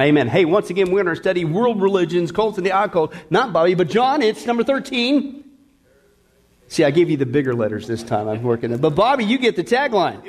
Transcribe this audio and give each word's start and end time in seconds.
Amen. 0.00 0.28
Hey, 0.28 0.44
once 0.44 0.70
again, 0.70 0.90
we're 0.90 1.02
going 1.02 1.14
to 1.14 1.20
study 1.20 1.44
world 1.44 1.82
religions, 1.82 2.30
cults, 2.30 2.56
and 2.56 2.64
the 2.64 2.70
occult. 2.70 3.12
Not 3.30 3.52
Bobby, 3.52 3.74
but 3.74 3.88
John, 3.88 4.22
it's 4.22 4.46
number 4.46 4.62
13. 4.62 5.44
See, 6.68 6.84
I 6.84 6.90
gave 6.90 7.10
you 7.10 7.16
the 7.16 7.26
bigger 7.26 7.54
letters 7.54 7.88
this 7.88 8.02
time. 8.02 8.28
I'm 8.28 8.42
working 8.42 8.72
it. 8.72 8.80
But 8.80 8.90
Bobby, 8.90 9.24
you 9.24 9.38
get 9.38 9.56
the 9.56 9.64
tagline. 9.64 10.22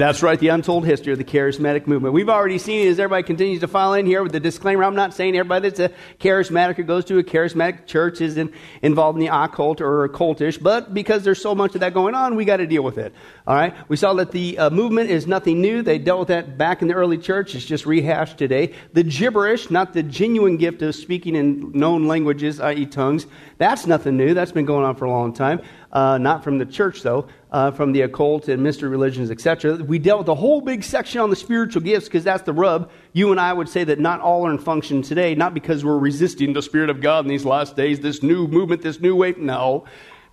That's 0.00 0.22
right, 0.22 0.40
the 0.40 0.48
untold 0.48 0.86
history 0.86 1.12
of 1.12 1.18
the 1.18 1.26
charismatic 1.26 1.86
movement. 1.86 2.14
We've 2.14 2.30
already 2.30 2.56
seen 2.56 2.86
it 2.86 2.90
as 2.90 2.98
everybody 2.98 3.22
continues 3.22 3.60
to 3.60 3.68
file 3.68 3.92
in 3.92 4.06
here 4.06 4.22
with 4.22 4.32
the 4.32 4.40
disclaimer. 4.40 4.82
I'm 4.82 4.94
not 4.94 5.12
saying 5.12 5.36
everybody 5.36 5.68
that's 5.68 5.78
a 5.78 5.94
charismatic 6.18 6.78
or 6.78 6.84
goes 6.84 7.04
to 7.04 7.18
a 7.18 7.22
charismatic 7.22 7.84
church 7.84 8.22
is 8.22 8.38
in, 8.38 8.50
involved 8.80 9.18
in 9.18 9.26
the 9.26 9.30
occult 9.30 9.82
or 9.82 10.08
occultish, 10.08 10.58
but 10.58 10.94
because 10.94 11.22
there's 11.22 11.42
so 11.42 11.54
much 11.54 11.74
of 11.74 11.82
that 11.82 11.92
going 11.92 12.14
on, 12.14 12.34
we 12.34 12.46
got 12.46 12.56
to 12.56 12.66
deal 12.66 12.82
with 12.82 12.96
it. 12.96 13.12
All 13.46 13.54
right? 13.54 13.74
We 13.90 13.96
saw 13.98 14.14
that 14.14 14.30
the 14.30 14.56
uh, 14.56 14.70
movement 14.70 15.10
is 15.10 15.26
nothing 15.26 15.60
new. 15.60 15.82
They 15.82 15.98
dealt 15.98 16.20
with 16.20 16.28
that 16.28 16.56
back 16.56 16.80
in 16.80 16.88
the 16.88 16.94
early 16.94 17.18
church. 17.18 17.54
It's 17.54 17.66
just 17.66 17.84
rehashed 17.84 18.38
today. 18.38 18.72
The 18.94 19.02
gibberish, 19.02 19.70
not 19.70 19.92
the 19.92 20.02
genuine 20.02 20.56
gift 20.56 20.80
of 20.80 20.94
speaking 20.94 21.36
in 21.36 21.72
known 21.72 22.06
languages, 22.06 22.58
i.e., 22.58 22.86
tongues, 22.86 23.26
that's 23.58 23.86
nothing 23.86 24.16
new. 24.16 24.32
That's 24.32 24.52
been 24.52 24.64
going 24.64 24.86
on 24.86 24.96
for 24.96 25.04
a 25.04 25.10
long 25.10 25.34
time. 25.34 25.60
Uh, 25.92 26.18
not 26.18 26.44
from 26.44 26.58
the 26.58 26.66
church, 26.66 27.02
though, 27.02 27.26
uh, 27.50 27.70
from 27.72 27.90
the 27.90 28.02
occult 28.02 28.46
and 28.48 28.62
mystery 28.62 28.88
religions, 28.88 29.28
etc. 29.28 29.74
We 29.74 29.98
dealt 29.98 30.20
with 30.20 30.28
a 30.28 30.36
whole 30.36 30.60
big 30.60 30.84
section 30.84 31.20
on 31.20 31.30
the 31.30 31.36
spiritual 31.36 31.82
gifts 31.82 32.06
because 32.06 32.22
that's 32.22 32.44
the 32.44 32.52
rub. 32.52 32.90
You 33.12 33.32
and 33.32 33.40
I 33.40 33.52
would 33.52 33.68
say 33.68 33.82
that 33.82 33.98
not 33.98 34.20
all 34.20 34.46
are 34.46 34.52
in 34.52 34.58
function 34.58 35.02
today, 35.02 35.34
not 35.34 35.52
because 35.52 35.84
we're 35.84 35.98
resisting 35.98 36.52
the 36.52 36.62
Spirit 36.62 36.90
of 36.90 37.00
God 37.00 37.24
in 37.24 37.28
these 37.28 37.44
last 37.44 37.74
days, 37.74 37.98
this 37.98 38.22
new 38.22 38.46
movement, 38.46 38.82
this 38.82 39.00
new 39.00 39.16
wave. 39.16 39.38
No 39.38 39.84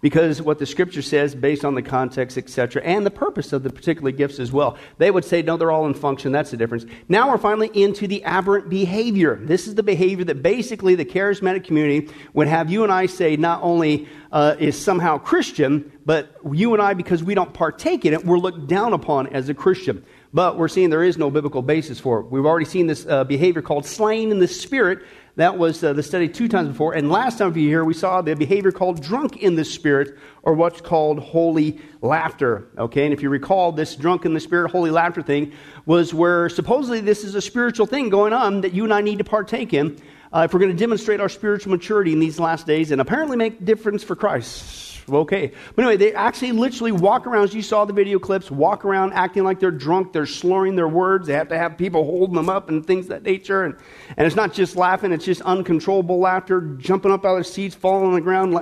because 0.01 0.41
what 0.41 0.59
the 0.59 0.65
scripture 0.65 1.01
says 1.01 1.33
based 1.33 1.65
on 1.65 1.75
the 1.75 1.81
context 1.81 2.37
etc 2.37 2.81
and 2.83 3.05
the 3.05 3.11
purpose 3.11 3.53
of 3.53 3.63
the 3.63 3.69
particular 3.69 4.11
gifts 4.11 4.39
as 4.39 4.51
well. 4.51 4.77
They 4.97 5.11
would 5.11 5.25
say 5.25 5.41
no 5.41 5.57
they're 5.57 5.71
all 5.71 5.85
in 5.85 5.93
function. 5.93 6.31
That's 6.31 6.51
the 6.51 6.57
difference. 6.57 6.85
Now 7.09 7.29
we're 7.29 7.37
finally 7.37 7.71
into 7.73 8.07
the 8.07 8.23
aberrant 8.23 8.69
behavior. 8.69 9.35
This 9.41 9.67
is 9.67 9.75
the 9.75 9.83
behavior 9.83 10.25
that 10.25 10.41
basically 10.43 10.95
the 10.95 11.05
charismatic 11.05 11.63
community 11.63 12.11
would 12.33 12.47
have 12.47 12.69
you 12.69 12.83
and 12.83 12.91
i 12.91 13.05
say 13.05 13.35
not 13.35 13.61
only 13.63 14.07
uh, 14.31 14.55
is 14.59 14.79
somehow 14.79 15.17
christian 15.17 15.91
but 16.05 16.35
you 16.51 16.73
and 16.73 16.81
i 16.81 16.93
because 16.93 17.23
we 17.23 17.33
don't 17.33 17.53
partake 17.53 18.05
in 18.05 18.13
it 18.13 18.25
we're 18.25 18.37
looked 18.37 18.67
down 18.67 18.93
upon 18.93 19.27
as 19.27 19.49
a 19.49 19.53
christian. 19.53 20.03
But 20.33 20.57
we're 20.57 20.67
seeing 20.67 20.89
there 20.89 21.03
is 21.03 21.17
no 21.17 21.31
biblical 21.31 21.61
basis 21.61 21.99
for 21.99 22.19
it. 22.19 22.27
We've 22.29 22.45
already 22.45 22.65
seen 22.65 22.87
this 22.87 23.05
uh, 23.05 23.23
behavior 23.23 23.61
called 23.61 23.85
slain 23.85 24.31
in 24.31 24.39
the 24.39 24.47
spirit 24.47 24.99
that 25.37 25.57
was 25.57 25.83
uh, 25.83 25.93
the 25.93 26.03
study 26.03 26.27
two 26.27 26.47
times 26.47 26.67
before. 26.69 26.93
And 26.93 27.11
last 27.11 27.37
time 27.37 27.53
for 27.53 27.59
you 27.59 27.69
here, 27.69 27.85
we 27.85 27.93
saw 27.93 28.21
the 28.21 28.35
behavior 28.35 28.71
called 28.71 29.01
drunk 29.01 29.37
in 29.37 29.55
the 29.55 29.63
spirit, 29.63 30.17
or 30.41 30.53
what's 30.53 30.81
called 30.81 31.19
holy 31.19 31.79
laughter. 32.01 32.67
Okay, 32.77 33.05
and 33.05 33.13
if 33.13 33.21
you 33.21 33.29
recall, 33.29 33.71
this 33.71 33.95
drunk 33.95 34.25
in 34.25 34.33
the 34.33 34.39
spirit, 34.39 34.71
holy 34.71 34.89
laughter 34.89 35.21
thing 35.21 35.53
was 35.85 36.13
where 36.13 36.49
supposedly 36.49 37.01
this 37.01 37.23
is 37.23 37.35
a 37.35 37.41
spiritual 37.41 37.85
thing 37.85 38.09
going 38.09 38.33
on 38.33 38.61
that 38.61 38.73
you 38.73 38.83
and 38.83 38.93
I 38.93 39.01
need 39.01 39.19
to 39.19 39.23
partake 39.23 39.73
in 39.73 39.97
uh, 40.33 40.41
if 40.45 40.53
we're 40.53 40.59
going 40.59 40.71
to 40.71 40.77
demonstrate 40.77 41.21
our 41.21 41.29
spiritual 41.29 41.71
maturity 41.71 42.13
in 42.13 42.19
these 42.19 42.39
last 42.39 42.65
days 42.65 42.91
and 42.91 42.99
apparently 42.99 43.37
make 43.37 43.63
difference 43.63 44.03
for 44.03 44.15
Christ 44.15 44.96
okay. 45.09 45.51
But 45.75 45.83
anyway, 45.83 45.97
they 45.97 46.13
actually 46.13 46.51
literally 46.51 46.91
walk 46.91 47.27
around, 47.27 47.45
as 47.45 47.53
you 47.53 47.61
saw 47.61 47.85
the 47.85 47.93
video 47.93 48.19
clips, 48.19 48.51
walk 48.51 48.85
around 48.85 49.13
acting 49.13 49.43
like 49.43 49.59
they're 49.59 49.71
drunk. 49.71 50.13
They're 50.13 50.25
slurring 50.25 50.75
their 50.75 50.87
words. 50.87 51.27
They 51.27 51.33
have 51.33 51.47
to 51.49 51.57
have 51.57 51.77
people 51.77 52.03
holding 52.03 52.35
them 52.35 52.49
up 52.49 52.69
and 52.69 52.85
things 52.85 53.07
that 53.07 53.23
nature. 53.23 53.63
And, 53.63 53.75
and 54.17 54.25
it's 54.27 54.35
not 54.35 54.53
just 54.53 54.75
laughing, 54.75 55.11
it's 55.11 55.25
just 55.25 55.41
uncontrollable 55.41 56.19
laughter, 56.19 56.61
jumping 56.77 57.11
up 57.11 57.25
out 57.25 57.31
of 57.31 57.37
their 57.37 57.43
seats, 57.43 57.75
falling 57.75 58.07
on 58.07 58.13
the 58.13 58.21
ground. 58.21 58.53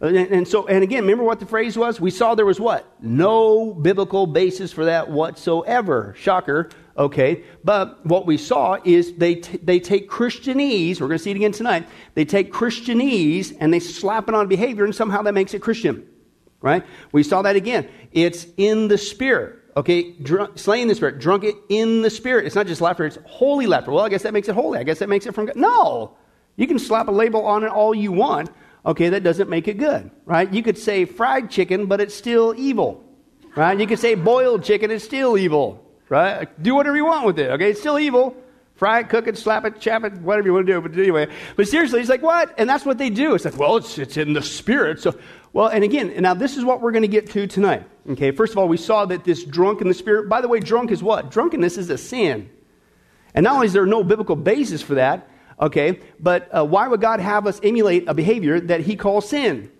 And, 0.00 0.16
and 0.16 0.46
so, 0.46 0.66
and 0.66 0.82
again, 0.82 1.02
remember 1.02 1.24
what 1.24 1.40
the 1.40 1.46
phrase 1.46 1.76
was? 1.76 2.00
We 2.00 2.10
saw 2.10 2.34
there 2.34 2.46
was 2.46 2.60
what? 2.60 2.86
No 3.00 3.74
biblical 3.74 4.26
basis 4.26 4.72
for 4.72 4.84
that 4.86 5.10
whatsoever. 5.10 6.14
Shocker. 6.18 6.70
Okay, 6.98 7.44
but 7.62 8.04
what 8.04 8.26
we 8.26 8.36
saw 8.36 8.76
is 8.84 9.12
they, 9.14 9.36
t- 9.36 9.58
they 9.62 9.78
take 9.78 10.10
Christianese, 10.10 11.00
we're 11.00 11.06
going 11.06 11.18
to 11.18 11.22
see 11.22 11.30
it 11.30 11.36
again 11.36 11.52
tonight, 11.52 11.88
they 12.14 12.24
take 12.24 12.52
Christianese 12.52 13.56
and 13.60 13.72
they 13.72 13.78
slap 13.78 14.28
it 14.28 14.34
on 14.34 14.48
behavior 14.48 14.84
and 14.84 14.92
somehow 14.92 15.22
that 15.22 15.32
makes 15.32 15.54
it 15.54 15.62
Christian. 15.62 16.04
Right? 16.60 16.84
We 17.12 17.22
saw 17.22 17.42
that 17.42 17.54
again. 17.54 17.88
It's 18.10 18.48
in 18.56 18.88
the 18.88 18.98
Spirit. 18.98 19.60
Okay, 19.76 20.10
drunk, 20.14 20.58
slaying 20.58 20.88
the 20.88 20.94
Spirit, 20.96 21.20
drunk 21.20 21.44
it 21.44 21.54
in 21.68 22.02
the 22.02 22.10
Spirit. 22.10 22.46
It's 22.46 22.56
not 22.56 22.66
just 22.66 22.80
laughter, 22.80 23.06
it's 23.06 23.18
holy 23.24 23.68
laughter. 23.68 23.92
Well, 23.92 24.04
I 24.04 24.08
guess 24.08 24.24
that 24.24 24.32
makes 24.32 24.48
it 24.48 24.56
holy. 24.56 24.80
I 24.80 24.82
guess 24.82 24.98
that 24.98 25.08
makes 25.08 25.24
it 25.24 25.36
from 25.36 25.46
God. 25.46 25.54
No! 25.54 26.16
You 26.56 26.66
can 26.66 26.80
slap 26.80 27.06
a 27.06 27.12
label 27.12 27.46
on 27.46 27.62
it 27.62 27.68
all 27.68 27.94
you 27.94 28.10
want. 28.10 28.50
Okay, 28.84 29.08
that 29.10 29.22
doesn't 29.22 29.48
make 29.48 29.68
it 29.68 29.78
good. 29.78 30.10
Right? 30.24 30.52
You 30.52 30.64
could 30.64 30.76
say 30.76 31.04
fried 31.04 31.48
chicken, 31.48 31.86
but 31.86 32.00
it's 32.00 32.14
still 32.14 32.56
evil. 32.56 33.04
Right? 33.54 33.78
You 33.78 33.86
could 33.86 34.00
say 34.00 34.16
boiled 34.16 34.64
chicken, 34.64 34.90
it's 34.90 35.04
still 35.04 35.38
evil 35.38 35.87
right? 36.08 36.62
Do 36.62 36.74
whatever 36.74 36.96
you 36.96 37.06
want 37.06 37.26
with 37.26 37.38
it, 37.38 37.50
okay? 37.52 37.70
It's 37.70 37.80
still 37.80 37.98
evil. 37.98 38.36
Fry 38.76 39.00
it, 39.00 39.08
cook 39.08 39.26
it, 39.26 39.36
slap 39.36 39.64
it, 39.64 39.80
chap 39.80 40.04
it, 40.04 40.12
whatever 40.20 40.46
you 40.46 40.54
want 40.54 40.66
to 40.68 40.72
do. 40.72 40.80
But 40.80 40.96
anyway, 40.96 41.26
but 41.56 41.66
seriously, 41.66 41.98
he's 41.98 42.08
like, 42.08 42.22
what? 42.22 42.54
And 42.58 42.70
that's 42.70 42.84
what 42.84 42.96
they 42.96 43.10
do. 43.10 43.34
It's 43.34 43.44
like, 43.44 43.58
well, 43.58 43.76
it's, 43.76 43.98
it's 43.98 44.16
in 44.16 44.34
the 44.34 44.42
spirit. 44.42 45.00
So, 45.00 45.18
well, 45.52 45.66
and 45.66 45.82
again, 45.82 46.14
now 46.22 46.34
this 46.34 46.56
is 46.56 46.64
what 46.64 46.80
we're 46.80 46.92
going 46.92 47.02
to 47.02 47.08
get 47.08 47.28
to 47.30 47.48
tonight. 47.48 47.84
Okay, 48.08 48.30
first 48.30 48.52
of 48.52 48.58
all, 48.58 48.68
we 48.68 48.76
saw 48.76 49.04
that 49.06 49.24
this 49.24 49.42
drunk 49.42 49.80
in 49.80 49.88
the 49.88 49.94
spirit, 49.94 50.28
by 50.28 50.40
the 50.40 50.46
way, 50.46 50.60
drunk 50.60 50.92
is 50.92 51.02
what? 51.02 51.30
Drunkenness 51.30 51.76
is 51.76 51.90
a 51.90 51.98
sin. 51.98 52.48
And 53.34 53.42
not 53.42 53.56
only 53.56 53.66
is 53.66 53.72
there 53.72 53.84
no 53.84 54.04
biblical 54.04 54.36
basis 54.36 54.80
for 54.80 54.94
that, 54.94 55.28
okay, 55.60 55.98
but 56.20 56.48
uh, 56.56 56.64
why 56.64 56.86
would 56.86 57.00
God 57.00 57.18
have 57.18 57.48
us 57.48 57.60
emulate 57.64 58.08
a 58.08 58.14
behavior 58.14 58.60
that 58.60 58.82
he 58.82 58.94
calls 58.94 59.28
sin? 59.28 59.72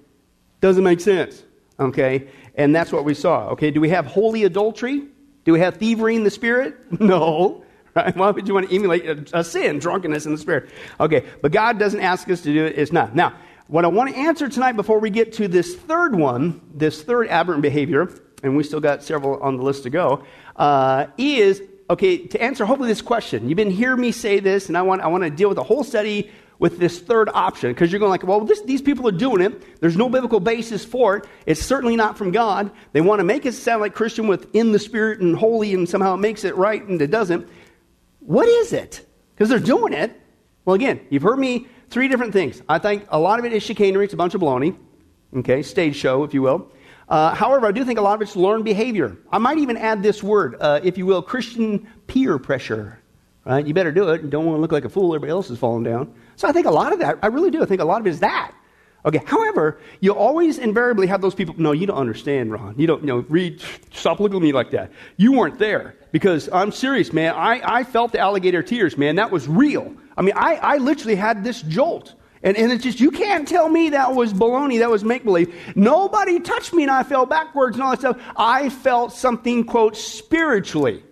Doesn't 0.61 0.83
make 0.83 1.00
sense, 1.00 1.44
okay? 1.78 2.28
And 2.56 2.75
that's 2.75 2.91
what 2.91 3.05
we 3.05 3.15
saw, 3.15 3.50
okay? 3.50 3.71
Do 3.71 3.81
we 3.81 3.91
have 3.91 4.06
holy 4.06 4.43
adultery? 4.43 5.06
Do 5.44 5.53
we 5.53 5.60
have 5.60 5.76
thievery 5.76 6.16
in 6.16 6.25
the 6.25 6.31
spirit? 6.31 6.76
No. 7.00 7.65
Right? 7.94 8.16
Why 8.16 8.31
would 8.31 8.47
you 8.47 8.54
want 8.54 8.69
to 8.69 8.75
emulate 8.75 9.06
a, 9.06 9.38
a 9.41 9.44
sin, 9.44 9.78
drunkenness 9.78 10.26
in 10.26 10.32
the 10.32 10.38
spirit? 10.38 10.71
Okay, 11.00 11.25
but 11.43 11.50
God 11.50 11.78
doesn't 11.78 12.00
ask 12.00 12.28
us 12.31 12.43
to 12.43 12.53
do 12.53 12.66
it. 12.66 12.78
It's 12.78 12.93
not. 12.93 13.15
Now, 13.15 13.34
what 13.66 13.84
I 13.84 13.88
want 13.88 14.10
to 14.10 14.16
answer 14.16 14.49
tonight 14.49 14.72
before 14.72 15.00
we 15.00 15.10
get 15.10 15.32
to 15.34 15.49
this 15.49 15.75
third 15.75 16.15
one, 16.15 16.60
this 16.72 17.03
third 17.03 17.28
aberrant 17.28 17.62
behavior, 17.62 18.09
and 18.43 18.56
we 18.56 18.62
still 18.62 18.81
got 18.81 19.03
several 19.03 19.41
on 19.43 19.56
the 19.56 19.62
list 19.62 19.82
to 19.82 19.91
go, 19.91 20.22
uh, 20.56 21.06
is 21.16 21.62
okay, 21.91 22.26
to 22.26 22.41
answer 22.41 22.65
hopefully 22.65 22.88
this 22.88 23.03
question. 23.03 23.49
You've 23.49 23.56
been 23.56 23.70
hearing 23.70 24.00
me 24.00 24.12
say 24.12 24.41
this, 24.41 24.69
and 24.69 24.76
I 24.76 24.82
want, 24.82 25.03
I 25.03 25.09
want 25.09 25.25
to 25.25 25.31
deal 25.31 25.49
with 25.49 25.56
the 25.56 25.65
whole 25.65 25.84
study 25.84 26.31
with 26.59 26.79
this 26.79 26.99
third 26.99 27.29
option 27.33 27.71
because 27.73 27.93
you're 27.93 28.01
going 28.01 28.11
like, 28.11 28.25
well, 28.25 28.41
this, 28.41 28.61
these 28.63 28.83
people 28.83 29.07
are 29.09 29.13
doing 29.13 29.41
it. 29.41 29.81
There's 29.81 29.97
no 29.97 30.09
biblical 30.09 30.41
basis 30.41 30.85
for 30.85 31.17
it. 31.17 31.27
It's 31.47 31.61
certainly 31.61 31.97
not 31.97 32.19
from 32.19 32.33
God. 32.33 32.71
They 32.93 33.01
want 33.01 33.21
to 33.21 33.25
make 33.25 33.47
it 33.47 33.53
sound 33.53 33.81
like 33.81 33.95
Christian 33.95 34.27
with 34.27 34.55
in 34.55 34.73
the 34.73 34.79
spirit 34.79 35.21
and 35.21 35.37
holy, 35.37 35.75
and 35.75 35.89
somehow 35.89 36.15
it 36.15 36.19
makes 36.19 36.45
it 36.45 36.57
right, 36.57 36.83
and 36.83 37.01
it 37.01 37.11
doesn't. 37.11 37.49
What 38.21 38.49
is 38.49 38.73
it? 38.73 39.07
Because 39.35 39.49
they're 39.49 39.59
doing 39.59 39.93
it. 39.93 40.21
Well, 40.65 40.75
again, 40.75 41.01
you've 41.11 41.23
heard 41.23 41.39
me 41.39 41.67
three 41.91 42.09
different 42.09 42.33
things. 42.33 42.61
I 42.69 42.79
think 42.79 43.07
a 43.09 43.19
lot 43.19 43.39
of 43.39 43.45
it 43.45 43.53
is 43.53 43.63
chicanery. 43.63 44.05
It's 44.05 44.15
a 44.15 44.19
bunch 44.19 44.35
of 44.35 44.41
baloney. 44.41 44.77
Okay, 45.37 45.63
stage 45.63 45.97
show, 45.97 46.25
if 46.25 46.35
you 46.35 46.43
will. 46.43 46.71
Uh, 47.09 47.35
however, 47.35 47.67
I 47.67 47.73
do 47.73 47.85
think 47.85 47.99
a 47.99 48.03
lot 48.03 48.15
of 48.15 48.23
it's 48.23 48.37
learned 48.37 48.65
behavior. 48.65 49.17
I 49.31 49.39
might 49.39 49.59
even 49.59 49.77
add 49.77 50.03
this 50.03 50.23
word, 50.23 50.57
uh, 50.61 50.81
if 50.83 50.99
you 50.99 51.07
will, 51.07 51.23
Christian 51.23 51.87
peer 52.07 52.39
pressure. 52.39 52.99
Right? 53.47 53.67
You 53.67 53.73
better 53.73 53.93
do 53.93 54.11
it. 54.11 54.23
You 54.23 54.29
don't 54.29 54.45
want 54.45 54.59
to 54.59 54.61
look 54.61 54.73
like 54.73 54.85
a 54.85 54.91
fool. 54.91 55.15
Everybody 55.15 55.31
else 55.31 55.49
is 55.49 55.59
falling 55.59 55.85
down. 55.85 56.13
So 56.38 56.47
I 56.47 56.53
think 56.53 56.66
a 56.66 56.71
lot 56.71 56.93
of 56.93 57.00
that, 57.00 57.19
I 57.21 57.26
really 57.26 57.50
do. 57.50 57.62
I 57.62 57.66
think 57.66 57.81
a 57.81 57.84
lot 57.84 58.00
of 58.00 58.06
it 58.06 58.10
is 58.10 58.21
that. 58.21 58.53
Okay, 59.04 59.21
however, 59.26 59.81
you 59.99 60.15
always 60.15 60.59
invariably 60.59 61.09
have 61.09 61.21
those 61.21 61.34
people, 61.34 61.56
no, 61.59 61.72
you 61.72 61.84
don't 61.84 61.99
understand, 61.99 62.53
Ron. 62.53 62.76
You 62.78 62.87
don't, 62.87 63.00
you 63.00 63.09
know, 63.09 63.25
read, 63.28 63.60
stop 63.93 64.21
looking 64.21 64.37
at 64.37 64.43
me 64.43 64.53
like 64.53 64.71
that. 64.71 64.93
You 65.16 65.32
weren't 65.32 65.59
there. 65.59 65.97
Because 66.12 66.49
I'm 66.53 66.71
serious, 66.71 67.12
man. 67.12 67.34
I, 67.34 67.78
I 67.78 67.82
felt 67.84 68.12
the 68.12 68.21
alligator 68.21 68.62
tears, 68.62 68.97
man. 68.97 69.16
That 69.16 69.32
was 69.32 69.49
real. 69.49 69.93
I 70.16 70.22
mean, 70.22 70.34
I, 70.37 70.54
I 70.54 70.76
literally 70.76 71.16
had 71.16 71.43
this 71.43 71.60
jolt. 71.62 72.15
And, 72.44 72.56
and 72.56 72.70
it's 72.70 72.84
just, 72.84 73.00
you 73.00 73.10
can't 73.10 73.47
tell 73.47 73.69
me 73.69 73.91
that 73.91 74.15
was 74.15 74.32
baloney, 74.32 74.78
that 74.78 74.91
was 74.91 75.03
make 75.03 75.25
believe. 75.25 75.53
Nobody 75.75 76.38
touched 76.38 76.72
me 76.72 76.84
and 76.84 76.91
I 76.91 77.03
fell 77.03 77.26
backwards 77.26 77.76
and 77.76 77.82
all 77.82 77.91
that 77.91 77.99
stuff. 77.99 78.20
I 78.37 78.69
felt 78.69 79.12
something, 79.12 79.65
quote, 79.65 79.97
spiritually. 79.97 81.03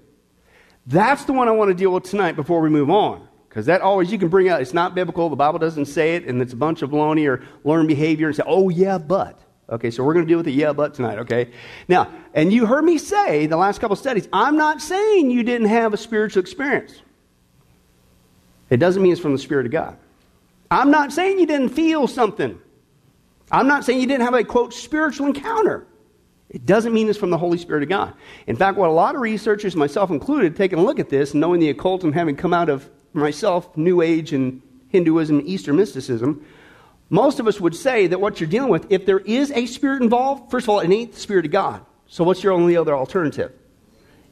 That's 0.87 1.25
the 1.25 1.32
one 1.32 1.48
I 1.48 1.50
want 1.50 1.70
to 1.70 1.75
deal 1.75 1.91
with 1.91 2.04
tonight 2.04 2.37
before 2.37 2.60
we 2.60 2.70
move 2.70 2.91
on. 2.91 3.26
Because 3.48 3.66
that 3.66 3.81
always, 3.81 4.12
you 4.12 4.19
can 4.19 4.28
bring 4.28 4.48
out, 4.48 4.60
it's 4.60 4.75
not 4.75 4.94
biblical, 4.94 5.28
the 5.28 5.37
Bible 5.37 5.58
doesn't 5.58 5.87
say 5.87 6.16
it, 6.16 6.26
and 6.26 6.43
it's 6.43 6.52
a 6.52 6.56
bunch 6.56 6.82
of 6.82 6.90
baloney 6.90 7.28
or 7.28 7.43
learned 7.64 7.88
behavior 7.88 8.26
and 8.26 8.37
say, 8.37 8.43
oh, 8.46 8.69
yeah, 8.69 8.98
but. 8.98 9.40
Okay, 9.69 9.90
so 9.90 10.04
we're 10.04 10.14
going 10.14 10.26
to 10.26 10.28
deal 10.28 10.38
with 10.38 10.46
the 10.46 10.52
yeah, 10.52 10.72
but 10.72 10.94
tonight, 10.94 11.19
okay? 11.20 11.50
Now, 11.88 12.12
and 12.34 12.52
you 12.52 12.66
heard 12.66 12.84
me 12.84 12.98
say 12.98 13.46
the 13.46 13.56
last 13.56 13.81
couple 13.81 13.96
studies, 13.96 14.28
I'm 14.32 14.56
not 14.56 14.81
saying 14.81 15.31
you 15.31 15.43
didn't 15.43 15.69
have 15.69 15.93
a 15.93 15.96
spiritual 15.96 16.40
experience. 16.40 17.02
It 18.70 18.76
doesn't 18.76 19.02
mean 19.02 19.12
it's 19.12 19.20
from 19.20 19.32
the 19.32 19.38
Spirit 19.38 19.66
of 19.66 19.72
God. 19.72 19.96
I'm 20.70 20.90
not 20.90 21.12
saying 21.12 21.38
you 21.38 21.46
didn't 21.46 21.70
feel 21.70 22.06
something. 22.06 22.60
I'm 23.50 23.69
not 23.69 23.84
saying 23.84 24.00
you 24.00 24.06
didn't 24.06 24.25
have 24.25 24.34
a, 24.34 24.44
quote, 24.44 24.75
spiritual 24.75 25.26
encounter. 25.26 25.87
It 26.48 26.64
doesn't 26.64 26.93
mean 26.93 27.08
it's 27.08 27.19
from 27.19 27.31
the 27.31 27.38
Holy 27.38 27.58
Spirit 27.58 27.82
of 27.82 27.88
God. 27.88 28.14
In 28.46 28.56
fact, 28.56 28.78
what 28.78 28.88
a 28.88 28.93
lot 28.93 29.14
of 29.14 29.20
researchers, 29.20 29.75
myself 29.75 30.10
included, 30.10 30.56
taking 30.56 30.78
a 30.78 30.82
look 30.82 31.00
at 31.00 31.08
this, 31.08 31.34
knowing 31.34 31.60
the 31.60 31.70
occult 31.70 32.04
and 32.04 32.14
having 32.14 32.37
come 32.37 32.52
out 32.52 32.69
of 32.69 32.88
myself, 33.17 33.77
New 33.77 34.01
Age 34.01 34.33
and 34.33 34.63
Hinduism, 34.89 35.43
Eastern 35.45 35.77
mysticism, 35.77 36.45
most 37.09 37.39
of 37.41 37.47
us 37.47 37.61
would 37.61 37.75
say 37.75 38.07
that 38.09 38.21
what 38.21 38.41
you're 38.41 38.49
dealing 38.49 38.71
with, 38.71 38.87
if 38.91 39.07
there 39.07 39.21
is 39.21 39.51
a 39.53 39.67
spirit 39.67 40.03
involved, 40.03 40.51
first 40.51 40.65
of 40.65 40.71
all, 40.71 40.81
it 40.81 40.91
ain't 40.91 41.13
the 41.13 41.21
Spirit 41.21 41.47
of 41.47 41.53
God. 41.53 41.85
So 42.09 42.25
what's 42.25 42.43
your 42.43 42.53
only 42.53 42.77
other 42.77 42.95
alternative? 42.95 43.53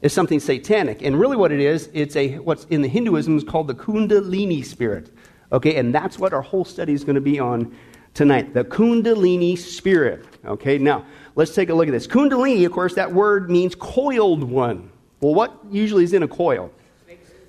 is 0.05 0.13
something 0.13 0.39
satanic. 0.39 1.01
And 1.01 1.19
really, 1.19 1.35
what 1.35 1.51
it 1.51 1.59
is, 1.59 1.89
it's 1.91 2.15
a 2.15 2.37
what's 2.37 2.65
in 2.65 2.83
the 2.83 2.87
Hinduism 2.87 3.37
is 3.37 3.43
called 3.43 3.67
the 3.67 3.73
Kundalini 3.73 4.63
spirit. 4.63 5.11
Okay, 5.51 5.77
and 5.77 5.93
that's 5.93 6.19
what 6.19 6.31
our 6.31 6.43
whole 6.43 6.63
study 6.63 6.93
is 6.93 7.03
going 7.03 7.15
to 7.15 7.21
be 7.21 7.39
on 7.39 7.75
tonight 8.13 8.53
the 8.53 8.63
Kundalini 8.63 9.57
spirit. 9.57 10.25
Okay, 10.45 10.77
now 10.77 11.05
let's 11.35 11.55
take 11.55 11.69
a 11.69 11.73
look 11.73 11.87
at 11.87 11.91
this. 11.91 12.05
Kundalini, 12.05 12.65
of 12.65 12.71
course, 12.71 12.93
that 12.93 13.11
word 13.11 13.49
means 13.49 13.73
coiled 13.73 14.43
one. 14.43 14.91
Well, 15.21 15.33
what 15.33 15.57
usually 15.71 16.03
is 16.03 16.13
in 16.13 16.21
a 16.21 16.27
coil? 16.27 16.71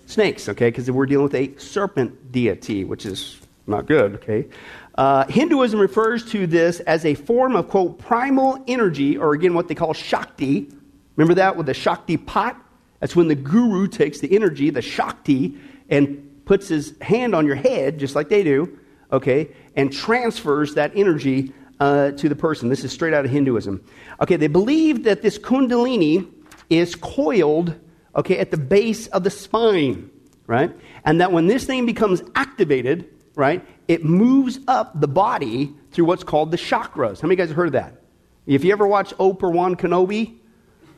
Snakes, 0.06 0.48
okay, 0.48 0.68
because 0.68 0.90
we're 0.90 1.06
dealing 1.06 1.24
with 1.24 1.34
a 1.34 1.56
serpent 1.58 2.32
deity, 2.32 2.84
which 2.84 3.04
is 3.04 3.38
not 3.66 3.86
good, 3.86 4.14
okay? 4.14 4.46
Uh, 4.94 5.26
Hinduism 5.26 5.80
refers 5.80 6.24
to 6.30 6.46
this 6.46 6.80
as 6.80 7.04
a 7.04 7.14
form 7.14 7.56
of, 7.56 7.68
quote, 7.68 7.98
primal 7.98 8.62
energy, 8.68 9.18
or 9.18 9.34
again, 9.34 9.52
what 9.52 9.68
they 9.68 9.74
call 9.74 9.92
Shakti. 9.92 10.70
Remember 11.16 11.34
that 11.34 11.56
with 11.56 11.66
the 11.66 11.72
Shaktipat? 11.72 12.56
That's 13.00 13.16
when 13.16 13.28
the 13.28 13.34
guru 13.34 13.88
takes 13.88 14.20
the 14.20 14.34
energy, 14.34 14.70
the 14.70 14.80
Shakti, 14.80 15.58
and 15.88 16.44
puts 16.44 16.68
his 16.68 16.94
hand 17.00 17.34
on 17.34 17.44
your 17.44 17.56
head, 17.56 17.98
just 17.98 18.14
like 18.14 18.28
they 18.28 18.44
do, 18.44 18.78
okay, 19.12 19.48
and 19.74 19.92
transfers 19.92 20.74
that 20.74 20.92
energy 20.94 21.52
uh, 21.80 22.12
to 22.12 22.28
the 22.28 22.36
person. 22.36 22.68
This 22.68 22.84
is 22.84 22.92
straight 22.92 23.12
out 23.12 23.24
of 23.24 23.30
Hinduism. 23.30 23.84
Okay, 24.20 24.36
they 24.36 24.46
believe 24.46 25.04
that 25.04 25.20
this 25.20 25.36
Kundalini 25.36 26.26
is 26.70 26.94
coiled, 26.94 27.74
okay, 28.16 28.38
at 28.38 28.50
the 28.50 28.56
base 28.56 29.06
of 29.08 29.22
the 29.22 29.30
spine, 29.30 30.10
right? 30.46 30.74
And 31.04 31.20
that 31.20 31.32
when 31.32 31.46
this 31.46 31.64
thing 31.64 31.86
becomes 31.86 32.22
activated, 32.34 33.08
right, 33.34 33.64
it 33.86 34.04
moves 34.04 34.58
up 34.66 35.00
the 35.00 35.08
body 35.08 35.72
through 35.92 36.06
what's 36.06 36.24
called 36.24 36.50
the 36.50 36.56
chakras. 36.56 37.20
How 37.20 37.28
many 37.28 37.34
of 37.34 37.38
guys 37.38 37.48
have 37.48 37.56
heard 37.56 37.68
of 37.68 37.72
that? 37.74 38.02
If 38.46 38.64
you 38.64 38.72
ever 38.72 38.86
watch 38.86 39.12
Obi-Wan 39.18 39.76
Kenobi, 39.76 40.36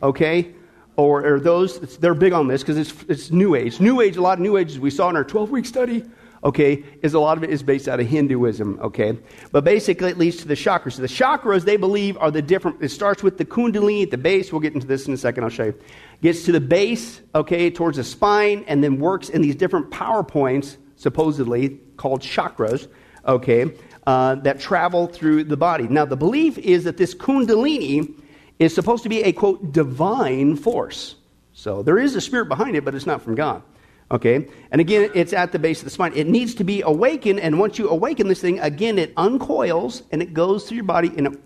okay, 0.02 0.54
or, 0.96 1.24
or 1.24 1.40
those, 1.40 1.98
they're 1.98 2.14
big 2.14 2.32
on 2.32 2.48
this 2.48 2.62
because 2.62 2.76
it's, 2.76 3.04
it's 3.08 3.30
New 3.30 3.54
Age. 3.54 3.80
New 3.80 4.00
Age, 4.00 4.16
a 4.16 4.20
lot 4.20 4.38
of 4.38 4.42
New 4.42 4.56
Ages 4.56 4.78
we 4.78 4.90
saw 4.90 5.08
in 5.08 5.16
our 5.16 5.24
12 5.24 5.50
week 5.50 5.64
study, 5.64 6.04
okay, 6.44 6.84
is 7.02 7.14
a 7.14 7.20
lot 7.20 7.36
of 7.36 7.44
it 7.44 7.50
is 7.50 7.62
based 7.62 7.88
out 7.88 8.00
of 8.00 8.06
Hinduism, 8.06 8.78
okay? 8.80 9.18
But 9.52 9.64
basically, 9.64 10.10
it 10.10 10.18
leads 10.18 10.36
to 10.38 10.48
the 10.48 10.54
chakras. 10.54 10.94
So 10.94 11.02
the 11.02 11.08
chakras, 11.08 11.64
they 11.64 11.76
believe, 11.76 12.16
are 12.18 12.30
the 12.30 12.42
different, 12.42 12.82
it 12.82 12.90
starts 12.90 13.22
with 13.22 13.38
the 13.38 13.44
kundalini 13.44 14.04
at 14.04 14.10
the 14.10 14.18
base. 14.18 14.52
We'll 14.52 14.60
get 14.60 14.74
into 14.74 14.86
this 14.86 15.06
in 15.06 15.14
a 15.14 15.16
second, 15.16 15.44
I'll 15.44 15.50
show 15.50 15.64
you. 15.64 15.74
Gets 16.20 16.44
to 16.44 16.52
the 16.52 16.60
base, 16.60 17.20
okay, 17.34 17.70
towards 17.70 17.96
the 17.96 18.04
spine, 18.04 18.64
and 18.66 18.82
then 18.82 18.98
works 18.98 19.28
in 19.28 19.40
these 19.40 19.54
different 19.54 19.90
power 19.90 20.24
points, 20.24 20.76
supposedly 20.96 21.78
called 21.96 22.22
chakras, 22.22 22.88
okay, 23.26 23.72
uh, 24.06 24.34
that 24.36 24.58
travel 24.58 25.06
through 25.06 25.44
the 25.44 25.56
body. 25.56 25.86
Now, 25.86 26.04
the 26.04 26.16
belief 26.16 26.58
is 26.58 26.84
that 26.84 26.96
this 26.96 27.14
kundalini 27.14 28.14
is 28.58 28.74
supposed 28.74 29.04
to 29.04 29.08
be 29.08 29.22
a 29.22 29.32
quote 29.32 29.72
divine 29.72 30.56
force. 30.56 31.14
So 31.52 31.82
there 31.82 31.98
is 31.98 32.14
a 32.16 32.20
spirit 32.20 32.48
behind 32.48 32.76
it, 32.76 32.84
but 32.84 32.94
it's 32.94 33.06
not 33.06 33.22
from 33.22 33.34
God. 33.34 33.62
Okay? 34.10 34.48
And 34.70 34.80
again, 34.80 35.10
it's 35.14 35.32
at 35.32 35.52
the 35.52 35.58
base 35.58 35.80
of 35.80 35.84
the 35.84 35.90
spine. 35.90 36.12
It 36.14 36.26
needs 36.26 36.54
to 36.56 36.64
be 36.64 36.82
awakened, 36.82 37.40
and 37.40 37.58
once 37.58 37.78
you 37.78 37.88
awaken 37.88 38.28
this 38.28 38.40
thing, 38.40 38.58
again, 38.60 38.98
it 38.98 39.12
uncoils 39.16 40.02
and 40.10 40.22
it 40.22 40.34
goes 40.34 40.66
through 40.66 40.76
your 40.76 40.84
body 40.84 41.12
and 41.16 41.26
it 41.26 41.38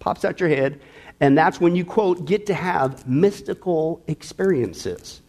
pops 0.00 0.24
out 0.24 0.40
your 0.40 0.48
head. 0.48 0.80
And 1.20 1.36
that's 1.36 1.60
when 1.60 1.74
you, 1.74 1.84
quote, 1.84 2.26
get 2.26 2.46
to 2.46 2.54
have 2.54 3.06
mystical 3.08 4.02
experiences. 4.06 5.20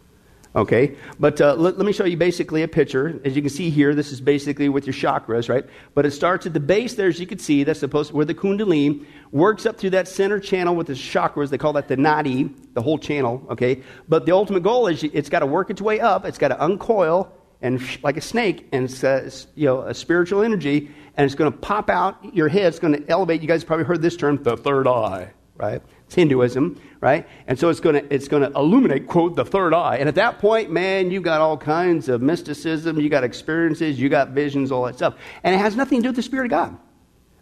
Okay, 0.56 0.95
but 1.19 1.39
uh, 1.39 1.53
let, 1.53 1.77
let, 1.77 1.86
me 1.86 1.94
show 1.94 2.06
you 2.06 2.18
basically 2.18 2.63
a 2.63 2.68
picture. 2.68 3.21
As 3.24 3.36
you 3.36 3.41
can 3.44 3.51
see 3.51 3.69
here, 3.69 3.94
this 3.94 4.12
is 4.12 4.19
basically 4.19 4.68
with 4.68 4.88
your 4.88 4.95
chakras, 4.95 5.47
right? 5.47 5.63
But 5.94 6.07
it 6.07 6.12
starts 6.12 6.47
at 6.47 6.53
the 6.53 6.59
base 6.59 6.95
there, 6.95 7.07
as 7.07 7.19
you 7.19 7.27
can 7.27 7.38
see. 7.38 7.63
That's 7.63 7.80
supposed 7.80 8.12
where 8.13 8.25
the 8.25 8.33
kundalini 8.33 9.06
works 9.31 9.68
up 9.68 9.77
through 9.77 9.91
that 9.91 10.07
center 10.07 10.39
channel 10.39 10.75
with 10.75 10.88
the 10.88 10.94
chakras. 10.94 11.50
They 11.50 11.59
call 11.59 11.74
that 11.74 11.88
the 11.88 11.97
nadi, 11.97 12.51
the 12.74 12.81
whole 12.81 12.97
channel. 12.97 13.45
Okay, 13.51 13.83
but 14.07 14.25
the 14.25 14.31
ultimate 14.31 14.63
goal 14.63 14.88
is 14.88 15.03
it's 15.03 15.30
got 15.30 15.39
to 15.39 15.45
work 15.45 15.69
its 15.69 15.83
way 15.83 16.00
up. 16.00 16.25
It's 16.25 16.39
got 16.39 16.47
to 16.47 16.63
uncoil 16.63 17.31
and 17.62 17.80
like 18.03 18.18
a 18.18 18.21
snake, 18.21 18.68
and 18.71 18.85
it's, 18.85 19.03
uh, 19.03 19.30
you 19.53 19.65
know 19.65 19.81
a 19.81 19.94
spiritual 19.94 20.42
energy, 20.42 20.89
and 21.15 21.25
it's 21.25 21.35
going 21.35 21.51
to 21.51 21.57
pop 21.57 21.92
out 21.92 22.35
your 22.35 22.47
head. 22.47 22.65
It's 22.65 22.80
going 22.80 22.95
to 22.95 23.07
elevate. 23.07 23.44
You 23.44 23.47
guys 23.47 23.63
probably 23.63 23.85
heard 23.85 24.01
this 24.01 24.18
term, 24.18 24.42
the 24.42 24.57
third 24.57 24.88
eye, 24.88 25.31
right? 25.59 25.81
It's 26.06 26.15
Hinduism, 26.15 26.81
right? 27.01 27.27
And 27.45 27.59
so 27.59 27.69
it's 27.69 27.79
going 27.79 27.95
to 27.95 28.13
it's 28.13 28.27
going 28.27 28.41
to 28.41 28.57
illuminate, 28.57 29.07
quote, 29.07 29.35
the 29.35 29.45
third 29.45 29.73
eye. 29.73 29.97
And 29.97 30.09
at 30.09 30.15
that 30.15 30.39
point, 30.39 30.71
man, 30.71 31.11
you 31.11 31.21
got 31.21 31.41
all 31.41 31.57
kinds 31.57 32.09
of 32.09 32.21
mysticism, 32.21 33.00
you 33.00 33.09
got 33.09 33.23
experiences, 33.23 34.00
you 34.00 34.09
got 34.09 34.29
visions, 34.29 34.71
all 34.71 34.85
that 34.85 34.95
stuff. 34.95 35.15
And 35.44 35.53
it 35.53 35.59
has 35.59 35.75
nothing 35.75 36.00
to 36.00 36.03
do 36.03 36.09
with 36.09 36.15
the 36.15 36.23
Spirit 36.23 36.45
of 36.45 36.51
God. 36.51 36.77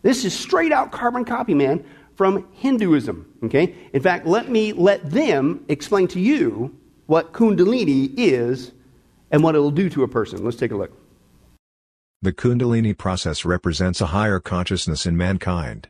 This 0.02 0.26
is 0.26 0.34
straight 0.34 0.72
out 0.72 0.92
carbon 0.92 1.24
copy, 1.24 1.54
man, 1.54 1.86
from 2.16 2.48
Hinduism. 2.54 3.32
Okay? 3.44 3.76
In 3.94 4.02
fact, 4.02 4.26
let 4.26 4.50
me 4.50 4.74
let 4.74 5.10
them 5.10 5.64
explain 5.70 6.08
to 6.10 6.20
you 6.20 6.76
what 7.06 7.32
Kundalini 7.34 8.12
is 8.18 8.72
and 9.32 9.44
what 9.44 9.56
it'll 9.56 9.72
do 9.72 9.90
to 9.92 10.04
a 10.04 10.08
person. 10.08 10.44
Let's 10.44 10.58
take 10.58 10.72
a 10.72 10.76
look. 10.76 10.92
The 12.22 12.34
Kundalini 12.34 12.98
process 12.98 13.46
represents 13.46 14.02
a 14.02 14.08
higher 14.08 14.40
consciousness 14.40 15.06
in 15.06 15.16
mankind. 15.16 15.88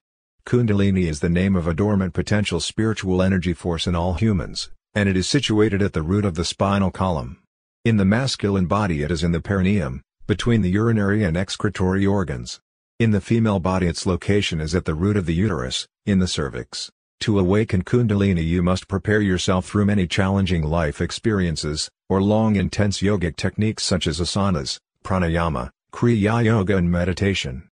Kundalini 0.47 1.09
is 1.09 1.19
the 1.19 1.27
name 1.27 1.57
of 1.57 1.67
a 1.67 1.73
dormant 1.73 2.13
potential 2.13 2.61
spiritual 2.61 3.21
energy 3.21 3.51
force 3.51 3.85
in 3.85 3.95
all 3.95 4.13
humans, 4.13 4.69
and 4.95 5.09
it 5.09 5.17
is 5.17 5.27
situated 5.27 5.81
at 5.81 5.91
the 5.91 6.01
root 6.01 6.23
of 6.23 6.35
the 6.35 6.45
spinal 6.45 6.89
column. 6.89 7.39
In 7.83 7.97
the 7.97 8.05
masculine 8.05 8.65
body 8.65 9.03
it 9.03 9.11
is 9.11 9.25
in 9.25 9.33
the 9.33 9.41
perineum, 9.41 10.01
between 10.25 10.61
the 10.61 10.69
urinary 10.69 11.25
and 11.25 11.35
excretory 11.35 12.05
organs. 12.05 12.61
In 12.97 13.11
the 13.11 13.19
female 13.19 13.59
body 13.59 13.87
its 13.87 14.05
location 14.05 14.61
is 14.61 14.73
at 14.73 14.85
the 14.85 14.95
root 14.95 15.17
of 15.17 15.25
the 15.25 15.33
uterus, 15.33 15.85
in 16.05 16.19
the 16.19 16.29
cervix. 16.29 16.89
To 17.19 17.39
awaken 17.39 17.83
Kundalini 17.83 18.45
you 18.45 18.63
must 18.63 18.87
prepare 18.87 19.19
yourself 19.19 19.65
through 19.65 19.87
many 19.87 20.07
challenging 20.07 20.63
life 20.63 21.01
experiences, 21.01 21.89
or 22.07 22.23
long 22.23 22.55
intense 22.55 23.01
yogic 23.01 23.35
techniques 23.35 23.83
such 23.83 24.07
as 24.07 24.21
asanas, 24.21 24.79
pranayama, 25.03 25.71
kriya 25.91 26.45
yoga 26.45 26.77
and 26.77 26.89
meditation. 26.89 27.67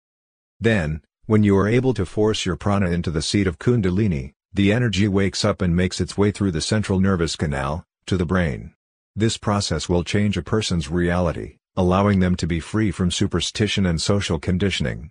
Then, 0.59 1.03
when 1.27 1.45
you 1.45 1.57
are 1.57 1.69
able 1.69 1.95
to 1.95 2.05
force 2.05 2.45
your 2.45 2.57
prana 2.57 2.91
into 2.91 3.09
the 3.09 3.23
seat 3.23 3.47
of 3.47 3.59
Kundalini, 3.59 4.33
the 4.53 4.73
energy 4.73 5.07
wakes 5.07 5.45
up 5.45 5.63
and 5.63 5.77
makes 5.77 6.01
its 6.01 6.19
way 6.19 6.33
through 6.33 6.51
the 6.51 6.61
central 6.61 6.99
nervous 6.99 7.37
canal, 7.37 7.85
to 8.07 8.17
the 8.17 8.27
brain. 8.27 8.75
This 9.15 9.37
process 9.37 9.89
will 9.89 10.03
change 10.03 10.37
a 10.37 10.43
person's 10.43 10.91
reality, 10.91 11.59
allowing 11.77 12.19
them 12.19 12.35
to 12.37 12.47
be 12.49 12.59
free 12.59 12.91
from 12.91 13.13
superstition 13.13 13.87
and 13.87 14.03
social 14.03 14.41
conditioning. 14.41 15.11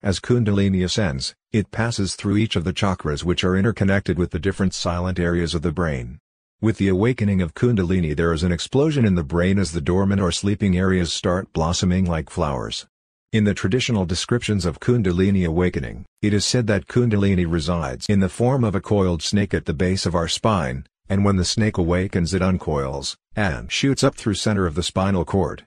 As 0.00 0.20
Kundalini 0.20 0.84
ascends, 0.84 1.34
it 1.50 1.72
passes 1.72 2.14
through 2.14 2.36
each 2.36 2.54
of 2.54 2.62
the 2.62 2.72
chakras 2.72 3.24
which 3.24 3.42
are 3.42 3.56
interconnected 3.56 4.18
with 4.18 4.30
the 4.30 4.38
different 4.38 4.74
silent 4.74 5.18
areas 5.18 5.56
of 5.56 5.62
the 5.62 5.72
brain. 5.72 6.20
With 6.60 6.78
the 6.78 6.88
awakening 6.88 7.42
of 7.42 7.54
Kundalini 7.54 8.14
there 8.14 8.32
is 8.32 8.44
an 8.44 8.52
explosion 8.52 9.04
in 9.04 9.16
the 9.16 9.24
brain 9.24 9.58
as 9.58 9.72
the 9.72 9.80
dormant 9.80 10.20
or 10.20 10.30
sleeping 10.30 10.78
areas 10.78 11.12
start 11.12 11.52
blossoming 11.52 12.04
like 12.04 12.30
flowers. 12.30 12.86
In 13.32 13.44
the 13.44 13.54
traditional 13.54 14.04
descriptions 14.04 14.66
of 14.66 14.78
Kundalini 14.78 15.46
awakening, 15.46 16.04
it 16.20 16.34
is 16.34 16.44
said 16.44 16.66
that 16.66 16.86
Kundalini 16.86 17.50
resides 17.50 18.04
in 18.06 18.20
the 18.20 18.28
form 18.28 18.62
of 18.62 18.74
a 18.74 18.80
coiled 18.82 19.22
snake 19.22 19.54
at 19.54 19.64
the 19.64 19.72
base 19.72 20.04
of 20.04 20.14
our 20.14 20.28
spine, 20.28 20.86
and 21.08 21.24
when 21.24 21.36
the 21.36 21.44
snake 21.46 21.78
awakens 21.78 22.34
it 22.34 22.42
uncoils, 22.42 23.16
and 23.34 23.72
shoots 23.72 24.04
up 24.04 24.16
through 24.16 24.34
center 24.34 24.66
of 24.66 24.74
the 24.74 24.82
spinal 24.82 25.24
cord, 25.24 25.64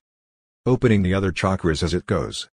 opening 0.67 1.01
the 1.01 1.15
other 1.15 1.31
chakras 1.31 1.81
as 1.81 1.95
it 1.95 2.05
goes. 2.05 2.49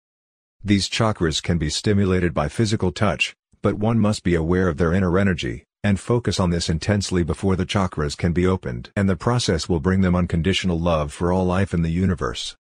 These 0.63 0.89
chakras 0.89 1.43
can 1.43 1.59
be 1.59 1.71
stimulated 1.71 2.33
by 2.33 2.49
physical 2.49 2.93
touch, 2.93 3.35
but 3.63 3.79
one 3.79 3.99
must 3.99 4.23
be 4.23 4.37
aware 4.37 4.69
of 4.69 4.77
their 4.77 4.93
inner 4.93 5.19
energy, 5.19 5.65
and 5.83 5.99
focus 5.99 6.39
on 6.39 6.51
this 6.51 6.69
intensely 6.69 7.25
before 7.25 7.57
the 7.57 7.67
chakras 7.67 8.17
can 8.17 8.33
be 8.33 8.47
opened. 8.47 8.93
And 8.95 9.09
the 9.09 9.17
process 9.17 9.69
will 9.69 9.81
bring 9.81 10.03
them 10.03 10.15
unconditional 10.15 10.79
love 10.79 11.13
for 11.13 11.33
all 11.33 11.47
life 11.47 11.75
in 11.75 11.83
the 11.83 11.91
universe. 11.91 12.55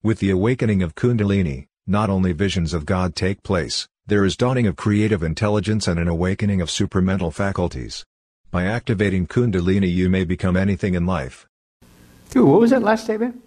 With 0.00 0.20
the 0.20 0.30
awakening 0.30 0.80
of 0.84 0.94
Kundalini, 0.94 1.66
not 1.84 2.08
only 2.08 2.30
visions 2.30 2.72
of 2.72 2.86
God 2.86 3.16
take 3.16 3.42
place, 3.42 3.88
there 4.06 4.24
is 4.24 4.36
dawning 4.36 4.68
of 4.68 4.76
creative 4.76 5.24
intelligence 5.24 5.88
and 5.88 5.98
an 5.98 6.06
awakening 6.06 6.60
of 6.60 6.68
supramental 6.68 7.34
faculties. 7.34 8.04
By 8.52 8.62
activating 8.62 9.26
Kundalini 9.26 9.92
you 9.92 10.08
may 10.08 10.22
become 10.22 10.56
anything 10.56 10.94
in 10.94 11.04
life. 11.04 11.48
Ooh, 12.36 12.46
what 12.46 12.60
was 12.60 12.70
that 12.70 12.84
last 12.84 13.04
statement? 13.04 13.42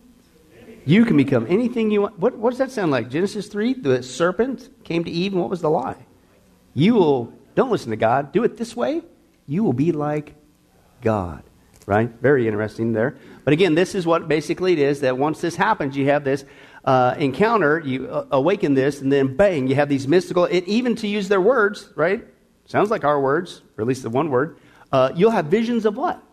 You 0.83 1.05
can 1.05 1.15
become 1.15 1.47
anything 1.47 1.89
you 1.89 2.01
want. 2.01 2.19
What, 2.19 2.37
what 2.37 2.49
does 2.49 2.59
that 2.59 2.71
sound 2.71 2.91
like? 2.91 3.09
Genesis 3.09 3.47
3, 3.47 3.75
the 3.75 4.03
serpent 4.03 4.69
came 4.83 5.05
to 5.05 5.09
Eve, 5.09 5.31
and 5.31 5.39
what 5.39 5.49
was 5.49 5.61
the 5.61 5.69
lie? 5.69 6.05
You 6.73 6.95
will, 6.95 7.33
don't 7.55 7.71
listen 7.71 7.91
to 7.91 7.95
God, 7.95 8.33
do 8.33 8.43
it 8.43 8.57
this 8.57 8.75
way, 8.75 9.03
you 9.47 9.63
will 9.63 9.71
be 9.71 9.93
like 9.93 10.35
God. 11.01 11.43
Right? 11.85 12.09
Very 12.21 12.45
interesting 12.45 12.91
there. 12.91 13.15
But 13.51 13.55
again, 13.55 13.75
this 13.75 13.95
is 13.95 14.05
what 14.05 14.29
basically 14.29 14.71
it 14.71 14.79
is 14.79 15.01
that 15.01 15.17
once 15.17 15.41
this 15.41 15.57
happens, 15.57 15.97
you 15.97 16.05
have 16.05 16.23
this 16.23 16.45
uh, 16.85 17.15
encounter, 17.17 17.79
you 17.79 18.07
uh, 18.07 18.25
awaken 18.31 18.75
this, 18.75 19.01
and 19.01 19.11
then 19.11 19.35
bang, 19.35 19.67
you 19.67 19.75
have 19.75 19.89
these 19.89 20.07
mystical, 20.07 20.45
it, 20.45 20.63
even 20.69 20.95
to 20.95 21.07
use 21.09 21.27
their 21.27 21.41
words, 21.41 21.89
right? 21.97 22.25
Sounds 22.63 22.89
like 22.89 23.03
our 23.03 23.19
words, 23.19 23.61
or 23.77 23.81
at 23.81 23.87
least 23.89 24.03
the 24.03 24.09
one 24.09 24.29
word. 24.29 24.57
Uh, 24.89 25.11
you'll 25.17 25.31
have 25.31 25.47
visions 25.47 25.85
of 25.85 25.97
what? 25.97 26.23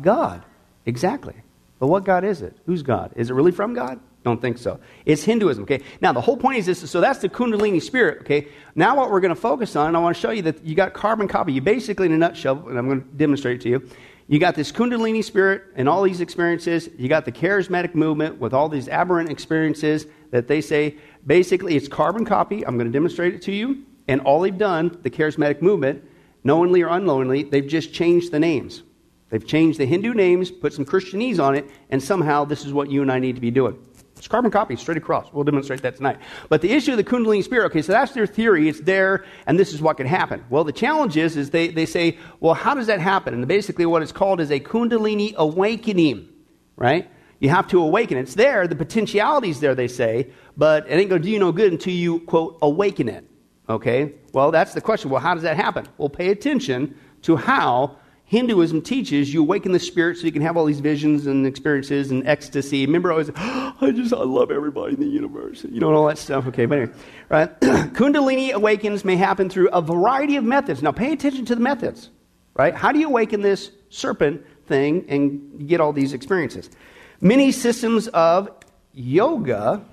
God. 0.00 0.42
Exactly. 0.86 1.34
But 1.78 1.88
what 1.88 2.04
God 2.04 2.24
is 2.24 2.40
it? 2.40 2.56
Who's 2.64 2.82
God? 2.82 3.12
Is 3.16 3.28
it 3.28 3.34
really 3.34 3.52
from 3.52 3.74
God? 3.74 4.00
Don't 4.22 4.40
think 4.40 4.56
so. 4.56 4.80
It's 5.04 5.24
Hinduism, 5.24 5.64
okay? 5.64 5.82
Now, 6.00 6.14
the 6.14 6.22
whole 6.22 6.38
point 6.38 6.56
is 6.56 6.64
this 6.64 6.90
so 6.90 7.02
that's 7.02 7.18
the 7.18 7.28
Kundalini 7.28 7.82
spirit, 7.82 8.22
okay? 8.22 8.48
Now, 8.74 8.96
what 8.96 9.10
we're 9.10 9.20
going 9.20 9.34
to 9.34 9.38
focus 9.38 9.76
on, 9.76 9.88
and 9.88 9.96
I 9.98 10.00
want 10.00 10.16
to 10.16 10.20
show 10.22 10.30
you 10.30 10.40
that 10.40 10.64
you 10.64 10.74
got 10.74 10.94
carbon 10.94 11.28
copy. 11.28 11.52
You 11.52 11.60
basically, 11.60 12.06
in 12.06 12.12
a 12.14 12.16
nutshell, 12.16 12.66
and 12.66 12.78
I'm 12.78 12.86
going 12.86 13.02
to 13.02 13.08
demonstrate 13.08 13.56
it 13.56 13.62
to 13.64 13.68
you, 13.68 13.90
You 14.26 14.38
got 14.38 14.54
this 14.54 14.72
Kundalini 14.72 15.22
spirit 15.22 15.64
and 15.76 15.88
all 15.88 16.02
these 16.02 16.20
experiences. 16.20 16.88
You 16.96 17.08
got 17.08 17.26
the 17.26 17.32
charismatic 17.32 17.94
movement 17.94 18.38
with 18.38 18.54
all 18.54 18.70
these 18.70 18.88
aberrant 18.88 19.30
experiences 19.30 20.06
that 20.30 20.48
they 20.48 20.62
say 20.62 20.96
basically 21.26 21.76
it's 21.76 21.88
carbon 21.88 22.24
copy. 22.24 22.66
I'm 22.66 22.76
going 22.78 22.86
to 22.86 22.92
demonstrate 22.92 23.34
it 23.34 23.42
to 23.42 23.52
you. 23.52 23.84
And 24.08 24.20
all 24.22 24.40
they've 24.40 24.56
done, 24.56 24.98
the 25.02 25.10
charismatic 25.10 25.60
movement, 25.60 26.04
knowingly 26.42 26.82
or 26.82 26.88
unknowingly, 26.88 27.42
they've 27.42 27.66
just 27.66 27.92
changed 27.92 28.32
the 28.32 28.38
names. 28.38 28.82
They've 29.28 29.46
changed 29.46 29.78
the 29.78 29.86
Hindu 29.86 30.14
names, 30.14 30.50
put 30.50 30.72
some 30.72 30.84
Christianese 30.84 31.42
on 31.42 31.54
it, 31.54 31.68
and 31.90 32.02
somehow 32.02 32.44
this 32.44 32.64
is 32.64 32.72
what 32.72 32.90
you 32.90 33.02
and 33.02 33.10
I 33.10 33.18
need 33.18 33.34
to 33.34 33.40
be 33.40 33.50
doing. 33.50 33.78
It's 34.24 34.28
carbon 34.30 34.50
copy, 34.50 34.74
straight 34.76 34.96
across. 34.96 35.30
We'll 35.34 35.44
demonstrate 35.44 35.82
that 35.82 35.96
tonight. 35.96 36.16
But 36.48 36.62
the 36.62 36.72
issue 36.72 36.92
of 36.92 36.96
the 36.96 37.04
Kundalini 37.04 37.44
spirit, 37.44 37.66
okay, 37.66 37.82
so 37.82 37.92
that's 37.92 38.12
their 38.12 38.26
theory. 38.26 38.70
It's 38.70 38.80
there, 38.80 39.26
and 39.46 39.58
this 39.58 39.74
is 39.74 39.82
what 39.82 39.98
can 39.98 40.06
happen. 40.06 40.42
Well, 40.48 40.64
the 40.64 40.72
challenge 40.72 41.18
is, 41.18 41.36
is 41.36 41.50
they, 41.50 41.68
they 41.68 41.84
say, 41.84 42.16
well, 42.40 42.54
how 42.54 42.72
does 42.72 42.86
that 42.86 43.00
happen? 43.00 43.34
And 43.34 43.46
basically 43.46 43.84
what 43.84 44.00
it's 44.00 44.12
called 44.12 44.40
is 44.40 44.50
a 44.50 44.58
Kundalini 44.58 45.34
awakening, 45.34 46.26
right? 46.76 47.06
You 47.38 47.50
have 47.50 47.68
to 47.68 47.82
awaken. 47.82 48.16
It's 48.16 48.34
there, 48.34 48.66
the 48.66 48.74
potentiality's 48.74 49.60
there, 49.60 49.74
they 49.74 49.88
say, 49.88 50.30
but 50.56 50.88
it 50.88 50.94
ain't 50.94 51.10
going 51.10 51.20
to 51.20 51.28
do 51.28 51.30
you 51.30 51.38
no 51.38 51.52
good 51.52 51.72
until 51.72 51.92
you, 51.92 52.20
quote, 52.20 52.56
awaken 52.62 53.10
it. 53.10 53.28
Okay? 53.68 54.14
Well, 54.32 54.50
that's 54.50 54.72
the 54.72 54.80
question. 54.80 55.10
Well, 55.10 55.20
how 55.20 55.34
does 55.34 55.42
that 55.42 55.58
happen? 55.58 55.86
Well, 55.98 56.08
pay 56.08 56.30
attention 56.30 56.98
to 57.20 57.36
how 57.36 57.98
Hinduism 58.26 58.80
teaches 58.80 59.32
you 59.34 59.42
awaken 59.42 59.72
the 59.72 59.78
spirit 59.78 60.16
so 60.16 60.24
you 60.24 60.32
can 60.32 60.42
have 60.42 60.56
all 60.56 60.64
these 60.64 60.80
visions 60.80 61.26
and 61.26 61.46
experiences 61.46 62.10
and 62.10 62.26
ecstasy. 62.26 62.86
Remember, 62.86 63.12
always, 63.12 63.30
oh, 63.36 63.76
I 63.80 63.90
just, 63.90 64.14
I 64.14 64.22
love 64.22 64.50
everybody 64.50 64.94
in 64.94 65.00
the 65.00 65.06
universe. 65.06 65.64
You 65.64 65.80
know, 65.80 65.88
and 65.88 65.96
all 65.96 66.06
that 66.06 66.18
stuff. 66.18 66.46
Okay, 66.48 66.64
but 66.64 66.78
anyway, 66.78 66.92
right? 67.28 67.60
Kundalini 67.60 68.52
awakens 68.52 69.04
may 69.04 69.16
happen 69.16 69.50
through 69.50 69.68
a 69.68 69.82
variety 69.82 70.36
of 70.36 70.44
methods. 70.44 70.82
Now, 70.82 70.92
pay 70.92 71.12
attention 71.12 71.44
to 71.46 71.54
the 71.54 71.60
methods, 71.60 72.08
right? 72.54 72.74
How 72.74 72.92
do 72.92 72.98
you 72.98 73.08
awaken 73.08 73.42
this 73.42 73.70
serpent 73.90 74.44
thing 74.66 75.04
and 75.08 75.68
get 75.68 75.80
all 75.80 75.92
these 75.92 76.14
experiences? 76.14 76.70
Many 77.20 77.52
systems 77.52 78.08
of 78.08 78.50
yoga. 78.94 79.84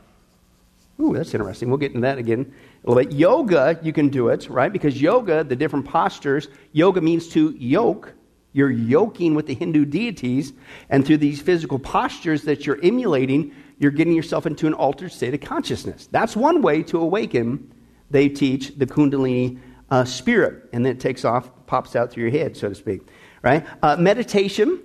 Ooh, 1.01 1.13
that's 1.13 1.33
interesting. 1.33 1.69
We'll 1.69 1.79
get 1.79 1.91
into 1.91 2.01
that 2.01 2.17
again 2.17 2.53
a 2.85 2.89
little 2.89 3.03
bit. 3.03 3.13
Yoga, 3.13 3.77
you 3.83 3.91
can 3.91 4.07
do 4.09 4.29
it, 4.29 4.47
right? 4.49 4.71
Because 4.71 5.01
yoga, 5.01 5.43
the 5.43 5.55
different 5.55 5.85
postures, 5.85 6.47
yoga 6.71 7.01
means 7.01 7.27
to 7.29 7.51
yoke. 7.51 8.13
You're 8.53 8.71
yoking 8.71 9.33
with 9.33 9.47
the 9.47 9.53
Hindu 9.53 9.85
deities, 9.85 10.53
and 10.89 11.05
through 11.05 11.17
these 11.17 11.41
physical 11.41 11.79
postures 11.79 12.43
that 12.43 12.65
you're 12.65 12.79
emulating, 12.83 13.53
you're 13.79 13.91
getting 13.91 14.13
yourself 14.13 14.45
into 14.45 14.67
an 14.67 14.73
altered 14.73 15.11
state 15.11 15.33
of 15.33 15.41
consciousness. 15.41 16.07
That's 16.11 16.35
one 16.35 16.61
way 16.61 16.83
to 16.83 16.99
awaken, 16.99 17.73
they 18.09 18.27
teach, 18.29 18.77
the 18.77 18.85
Kundalini 18.85 19.59
uh, 19.89 20.03
spirit. 20.03 20.69
And 20.73 20.85
then 20.85 20.93
it 20.93 20.99
takes 20.99 21.23
off, 21.23 21.49
pops 21.65 21.95
out 21.95 22.11
through 22.11 22.23
your 22.23 22.31
head, 22.31 22.57
so 22.57 22.69
to 22.69 22.75
speak. 22.75 23.01
Right? 23.41 23.65
Uh, 23.81 23.95
meditation, 23.95 24.81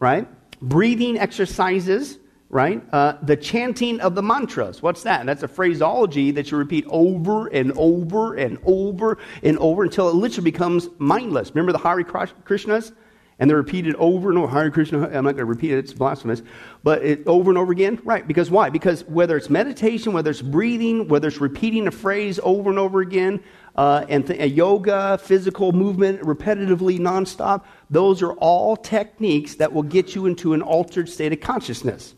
right? 0.00 0.28
Breathing 0.60 1.16
exercises, 1.18 2.18
right? 2.50 2.82
Uh, 2.92 3.16
the 3.22 3.36
chanting 3.36 4.00
of 4.00 4.14
the 4.14 4.22
mantras. 4.22 4.82
What's 4.82 5.04
that? 5.04 5.24
That's 5.24 5.42
a 5.42 5.48
phraseology 5.48 6.30
that 6.32 6.50
you 6.50 6.58
repeat 6.58 6.84
over 6.88 7.46
and 7.46 7.72
over 7.76 8.34
and 8.34 8.58
over 8.64 9.18
and 9.42 9.56
over 9.58 9.84
until 9.84 10.08
it 10.08 10.14
literally 10.16 10.50
becomes 10.50 10.88
mindless. 10.98 11.50
Remember 11.50 11.72
the 11.72 11.78
Hare 11.78 12.02
Krishnas? 12.04 12.92
And 13.38 13.50
they're 13.50 13.56
repeated 13.56 13.96
over 13.96 14.30
and 14.30 14.38
over. 14.38 14.48
Hare 14.48 14.70
Krishna, 14.70 15.02
I'm 15.08 15.24
not 15.24 15.32
going 15.32 15.38
to 15.38 15.44
repeat 15.44 15.72
it, 15.72 15.78
it's 15.78 15.92
blasphemous. 15.92 16.42
But 16.84 17.02
it, 17.02 17.26
over 17.26 17.50
and 17.50 17.58
over 17.58 17.72
again? 17.72 18.00
Right. 18.04 18.26
Because 18.26 18.50
why? 18.50 18.70
Because 18.70 19.04
whether 19.04 19.36
it's 19.36 19.50
meditation, 19.50 20.12
whether 20.12 20.30
it's 20.30 20.42
breathing, 20.42 21.08
whether 21.08 21.28
it's 21.28 21.40
repeating 21.40 21.88
a 21.88 21.90
phrase 21.90 22.38
over 22.42 22.70
and 22.70 22.78
over 22.78 23.00
again, 23.00 23.42
uh, 23.76 24.06
and 24.08 24.26
th- 24.26 24.52
yoga, 24.52 25.18
physical 25.18 25.72
movement, 25.72 26.20
repetitively, 26.20 26.98
nonstop, 26.98 27.64
those 27.90 28.22
are 28.22 28.34
all 28.34 28.76
techniques 28.76 29.56
that 29.56 29.72
will 29.72 29.82
get 29.82 30.14
you 30.14 30.26
into 30.26 30.54
an 30.54 30.62
altered 30.62 31.08
state 31.08 31.32
of 31.32 31.40
consciousness. 31.40 32.14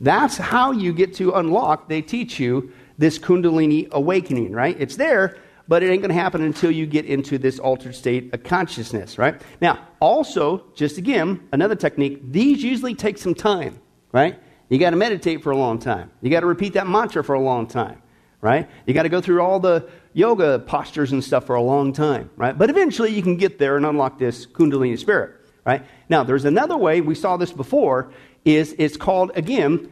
That's 0.00 0.36
how 0.36 0.72
you 0.72 0.92
get 0.92 1.14
to 1.14 1.32
unlock, 1.32 1.88
they 1.88 2.02
teach 2.02 2.38
you 2.38 2.72
this 2.98 3.18
Kundalini 3.18 3.90
awakening, 3.90 4.52
right? 4.52 4.76
It's 4.78 4.96
there, 4.96 5.38
but 5.66 5.82
it 5.82 5.90
ain't 5.90 6.02
going 6.02 6.14
to 6.14 6.20
happen 6.20 6.42
until 6.42 6.70
you 6.70 6.86
get 6.86 7.06
into 7.06 7.38
this 7.38 7.58
altered 7.58 7.94
state 7.94 8.32
of 8.34 8.42
consciousness, 8.42 9.18
right? 9.18 9.40
Now, 9.60 9.86
also, 10.00 10.64
just 10.74 10.98
again, 10.98 11.48
another 11.52 11.74
technique, 11.74 12.20
these 12.30 12.62
usually 12.62 12.94
take 12.94 13.18
some 13.18 13.34
time, 13.34 13.80
right? 14.12 14.38
You 14.68 14.78
got 14.78 14.90
to 14.90 14.96
meditate 14.96 15.42
for 15.42 15.52
a 15.52 15.56
long 15.56 15.78
time. 15.78 16.10
You 16.20 16.30
got 16.30 16.40
to 16.40 16.46
repeat 16.46 16.74
that 16.74 16.86
mantra 16.86 17.24
for 17.24 17.34
a 17.34 17.40
long 17.40 17.66
time, 17.66 18.02
right? 18.40 18.68
You 18.86 18.94
got 18.94 19.04
to 19.04 19.08
go 19.08 19.20
through 19.20 19.40
all 19.40 19.60
the 19.60 19.88
yoga 20.12 20.58
postures 20.58 21.12
and 21.12 21.22
stuff 21.22 21.46
for 21.46 21.56
a 21.56 21.62
long 21.62 21.92
time, 21.92 22.30
right? 22.36 22.56
But 22.56 22.70
eventually 22.70 23.12
you 23.12 23.22
can 23.22 23.36
get 23.36 23.58
there 23.58 23.76
and 23.76 23.86
unlock 23.86 24.18
this 24.18 24.46
Kundalini 24.46 24.98
spirit, 24.98 25.34
right? 25.64 25.84
Now, 26.08 26.24
there's 26.24 26.44
another 26.44 26.76
way, 26.76 27.00
we 27.00 27.14
saw 27.14 27.36
this 27.36 27.52
before, 27.52 28.12
is 28.44 28.74
it's 28.78 28.96
called, 28.96 29.32
again, 29.34 29.90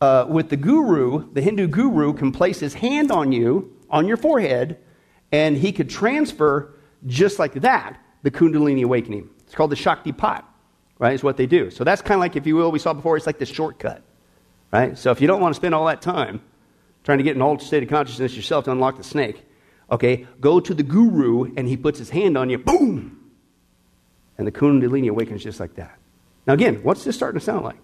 uh, 0.00 0.24
with 0.28 0.48
the 0.48 0.56
guru, 0.56 1.30
the 1.32 1.42
Hindu 1.42 1.68
guru 1.68 2.14
can 2.14 2.32
place 2.32 2.58
his 2.60 2.74
hand 2.74 3.12
on 3.12 3.32
you, 3.32 3.76
on 3.90 4.06
your 4.06 4.16
forehead, 4.16 4.78
and 5.32 5.56
he 5.56 5.72
could 5.72 5.88
transfer 5.88 6.74
just 7.06 7.38
like 7.38 7.54
that 7.54 8.00
the 8.22 8.30
Kundalini 8.30 8.84
awakening. 8.84 9.30
It's 9.44 9.54
called 9.54 9.70
the 9.70 9.76
Shaktipat, 9.76 10.44
right? 10.98 11.14
Is 11.14 11.22
what 11.22 11.36
they 11.36 11.46
do. 11.46 11.70
So 11.70 11.84
that's 11.84 12.02
kind 12.02 12.14
of 12.14 12.20
like, 12.20 12.36
if 12.36 12.46
you 12.46 12.56
will, 12.56 12.70
we 12.70 12.78
saw 12.78 12.92
before, 12.92 13.16
it's 13.16 13.26
like 13.26 13.38
the 13.38 13.46
shortcut, 13.46 14.02
right? 14.72 14.96
So 14.96 15.10
if 15.10 15.20
you 15.20 15.26
don't 15.26 15.40
want 15.40 15.54
to 15.54 15.56
spend 15.56 15.74
all 15.74 15.86
that 15.86 16.02
time 16.02 16.40
trying 17.04 17.18
to 17.18 17.24
get 17.24 17.36
an 17.36 17.42
altered 17.42 17.66
state 17.66 17.82
of 17.82 17.88
consciousness 17.88 18.36
yourself 18.36 18.66
to 18.66 18.72
unlock 18.72 18.96
the 18.96 19.04
snake, 19.04 19.44
okay, 19.90 20.26
go 20.40 20.60
to 20.60 20.74
the 20.74 20.82
guru 20.82 21.52
and 21.56 21.66
he 21.66 21.76
puts 21.76 21.98
his 21.98 22.10
hand 22.10 22.36
on 22.36 22.50
you, 22.50 22.58
boom! 22.58 23.30
And 24.38 24.46
the 24.46 24.52
Kundalini 24.52 25.10
awakens 25.10 25.42
just 25.42 25.60
like 25.60 25.74
that. 25.74 25.98
Now, 26.46 26.54
again, 26.54 26.76
what's 26.82 27.04
this 27.04 27.16
starting 27.16 27.38
to 27.38 27.44
sound 27.44 27.64
like? 27.64 27.78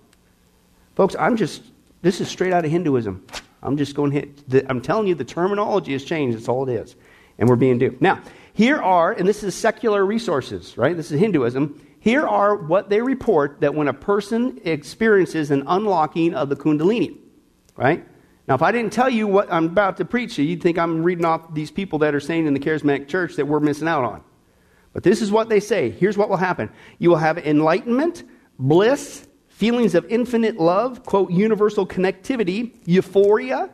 Folks, 0.94 1.14
I'm 1.18 1.36
just, 1.36 1.62
this 2.02 2.20
is 2.20 2.28
straight 2.28 2.52
out 2.52 2.64
of 2.64 2.70
Hinduism. 2.70 3.26
I'm 3.62 3.76
just 3.76 3.94
going 3.94 4.12
hit. 4.12 4.64
I'm 4.68 4.80
telling 4.80 5.06
you, 5.06 5.14
the 5.14 5.24
terminology 5.24 5.92
has 5.92 6.04
changed. 6.04 6.38
That's 6.38 6.48
all 6.48 6.68
it 6.68 6.72
is. 6.72 6.96
And 7.38 7.48
we're 7.48 7.56
being 7.56 7.78
duped. 7.78 8.00
Now, 8.00 8.22
here 8.52 8.80
are, 8.80 9.12
and 9.12 9.28
this 9.28 9.42
is 9.42 9.54
secular 9.54 10.04
resources, 10.06 10.78
right? 10.78 10.96
This 10.96 11.10
is 11.10 11.20
Hinduism. 11.20 11.80
Here 12.00 12.26
are 12.26 12.56
what 12.56 12.88
they 12.88 13.02
report 13.02 13.60
that 13.60 13.74
when 13.74 13.88
a 13.88 13.92
person 13.92 14.60
experiences 14.64 15.50
an 15.50 15.64
unlocking 15.66 16.34
of 16.34 16.48
the 16.48 16.56
Kundalini, 16.56 17.18
right? 17.76 18.06
Now, 18.48 18.54
if 18.54 18.62
I 18.62 18.72
didn't 18.72 18.92
tell 18.92 19.10
you 19.10 19.26
what 19.26 19.52
I'm 19.52 19.66
about 19.66 19.96
to 19.98 20.04
preach, 20.04 20.38
you'd 20.38 20.62
think 20.62 20.78
I'm 20.78 21.02
reading 21.02 21.24
off 21.24 21.52
these 21.52 21.70
people 21.70 21.98
that 21.98 22.14
are 22.14 22.20
saying 22.20 22.46
in 22.46 22.54
the 22.54 22.60
charismatic 22.60 23.08
church 23.08 23.34
that 23.36 23.46
we're 23.46 23.60
missing 23.60 23.88
out 23.88 24.04
on. 24.04 24.22
But 24.92 25.02
this 25.02 25.20
is 25.20 25.30
what 25.30 25.48
they 25.48 25.60
say. 25.60 25.90
Here's 25.90 26.16
what 26.16 26.30
will 26.30 26.36
happen 26.36 26.70
you 26.98 27.10
will 27.10 27.16
have 27.16 27.38
enlightenment, 27.38 28.24
bliss, 28.58 29.26
feelings 29.48 29.94
of 29.94 30.06
infinite 30.06 30.56
love, 30.56 31.04
quote, 31.04 31.30
universal 31.30 31.86
connectivity, 31.86 32.72
euphoria, 32.84 33.70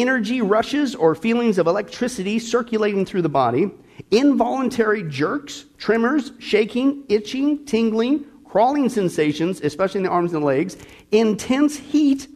energy 0.00 0.42
rushes 0.42 0.94
or 0.94 1.14
feelings 1.14 1.58
of 1.58 1.66
electricity 1.66 2.38
circulating 2.38 3.04
through 3.06 3.22
the 3.22 3.28
body, 3.28 3.70
involuntary 4.10 5.02
jerks, 5.02 5.64
tremors, 5.78 6.32
shaking, 6.38 7.04
itching, 7.08 7.64
tingling, 7.64 8.24
crawling 8.44 8.88
sensations, 8.88 9.60
especially 9.60 9.98
in 9.98 10.04
the 10.04 10.10
arms 10.10 10.32
and 10.32 10.44
legs, 10.44 10.76
intense 11.12 11.76
heat, 11.76 12.28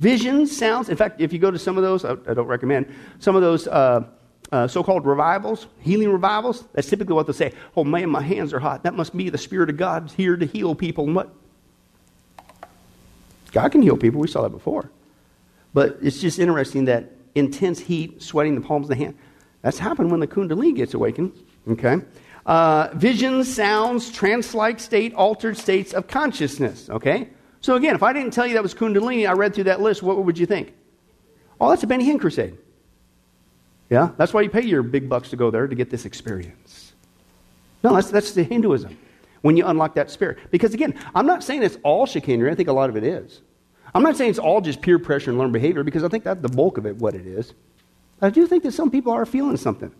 visions, 0.00 0.56
sounds. 0.56 0.88
In 0.88 0.96
fact, 0.96 1.20
if 1.20 1.32
you 1.32 1.38
go 1.38 1.50
to 1.50 1.58
some 1.58 1.76
of 1.76 1.82
those, 1.82 2.04
I, 2.04 2.12
I 2.12 2.34
don't 2.34 2.46
recommend, 2.46 2.92
some 3.18 3.36
of 3.36 3.42
those 3.42 3.66
uh, 3.68 4.04
uh, 4.52 4.68
so 4.68 4.82
called 4.82 5.06
revivals, 5.06 5.66
healing 5.80 6.10
revivals, 6.10 6.64
that's 6.72 6.88
typically 6.88 7.14
what 7.14 7.26
they 7.26 7.32
say. 7.32 7.52
Oh 7.76 7.84
man, 7.84 8.10
my 8.10 8.22
hands 8.22 8.52
are 8.52 8.60
hot. 8.60 8.82
That 8.82 8.94
must 8.94 9.16
be 9.16 9.30
the 9.30 9.38
Spirit 9.38 9.70
of 9.70 9.76
God 9.76 10.12
here 10.16 10.36
to 10.36 10.46
heal 10.46 10.74
people. 10.74 11.04
And 11.04 11.14
what? 11.14 11.30
God 13.52 13.70
can 13.70 13.82
heal 13.82 13.96
people. 13.96 14.20
We 14.20 14.28
saw 14.28 14.42
that 14.42 14.50
before. 14.50 14.90
But 15.74 15.98
it's 16.00 16.20
just 16.20 16.38
interesting 16.38 16.86
that 16.86 17.10
intense 17.34 17.80
heat, 17.80 18.22
sweating 18.22 18.54
the 18.54 18.60
palms 18.60 18.86
of 18.86 18.90
the 18.90 19.04
hand, 19.04 19.16
that's 19.60 19.78
happened 19.78 20.10
when 20.10 20.20
the 20.20 20.26
Kundalini 20.26 20.74
gets 20.74 20.94
awakened. 20.94 21.32
Okay? 21.68 21.96
Uh, 22.46 22.88
visions, 22.94 23.52
sounds, 23.52 24.10
trance-like 24.12 24.78
state, 24.78 25.12
altered 25.14 25.58
states 25.58 25.92
of 25.92 26.06
consciousness. 26.06 26.88
Okay? 26.88 27.28
So 27.60 27.74
again, 27.74 27.94
if 27.94 28.02
I 28.02 28.12
didn't 28.12 28.32
tell 28.32 28.46
you 28.46 28.54
that 28.54 28.62
was 28.62 28.74
Kundalini, 28.74 29.28
I 29.28 29.32
read 29.32 29.54
through 29.54 29.64
that 29.64 29.80
list, 29.80 30.02
what 30.02 30.22
would 30.22 30.38
you 30.38 30.46
think? 30.46 30.74
Oh, 31.60 31.70
that's 31.70 31.82
a 31.82 31.86
Benny 31.86 32.06
Hinn 32.06 32.20
crusade. 32.20 32.56
Yeah? 33.90 34.10
That's 34.16 34.32
why 34.32 34.42
you 34.42 34.50
pay 34.50 34.62
your 34.62 34.82
big 34.82 35.08
bucks 35.08 35.30
to 35.30 35.36
go 35.36 35.50
there 35.50 35.66
to 35.66 35.74
get 35.74 35.90
this 35.90 36.04
experience. 36.04 36.92
No, 37.82 37.94
that's, 37.94 38.10
that's 38.10 38.32
the 38.32 38.44
Hinduism 38.44 38.96
when 39.42 39.56
you 39.56 39.66
unlock 39.66 39.94
that 39.94 40.10
spirit. 40.10 40.38
Because 40.50 40.72
again, 40.72 40.94
I'm 41.14 41.26
not 41.26 41.42
saying 41.42 41.62
it's 41.62 41.78
all 41.82 42.06
chicanery. 42.06 42.50
I 42.50 42.54
think 42.54 42.68
a 42.68 42.72
lot 42.72 42.90
of 42.90 42.96
it 42.96 43.04
is. 43.04 43.40
I'm 43.94 44.02
not 44.02 44.16
saying 44.16 44.30
it's 44.30 44.38
all 44.38 44.60
just 44.60 44.82
peer 44.82 44.98
pressure 44.98 45.30
and 45.30 45.38
learned 45.38 45.52
behavior 45.52 45.84
because 45.84 46.02
I 46.02 46.08
think 46.08 46.24
that's 46.24 46.42
the 46.42 46.48
bulk 46.48 46.78
of 46.78 46.86
it, 46.86 46.96
what 46.96 47.14
it 47.14 47.26
is. 47.26 47.54
I 48.20 48.30
do 48.30 48.46
think 48.46 48.62
that 48.64 48.72
some 48.72 48.90
people 48.90 49.12
are 49.12 49.24
feeling 49.24 49.56
something. 49.56 49.92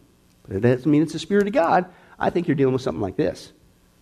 But 0.46 0.56
it 0.56 0.60
doesn't 0.60 0.90
mean 0.90 1.02
it's 1.02 1.12
the 1.12 1.18
Spirit 1.18 1.46
of 1.46 1.52
God. 1.52 1.86
I 2.18 2.30
think 2.30 2.48
you're 2.48 2.54
dealing 2.54 2.72
with 2.72 2.82
something 2.82 3.00
like 3.00 3.16
this. 3.16 3.52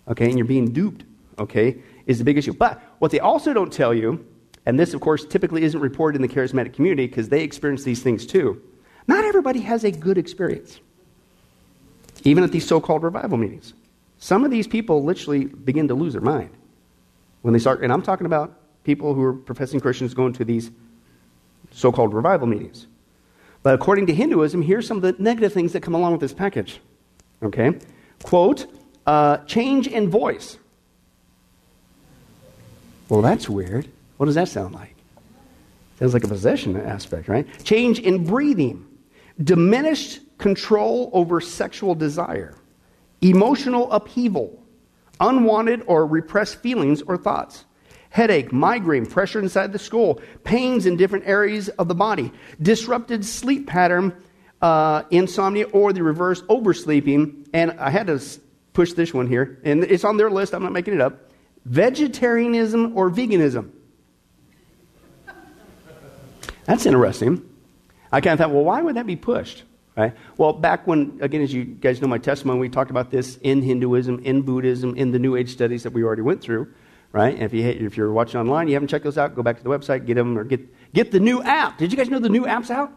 Okay? 0.08 0.26
And 0.26 0.38
you're 0.38 0.46
being 0.46 0.72
duped. 0.72 1.04
Okay? 1.38 1.76
Is 2.06 2.18
the 2.18 2.24
big 2.24 2.38
issue. 2.38 2.52
But 2.52 2.80
what 2.98 3.10
they 3.10 3.20
also 3.20 3.52
don't 3.52 3.72
tell 3.72 3.92
you, 3.92 4.26
and 4.64 4.78
this, 4.78 4.94
of 4.94 5.00
course, 5.00 5.24
typically 5.24 5.62
isn't 5.64 5.80
reported 5.80 6.16
in 6.16 6.22
the 6.22 6.32
charismatic 6.32 6.72
community 6.72 7.06
because 7.06 7.28
they 7.28 7.42
experience 7.42 7.84
these 7.84 8.02
things 8.02 8.26
too. 8.26 8.62
Not 9.06 9.24
everybody 9.24 9.60
has 9.60 9.84
a 9.84 9.90
good 9.90 10.18
experience, 10.18 10.80
even 12.22 12.44
at 12.44 12.52
these 12.52 12.66
so 12.66 12.80
called 12.80 13.02
revival 13.02 13.36
meetings. 13.36 13.74
some 14.18 14.44
of 14.44 14.52
these 14.52 14.68
people 14.68 15.02
literally 15.02 15.46
begin 15.46 15.88
to 15.88 15.94
lose 15.94 16.12
their 16.12 16.22
mind 16.22 16.50
when 17.42 17.52
they 17.52 17.58
start, 17.58 17.82
and 17.82 17.92
I'm 17.92 18.02
talking 18.02 18.26
about 18.26 18.61
people 18.84 19.14
who 19.14 19.22
are 19.22 19.32
professing 19.32 19.80
Christians 19.80 20.14
going 20.14 20.32
to 20.34 20.44
these 20.44 20.70
so 21.70 21.92
called 21.92 22.14
revival 22.14 22.46
meetings. 22.46 22.86
But 23.62 23.74
according 23.74 24.06
to 24.06 24.14
Hinduism, 24.14 24.62
here's 24.62 24.86
some 24.86 24.96
of 24.96 25.02
the 25.02 25.14
negative 25.22 25.52
things 25.52 25.72
that 25.72 25.82
come 25.82 25.94
along 25.94 26.12
with 26.12 26.20
this 26.20 26.32
package. 26.32 26.80
Okay? 27.42 27.78
Quote, 28.22 28.66
uh, 29.06 29.38
change 29.38 29.86
in 29.86 30.10
voice. 30.10 30.58
Well, 33.08 33.22
that's 33.22 33.48
weird. 33.48 33.88
What 34.16 34.26
does 34.26 34.34
that 34.36 34.48
sound 34.48 34.74
like? 34.74 34.94
Sounds 35.98 36.14
like 36.14 36.24
a 36.24 36.28
possession 36.28 36.76
aspect, 36.76 37.28
right? 37.28 37.46
Change 37.64 38.00
in 38.00 38.24
breathing, 38.24 38.86
diminished 39.42 40.20
control 40.38 41.10
over 41.12 41.40
sexual 41.40 41.94
desire, 41.94 42.56
emotional 43.20 43.90
upheaval, 43.92 44.60
unwanted 45.20 45.82
or 45.86 46.06
repressed 46.06 46.56
feelings 46.56 47.02
or 47.02 47.16
thoughts, 47.16 47.64
headache, 48.12 48.52
migraine, 48.52 49.06
pressure 49.06 49.40
inside 49.40 49.72
the 49.72 49.78
skull, 49.78 50.20
pains 50.44 50.84
in 50.84 50.96
different 50.96 51.26
areas 51.26 51.70
of 51.70 51.88
the 51.88 51.94
body, 51.94 52.30
disrupted 52.60 53.24
sleep 53.24 53.66
pattern, 53.66 54.14
uh, 54.60 55.02
insomnia, 55.10 55.64
or 55.68 55.92
the 55.94 56.02
reverse 56.02 56.42
oversleeping. 56.48 57.48
And 57.54 57.72
I 57.72 57.88
had 57.88 58.06
to 58.08 58.22
push 58.74 58.92
this 58.92 59.14
one 59.14 59.26
here, 59.26 59.58
and 59.64 59.82
it's 59.84 60.04
on 60.04 60.18
their 60.18 60.30
list, 60.30 60.54
I'm 60.54 60.62
not 60.62 60.72
making 60.72 60.94
it 60.94 61.00
up 61.00 61.30
vegetarianism 61.64 62.96
or 62.96 63.08
veganism. 63.08 63.70
That's 66.64 66.86
interesting. 66.86 67.48
I 68.10 68.20
kind 68.20 68.32
of 68.34 68.38
thought, 68.38 68.50
well, 68.50 68.64
why 68.64 68.82
would 68.82 68.96
that 68.96 69.06
be 69.06 69.16
pushed? 69.16 69.62
Right? 69.96 70.14
Well, 70.36 70.52
back 70.52 70.86
when, 70.86 71.18
again, 71.20 71.40
as 71.40 71.52
you 71.52 71.64
guys 71.64 72.00
know 72.02 72.08
my 72.08 72.18
testimony, 72.18 72.58
we 72.58 72.68
talked 72.68 72.90
about 72.90 73.10
this 73.10 73.36
in 73.42 73.62
Hinduism, 73.62 74.20
in 74.20 74.42
Buddhism, 74.42 74.96
in 74.96 75.12
the 75.12 75.18
New 75.18 75.36
Age 75.36 75.50
studies 75.50 75.82
that 75.84 75.92
we 75.92 76.02
already 76.02 76.22
went 76.22 76.40
through. 76.40 76.72
Right? 77.12 77.34
And 77.34 77.42
if, 77.42 77.52
you, 77.52 77.68
if 77.68 77.96
you're 77.96 78.12
watching 78.12 78.40
online, 78.40 78.68
you 78.68 78.74
haven't 78.74 78.88
checked 78.88 79.04
those 79.04 79.18
out, 79.18 79.34
go 79.34 79.42
back 79.42 79.58
to 79.58 79.62
the 79.62 79.68
website, 79.68 80.06
get 80.06 80.14
them, 80.14 80.38
or 80.38 80.44
get, 80.44 80.92
get 80.94 81.12
the 81.12 81.20
new 81.20 81.42
app. 81.42 81.76
Did 81.76 81.92
you 81.92 81.98
guys 81.98 82.08
know 82.08 82.18
the 82.18 82.30
new 82.30 82.46
app's 82.46 82.70
out? 82.70 82.90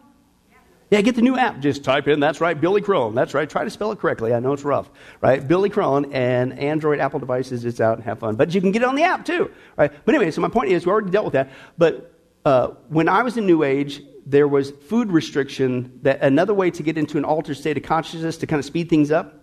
Yeah, 0.90 1.00
get 1.00 1.16
the 1.16 1.22
new 1.22 1.36
app. 1.36 1.58
Just 1.58 1.82
type 1.82 2.06
in, 2.06 2.20
that's 2.20 2.40
right, 2.40 2.58
Billy 2.58 2.80
Crone. 2.80 3.14
That's 3.14 3.34
right. 3.34 3.50
Try 3.50 3.64
to 3.64 3.70
spell 3.70 3.90
it 3.90 3.98
correctly. 3.98 4.32
I 4.32 4.38
know 4.38 4.52
it's 4.52 4.62
rough, 4.62 4.88
right? 5.20 5.46
Billy 5.46 5.68
Crone 5.68 6.12
and 6.12 6.56
Android, 6.58 7.00
Apple 7.00 7.18
devices, 7.18 7.64
it's 7.64 7.80
out. 7.80 7.96
and 7.98 8.04
Have 8.04 8.20
fun. 8.20 8.36
But 8.36 8.54
you 8.54 8.60
can 8.60 8.70
get 8.70 8.82
it 8.82 8.88
on 8.88 8.94
the 8.94 9.02
app 9.02 9.24
too, 9.24 9.50
right? 9.76 9.92
But 10.04 10.14
anyway, 10.14 10.30
so 10.30 10.40
my 10.40 10.48
point 10.48 10.70
is, 10.70 10.86
we 10.86 10.92
already 10.92 11.10
dealt 11.10 11.24
with 11.24 11.34
that. 11.34 11.50
But 11.76 12.14
uh, 12.44 12.68
when 12.88 13.08
I 13.08 13.22
was 13.22 13.36
in 13.36 13.46
New 13.46 13.64
Age, 13.64 14.00
there 14.24 14.46
was 14.46 14.70
food 14.70 15.10
restriction. 15.10 15.98
That 16.02 16.22
another 16.22 16.54
way 16.54 16.70
to 16.70 16.82
get 16.84 16.96
into 16.96 17.18
an 17.18 17.24
altered 17.24 17.56
state 17.56 17.76
of 17.76 17.82
consciousness 17.82 18.36
to 18.38 18.46
kind 18.46 18.60
of 18.60 18.64
speed 18.64 18.88
things 18.88 19.10
up, 19.10 19.40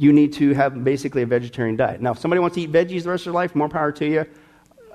you 0.00 0.14
need 0.14 0.32
to 0.32 0.54
have 0.54 0.82
basically 0.82 1.20
a 1.20 1.26
vegetarian 1.26 1.76
diet. 1.76 2.00
Now, 2.00 2.12
if 2.12 2.18
somebody 2.18 2.40
wants 2.40 2.54
to 2.54 2.62
eat 2.62 2.72
veggies 2.72 3.02
the 3.02 3.10
rest 3.10 3.26
of 3.26 3.32
their 3.32 3.34
life, 3.34 3.54
more 3.54 3.68
power 3.68 3.92
to 3.92 4.06
you. 4.06 4.24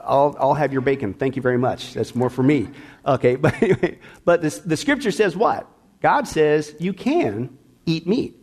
I'll, 0.03 0.35
I'll 0.39 0.55
have 0.55 0.73
your 0.73 0.81
bacon. 0.81 1.13
Thank 1.13 1.35
you 1.35 1.43
very 1.43 1.59
much. 1.59 1.93
That's 1.93 2.15
more 2.15 2.31
for 2.31 2.41
me. 2.41 2.69
Okay, 3.05 3.35
but 3.43 3.53
anyway, 3.61 3.99
but 4.25 4.41
this, 4.41 4.57
the 4.57 4.75
scripture 4.75 5.11
says 5.11 5.37
what? 5.37 5.69
God 6.01 6.27
says 6.27 6.75
you 6.79 6.91
can 6.91 7.55
eat 7.85 8.07
meat. 8.07 8.35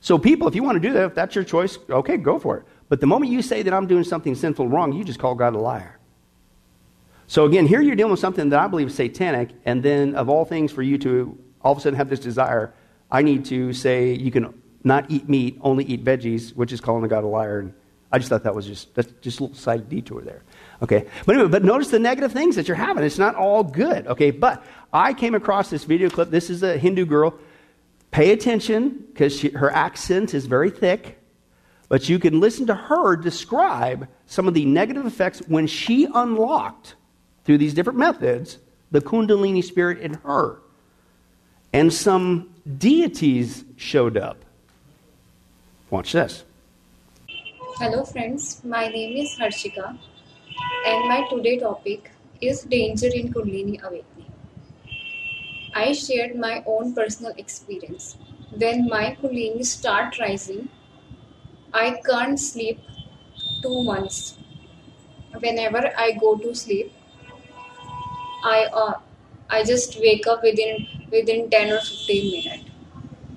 So, 0.00 0.18
people, 0.18 0.48
if 0.48 0.56
you 0.56 0.64
want 0.64 0.74
to 0.74 0.80
do 0.80 0.92
that, 0.94 1.04
if 1.04 1.14
that's 1.14 1.36
your 1.36 1.44
choice, 1.44 1.78
okay, 1.88 2.16
go 2.16 2.40
for 2.40 2.56
it. 2.58 2.64
But 2.88 3.00
the 3.00 3.06
moment 3.06 3.30
you 3.30 3.40
say 3.40 3.62
that 3.62 3.72
I'm 3.72 3.86
doing 3.86 4.02
something 4.02 4.34
sinful 4.34 4.66
wrong, 4.66 4.92
you 4.92 5.04
just 5.04 5.20
call 5.20 5.36
God 5.36 5.54
a 5.54 5.58
liar. 5.58 6.00
So, 7.28 7.44
again, 7.44 7.64
here 7.64 7.80
you're 7.80 7.94
dealing 7.94 8.10
with 8.10 8.20
something 8.20 8.48
that 8.48 8.58
I 8.58 8.66
believe 8.66 8.88
is 8.88 8.94
satanic, 8.96 9.50
and 9.64 9.84
then 9.84 10.16
of 10.16 10.28
all 10.28 10.44
things, 10.44 10.72
for 10.72 10.82
you 10.82 10.98
to 10.98 11.38
all 11.62 11.72
of 11.72 11.78
a 11.78 11.80
sudden 11.80 11.96
have 11.96 12.08
this 12.08 12.20
desire, 12.20 12.74
I 13.08 13.22
need 13.22 13.44
to 13.46 13.72
say 13.72 14.14
you 14.14 14.32
can 14.32 14.52
not 14.88 15.10
eat 15.10 15.28
meat, 15.28 15.58
only 15.60 15.84
eat 15.84 16.04
veggies, 16.04 16.54
which 16.56 16.72
is 16.72 16.80
calling 16.80 17.02
the 17.02 17.08
God 17.08 17.22
a 17.22 17.28
liar. 17.28 17.60
And 17.60 17.74
I 18.10 18.18
just 18.18 18.30
thought 18.30 18.42
that 18.42 18.54
was 18.54 18.66
just 18.66 18.94
that's 18.94 19.12
just 19.20 19.38
a 19.38 19.44
little 19.44 19.56
side 19.56 19.88
detour 19.88 20.22
there. 20.22 20.42
Okay, 20.82 21.06
but 21.26 21.36
anyway, 21.36 21.50
but 21.50 21.62
notice 21.62 21.88
the 21.88 21.98
negative 21.98 22.32
things 22.32 22.56
that 22.56 22.66
you're 22.66 22.76
having. 22.76 23.04
It's 23.04 23.18
not 23.18 23.36
all 23.36 23.62
good. 23.62 24.06
Okay, 24.06 24.30
but 24.30 24.64
I 24.92 25.14
came 25.14 25.34
across 25.34 25.70
this 25.70 25.84
video 25.84 26.08
clip. 26.08 26.30
This 26.30 26.50
is 26.50 26.62
a 26.62 26.76
Hindu 26.76 27.06
girl. 27.06 27.38
Pay 28.10 28.32
attention 28.32 29.04
because 29.08 29.42
her 29.42 29.70
accent 29.70 30.32
is 30.32 30.46
very 30.46 30.70
thick, 30.70 31.18
but 31.88 32.08
you 32.08 32.18
can 32.18 32.40
listen 32.40 32.66
to 32.66 32.74
her 32.74 33.16
describe 33.16 34.08
some 34.26 34.48
of 34.48 34.54
the 34.54 34.64
negative 34.64 35.04
effects 35.04 35.40
when 35.46 35.66
she 35.66 36.06
unlocked 36.12 36.96
through 37.44 37.58
these 37.58 37.74
different 37.74 37.98
methods 37.98 38.58
the 38.90 39.00
Kundalini 39.00 39.62
spirit 39.62 39.98
in 39.98 40.14
her, 40.14 40.62
and 41.72 41.92
some 41.92 42.54
deities 42.78 43.64
showed 43.76 44.16
up. 44.16 44.44
Watch 45.90 46.12
this. 46.12 46.44
Hello, 47.78 48.04
friends. 48.04 48.60
My 48.62 48.88
name 48.88 49.16
is 49.16 49.36
Harshika, 49.38 49.96
and 50.86 51.08
my 51.08 51.26
today 51.30 51.58
topic 51.58 52.10
is 52.42 52.60
danger 52.64 53.08
in 53.20 53.32
Kundalini 53.32 53.80
awakening. 53.82 54.32
I 55.74 55.92
shared 55.94 56.36
my 56.36 56.62
own 56.66 56.94
personal 56.94 57.32
experience. 57.38 58.18
When 58.54 58.86
my 58.88 59.16
Kundalini 59.22 59.64
start 59.64 60.18
rising, 60.18 60.68
I 61.72 61.98
can't 62.04 62.38
sleep 62.38 62.80
two 63.62 63.82
months. 63.82 64.36
Whenever 65.40 65.90
I 65.96 66.12
go 66.20 66.36
to 66.36 66.54
sleep, 66.54 66.92
I 68.44 68.68
uh, 68.84 68.94
I 69.48 69.64
just 69.64 69.98
wake 70.00 70.26
up 70.26 70.42
within 70.42 70.86
within 71.10 71.48
ten 71.48 71.72
or 71.72 71.80
fifteen 71.80 72.32
minutes. 72.32 72.67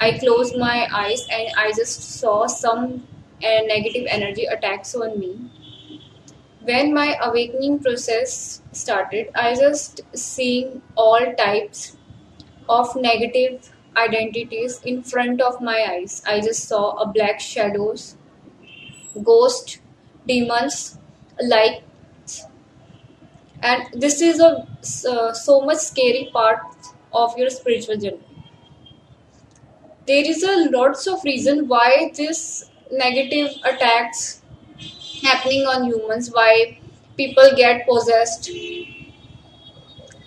I 0.01 0.17
closed 0.19 0.57
my 0.57 0.87
eyes 0.93 1.25
and 1.31 1.47
I 1.57 1.71
just 1.71 2.01
saw 2.19 2.45
some 2.47 3.07
and 3.41 3.67
negative 3.67 4.05
energy 4.09 4.45
attacks 4.45 4.93
on 4.95 5.17
me. 5.17 5.39
When 6.63 6.93
my 6.93 7.17
awakening 7.21 7.79
process 7.79 8.61
started, 8.71 9.29
I 9.35 9.55
just 9.55 10.01
seeing 10.15 10.81
all 10.95 11.33
types 11.37 11.97
of 12.69 12.95
negative 12.95 13.71
identities 13.97 14.81
in 14.83 15.03
front 15.03 15.41
of 15.41 15.61
my 15.61 15.85
eyes. 15.91 16.23
I 16.27 16.41
just 16.41 16.67
saw 16.67 16.91
a 16.97 17.07
black 17.07 17.39
shadows, 17.39 18.15
ghost, 19.23 19.79
demons, 20.27 20.97
like, 21.41 21.83
and 23.63 23.87
this 23.93 24.21
is 24.21 24.39
a 24.39 24.67
uh, 25.09 25.33
so 25.33 25.61
much 25.61 25.77
scary 25.77 26.29
part 26.33 26.59
of 27.13 27.37
your 27.37 27.49
spiritual 27.49 27.97
journey. 27.97 28.30
There 30.05 30.23
is 30.25 30.43
a 30.43 30.69
lots 30.69 31.07
of 31.07 31.23
reason 31.23 31.67
why 31.67 32.11
this 32.15 32.69
negative 32.91 33.55
attacks 33.63 34.41
happening 35.23 35.65
on 35.67 35.85
humans 35.85 36.29
why 36.33 36.79
people 37.17 37.51
get 37.55 37.87
possessed. 37.87 38.49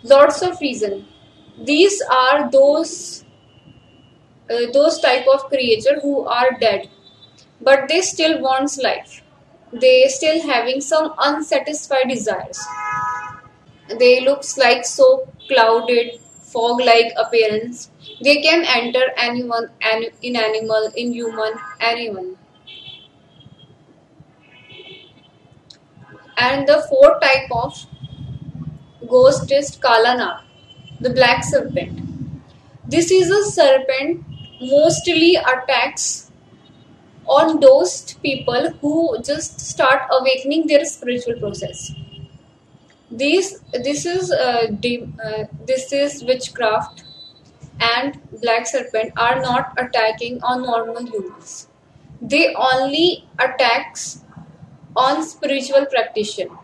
Lots 0.05 0.43
of 0.43 0.61
reason. 0.61 1.07
These 1.59 2.01
are 2.11 2.51
those 2.51 3.25
uh, 4.51 4.71
those 4.73 4.99
type 5.01 5.27
of 5.33 5.45
creature 5.49 5.99
who 6.01 6.27
are 6.27 6.51
dead 6.61 6.89
but 7.61 7.89
they 7.89 8.01
still 8.03 8.41
wants 8.41 8.79
life. 8.79 9.23
They 9.73 10.09
still 10.09 10.43
having 10.47 10.81
some 10.81 11.15
unsatisfied 11.19 12.09
desires. 12.09 12.61
They 13.99 14.21
looks 14.21 14.59
like 14.59 14.85
so 14.85 15.27
clouded 15.49 16.21
fog 16.55 16.81
like 16.91 17.13
appearance 17.25 17.91
they 18.23 18.37
can 18.47 18.65
enter 18.79 19.05
anyone 19.29 19.69
in 20.23 20.37
animal 20.47 20.91
in 20.97 21.13
human 21.13 21.61
anyone 21.81 22.35
and 26.37 26.67
the 26.69 26.83
fourth 26.89 27.21
type 27.21 27.51
of 27.53 27.87
ghost 29.09 29.51
is 29.53 29.77
Kalana, 29.77 30.41
the 31.01 31.11
black 31.11 31.45
serpent. 31.45 32.01
This 32.87 33.11
is 33.11 33.31
a 33.31 33.51
serpent 33.51 34.25
mostly 34.61 35.37
attacks 35.37 36.31
on 37.27 37.61
those 37.61 38.15
people 38.23 38.71
who 38.81 39.19
just 39.23 39.61
start 39.61 40.03
awakening 40.11 40.67
their 40.67 40.85
spiritual 40.85 41.39
process. 41.41 41.95
This 43.15 43.61
this 43.73 44.07
is 44.07 44.33
uh, 44.33 44.67
de- 44.81 45.09
uh, 45.25 45.45
this 45.67 45.93
is 45.93 46.25
witchcraft 46.25 47.05
and 47.81 48.19
black 48.43 48.67
serpent 48.67 49.13
are 49.17 49.41
not 49.41 49.73
attacking 49.79 50.43
on 50.43 50.63
normal 50.63 51.07
humans. 51.07 51.69
They 52.21 52.55
only 52.55 53.29
attacks 53.39 54.25
on 54.97 55.23
spiritual 55.23 55.87
practitioner. 55.87 56.59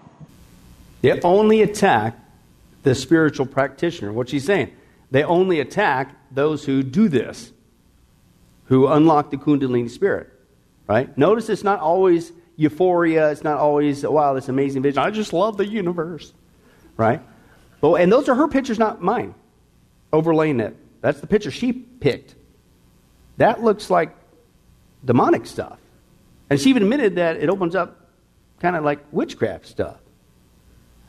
They 1.03 1.21
only 1.21 1.63
attack 1.63 2.19
the 2.83 2.95
spiritual 2.95 3.47
practitioner. 3.47 4.13
What 4.13 4.29
she's 4.29 4.45
saying, 4.45 4.73
they 5.11 5.23
only 5.23 5.61
attack 5.61 6.17
those 6.33 6.65
who 6.65 6.83
do 6.83 7.09
this, 7.09 7.53
who 8.65 8.87
unlock 8.89 9.31
the 9.31 9.37
Kundalini 9.37 9.91
spirit. 9.91 10.29
Right? 10.89 11.17
Notice 11.17 11.49
it's 11.49 11.63
not 11.63 11.79
always 11.79 12.33
euphoria. 12.57 13.31
It's 13.31 13.45
not 13.45 13.59
always 13.59 14.05
wow, 14.05 14.35
this 14.35 14.49
amazing 14.49 14.83
vision. 14.83 14.99
I 14.99 15.11
just 15.11 15.33
love 15.33 15.57
the 15.57 15.67
universe. 15.67 16.33
Right? 17.01 17.23
Well, 17.81 17.97
and 17.97 18.13
those 18.13 18.29
are 18.29 18.35
her 18.35 18.47
pictures, 18.47 18.79
not 18.79 19.01
mine. 19.01 19.35
Overlaying 20.13 20.61
it. 20.61 20.77
That's 21.01 21.19
the 21.19 21.27
picture 21.27 21.51
she 21.51 21.73
picked. 21.73 22.35
That 23.39 23.63
looks 23.63 23.89
like 23.89 24.15
demonic 25.03 25.47
stuff. 25.47 25.79
And 26.51 26.61
she 26.61 26.69
even 26.69 26.83
admitted 26.83 27.15
that 27.17 27.39
it 27.39 27.49
opens 27.49 27.75
up 27.75 28.11
kind 28.61 28.77
of 28.77 28.85
like 28.85 29.01
witchcraft 29.13 29.67
stuff. 29.67 29.97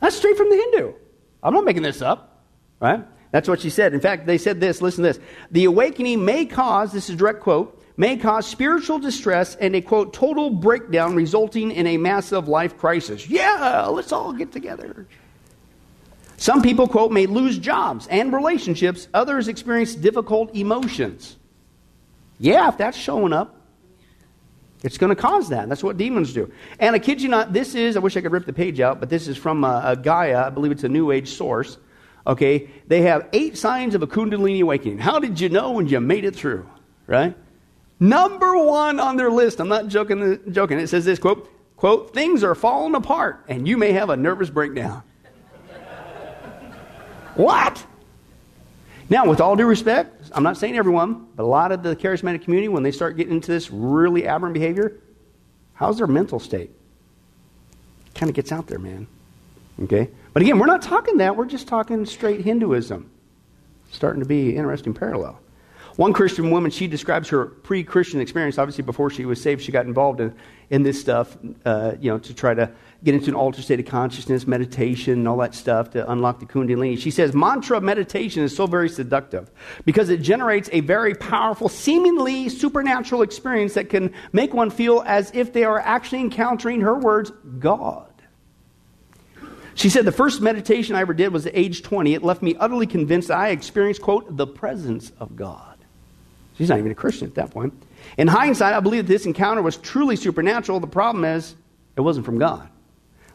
That's 0.00 0.16
straight 0.16 0.38
from 0.38 0.48
the 0.48 0.56
Hindu. 0.56 0.94
I'm 1.42 1.52
not 1.52 1.66
making 1.66 1.82
this 1.82 2.00
up, 2.00 2.42
right? 2.80 3.04
That's 3.30 3.46
what 3.46 3.60
she 3.60 3.68
said. 3.68 3.92
In 3.92 4.00
fact, 4.00 4.26
they 4.26 4.38
said 4.38 4.60
this 4.60 4.80
listen 4.80 5.04
to 5.04 5.12
this. 5.12 5.20
The 5.50 5.66
awakening 5.66 6.24
may 6.24 6.46
cause, 6.46 6.90
this 6.92 7.10
is 7.10 7.16
direct 7.16 7.40
quote, 7.40 7.78
may 7.98 8.16
cause 8.16 8.46
spiritual 8.46 8.98
distress 8.98 9.56
and 9.56 9.76
a 9.76 9.82
quote, 9.82 10.14
total 10.14 10.48
breakdown 10.48 11.14
resulting 11.14 11.70
in 11.70 11.86
a 11.86 11.98
massive 11.98 12.48
life 12.48 12.78
crisis. 12.78 13.28
Yeah, 13.28 13.88
let's 13.88 14.10
all 14.10 14.32
get 14.32 14.52
together. 14.52 15.06
Some 16.42 16.60
people, 16.60 16.88
quote, 16.88 17.12
may 17.12 17.26
lose 17.26 17.56
jobs 17.56 18.08
and 18.08 18.32
relationships. 18.32 19.06
Others 19.14 19.46
experience 19.46 19.94
difficult 19.94 20.52
emotions. 20.56 21.36
Yeah, 22.40 22.68
if 22.68 22.76
that's 22.76 22.98
showing 22.98 23.32
up, 23.32 23.60
it's 24.82 24.98
going 24.98 25.14
to 25.14 25.22
cause 25.22 25.50
that. 25.50 25.68
That's 25.68 25.84
what 25.84 25.96
demons 25.98 26.32
do. 26.32 26.50
And 26.80 26.96
I 26.96 26.98
kid 26.98 27.22
you 27.22 27.28
not, 27.28 27.52
this 27.52 27.76
is, 27.76 27.96
I 27.96 28.00
wish 28.00 28.16
I 28.16 28.22
could 28.22 28.32
rip 28.32 28.44
the 28.44 28.52
page 28.52 28.80
out, 28.80 28.98
but 28.98 29.08
this 29.08 29.28
is 29.28 29.36
from 29.36 29.62
a, 29.62 29.68
uh, 29.68 29.92
a 29.92 29.96
Gaia. 29.96 30.44
I 30.44 30.50
believe 30.50 30.72
it's 30.72 30.82
a 30.82 30.88
New 30.88 31.12
Age 31.12 31.28
source. 31.28 31.78
Okay, 32.26 32.68
they 32.88 33.02
have 33.02 33.28
eight 33.32 33.56
signs 33.56 33.94
of 33.94 34.02
a 34.02 34.08
Kundalini 34.08 34.62
awakening. 34.62 34.98
How 34.98 35.20
did 35.20 35.38
you 35.38 35.48
know 35.48 35.70
when 35.70 35.86
you 35.86 36.00
made 36.00 36.24
it 36.24 36.34
through? 36.34 36.68
Right? 37.06 37.36
Number 38.00 38.56
one 38.56 38.98
on 38.98 39.16
their 39.16 39.30
list, 39.30 39.60
I'm 39.60 39.68
not 39.68 39.86
joking, 39.86 40.40
joking. 40.50 40.80
It 40.80 40.88
says 40.88 41.04
this 41.04 41.20
quote, 41.20 41.48
quote, 41.76 42.12
things 42.12 42.42
are 42.42 42.56
falling 42.56 42.96
apart 42.96 43.44
and 43.46 43.68
you 43.68 43.76
may 43.76 43.92
have 43.92 44.10
a 44.10 44.16
nervous 44.16 44.50
breakdown. 44.50 45.04
What? 47.36 47.84
Now, 49.08 49.26
with 49.26 49.40
all 49.40 49.56
due 49.56 49.66
respect, 49.66 50.30
I'm 50.32 50.42
not 50.42 50.56
saying 50.56 50.76
everyone, 50.76 51.26
but 51.36 51.42
a 51.42 51.46
lot 51.46 51.72
of 51.72 51.82
the 51.82 51.94
charismatic 51.94 52.42
community, 52.42 52.68
when 52.68 52.82
they 52.82 52.92
start 52.92 53.16
getting 53.16 53.34
into 53.34 53.50
this 53.50 53.70
really 53.70 54.26
aberrant 54.26 54.54
behavior, 54.54 54.98
how's 55.74 55.98
their 55.98 56.06
mental 56.06 56.38
state? 56.38 56.70
Kind 58.14 58.30
of 58.30 58.36
gets 58.36 58.52
out 58.52 58.66
there, 58.66 58.78
man. 58.78 59.06
Okay? 59.82 60.08
But 60.32 60.42
again, 60.42 60.58
we're 60.58 60.66
not 60.66 60.82
talking 60.82 61.18
that. 61.18 61.36
We're 61.36 61.46
just 61.46 61.68
talking 61.68 62.06
straight 62.06 62.42
Hinduism. 62.42 63.10
Starting 63.90 64.20
to 64.20 64.26
be 64.26 64.56
interesting 64.56 64.94
parallel. 64.94 65.38
One 65.96 66.14
Christian 66.14 66.50
woman, 66.50 66.70
she 66.70 66.86
describes 66.86 67.28
her 67.28 67.46
pre 67.46 67.84
Christian 67.84 68.20
experience. 68.20 68.58
Obviously, 68.58 68.82
before 68.82 69.10
she 69.10 69.26
was 69.26 69.40
saved, 69.40 69.62
she 69.62 69.72
got 69.72 69.84
involved 69.84 70.20
in, 70.20 70.34
in 70.70 70.82
this 70.82 70.98
stuff, 70.98 71.36
uh, 71.66 71.92
you 72.00 72.10
know, 72.10 72.18
to 72.18 72.32
try 72.32 72.54
to 72.54 72.70
get 73.04 73.14
into 73.14 73.28
an 73.28 73.34
altered 73.34 73.64
state 73.64 73.78
of 73.78 73.86
consciousness, 73.86 74.46
meditation, 74.46 75.14
and 75.14 75.28
all 75.28 75.36
that 75.38 75.54
stuff 75.54 75.90
to 75.90 76.10
unlock 76.10 76.40
the 76.40 76.46
Kundalini. 76.46 76.98
She 76.98 77.10
says 77.10 77.34
mantra 77.34 77.80
meditation 77.80 78.42
is 78.42 78.56
so 78.56 78.66
very 78.66 78.88
seductive 78.88 79.50
because 79.84 80.08
it 80.08 80.22
generates 80.22 80.70
a 80.72 80.80
very 80.80 81.14
powerful, 81.14 81.68
seemingly 81.68 82.48
supernatural 82.48 83.20
experience 83.20 83.74
that 83.74 83.90
can 83.90 84.14
make 84.32 84.54
one 84.54 84.70
feel 84.70 85.02
as 85.06 85.30
if 85.34 85.52
they 85.52 85.64
are 85.64 85.78
actually 85.78 86.20
encountering, 86.20 86.80
her 86.80 86.98
words, 86.98 87.32
God. 87.58 88.08
She 89.74 89.88
said, 89.90 90.04
The 90.04 90.12
first 90.12 90.40
meditation 90.40 90.94
I 90.94 91.00
ever 91.00 91.14
did 91.14 91.32
was 91.32 91.46
at 91.46 91.56
age 91.56 91.82
20. 91.82 92.14
It 92.14 92.22
left 92.22 92.42
me 92.42 92.56
utterly 92.58 92.86
convinced 92.86 93.30
I 93.30 93.48
experienced, 93.48 94.02
quote, 94.02 94.36
the 94.36 94.46
presence 94.46 95.12
of 95.18 95.36
God. 95.36 95.71
She's 96.62 96.68
not 96.68 96.78
even 96.78 96.92
a 96.92 96.94
Christian 96.94 97.26
at 97.26 97.34
that 97.34 97.50
point. 97.50 97.74
In 98.16 98.28
hindsight, 98.28 98.72
I 98.72 98.78
believe 98.78 99.08
that 99.08 99.12
this 99.12 99.26
encounter 99.26 99.62
was 99.62 99.76
truly 99.78 100.14
supernatural. 100.14 100.78
The 100.78 100.86
problem 100.86 101.24
is, 101.24 101.56
it 101.96 102.02
wasn't 102.02 102.24
from 102.24 102.38
God. 102.38 102.68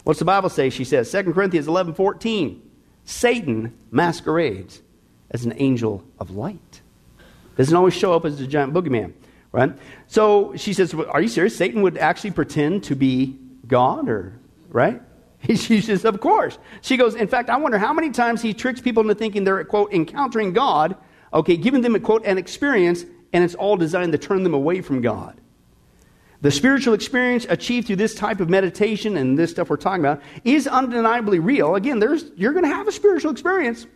What's 0.05 0.19
the 0.19 0.23
Bible 0.23 0.47
say? 0.47 0.69
She 0.69 0.85
says, 0.85 1.11
2 1.11 1.33
Corinthians 1.33 1.67
11 1.67 1.93
14. 1.93 2.61
Satan 3.03 3.77
masquerades 3.91 4.81
as 5.29 5.43
an 5.43 5.55
angel 5.57 6.05
of 6.19 6.31
light. 6.31 6.79
Doesn't 7.57 7.75
always 7.75 7.93
show 7.93 8.13
up 8.13 8.23
as 8.23 8.39
a 8.39 8.47
giant 8.47 8.73
boogeyman, 8.73 9.11
right? 9.51 9.73
So 10.07 10.55
she 10.55 10.71
says, 10.71 10.93
Are 10.93 11.19
you 11.19 11.27
serious? 11.27 11.53
Satan 11.53 11.81
would 11.81 11.97
actually 11.97 12.31
pretend 12.31 12.85
to 12.85 12.95
be 12.95 13.37
God, 13.67 14.07
or, 14.07 14.39
right? 14.69 15.01
She 15.53 15.81
says, 15.81 16.05
Of 16.05 16.21
course. 16.21 16.57
She 16.79 16.95
goes, 16.95 17.13
In 17.13 17.27
fact, 17.27 17.49
I 17.49 17.57
wonder 17.57 17.77
how 17.77 17.91
many 17.91 18.11
times 18.11 18.41
he 18.41 18.53
tricks 18.53 18.79
people 18.79 19.01
into 19.01 19.15
thinking 19.15 19.43
they're, 19.43 19.65
quote, 19.65 19.91
encountering 19.91 20.53
God, 20.53 20.95
okay, 21.33 21.57
giving 21.57 21.81
them, 21.81 21.93
a, 21.93 21.99
quote, 21.99 22.25
an 22.25 22.37
experience, 22.37 23.03
and 23.33 23.43
it's 23.43 23.55
all 23.55 23.77
designed 23.77 24.11
to 24.13 24.17
turn 24.17 24.43
them 24.43 24.53
away 24.53 24.81
from 24.81 25.01
God. 25.01 25.39
The 26.41 26.51
spiritual 26.51 26.93
experience 26.93 27.45
achieved 27.49 27.87
through 27.87 27.95
this 27.95 28.13
type 28.13 28.39
of 28.39 28.49
meditation 28.49 29.17
and 29.17 29.37
this 29.37 29.51
stuff 29.51 29.69
we're 29.69 29.77
talking 29.77 30.05
about 30.05 30.21
is 30.43 30.67
undeniably 30.67 31.39
real. 31.39 31.75
Again, 31.75 31.99
there's, 31.99 32.25
you're 32.35 32.53
going 32.53 32.63
to 32.63 32.69
have 32.69 32.87
a 32.87 32.91
spiritual 32.91 33.31
experience, 33.31 33.87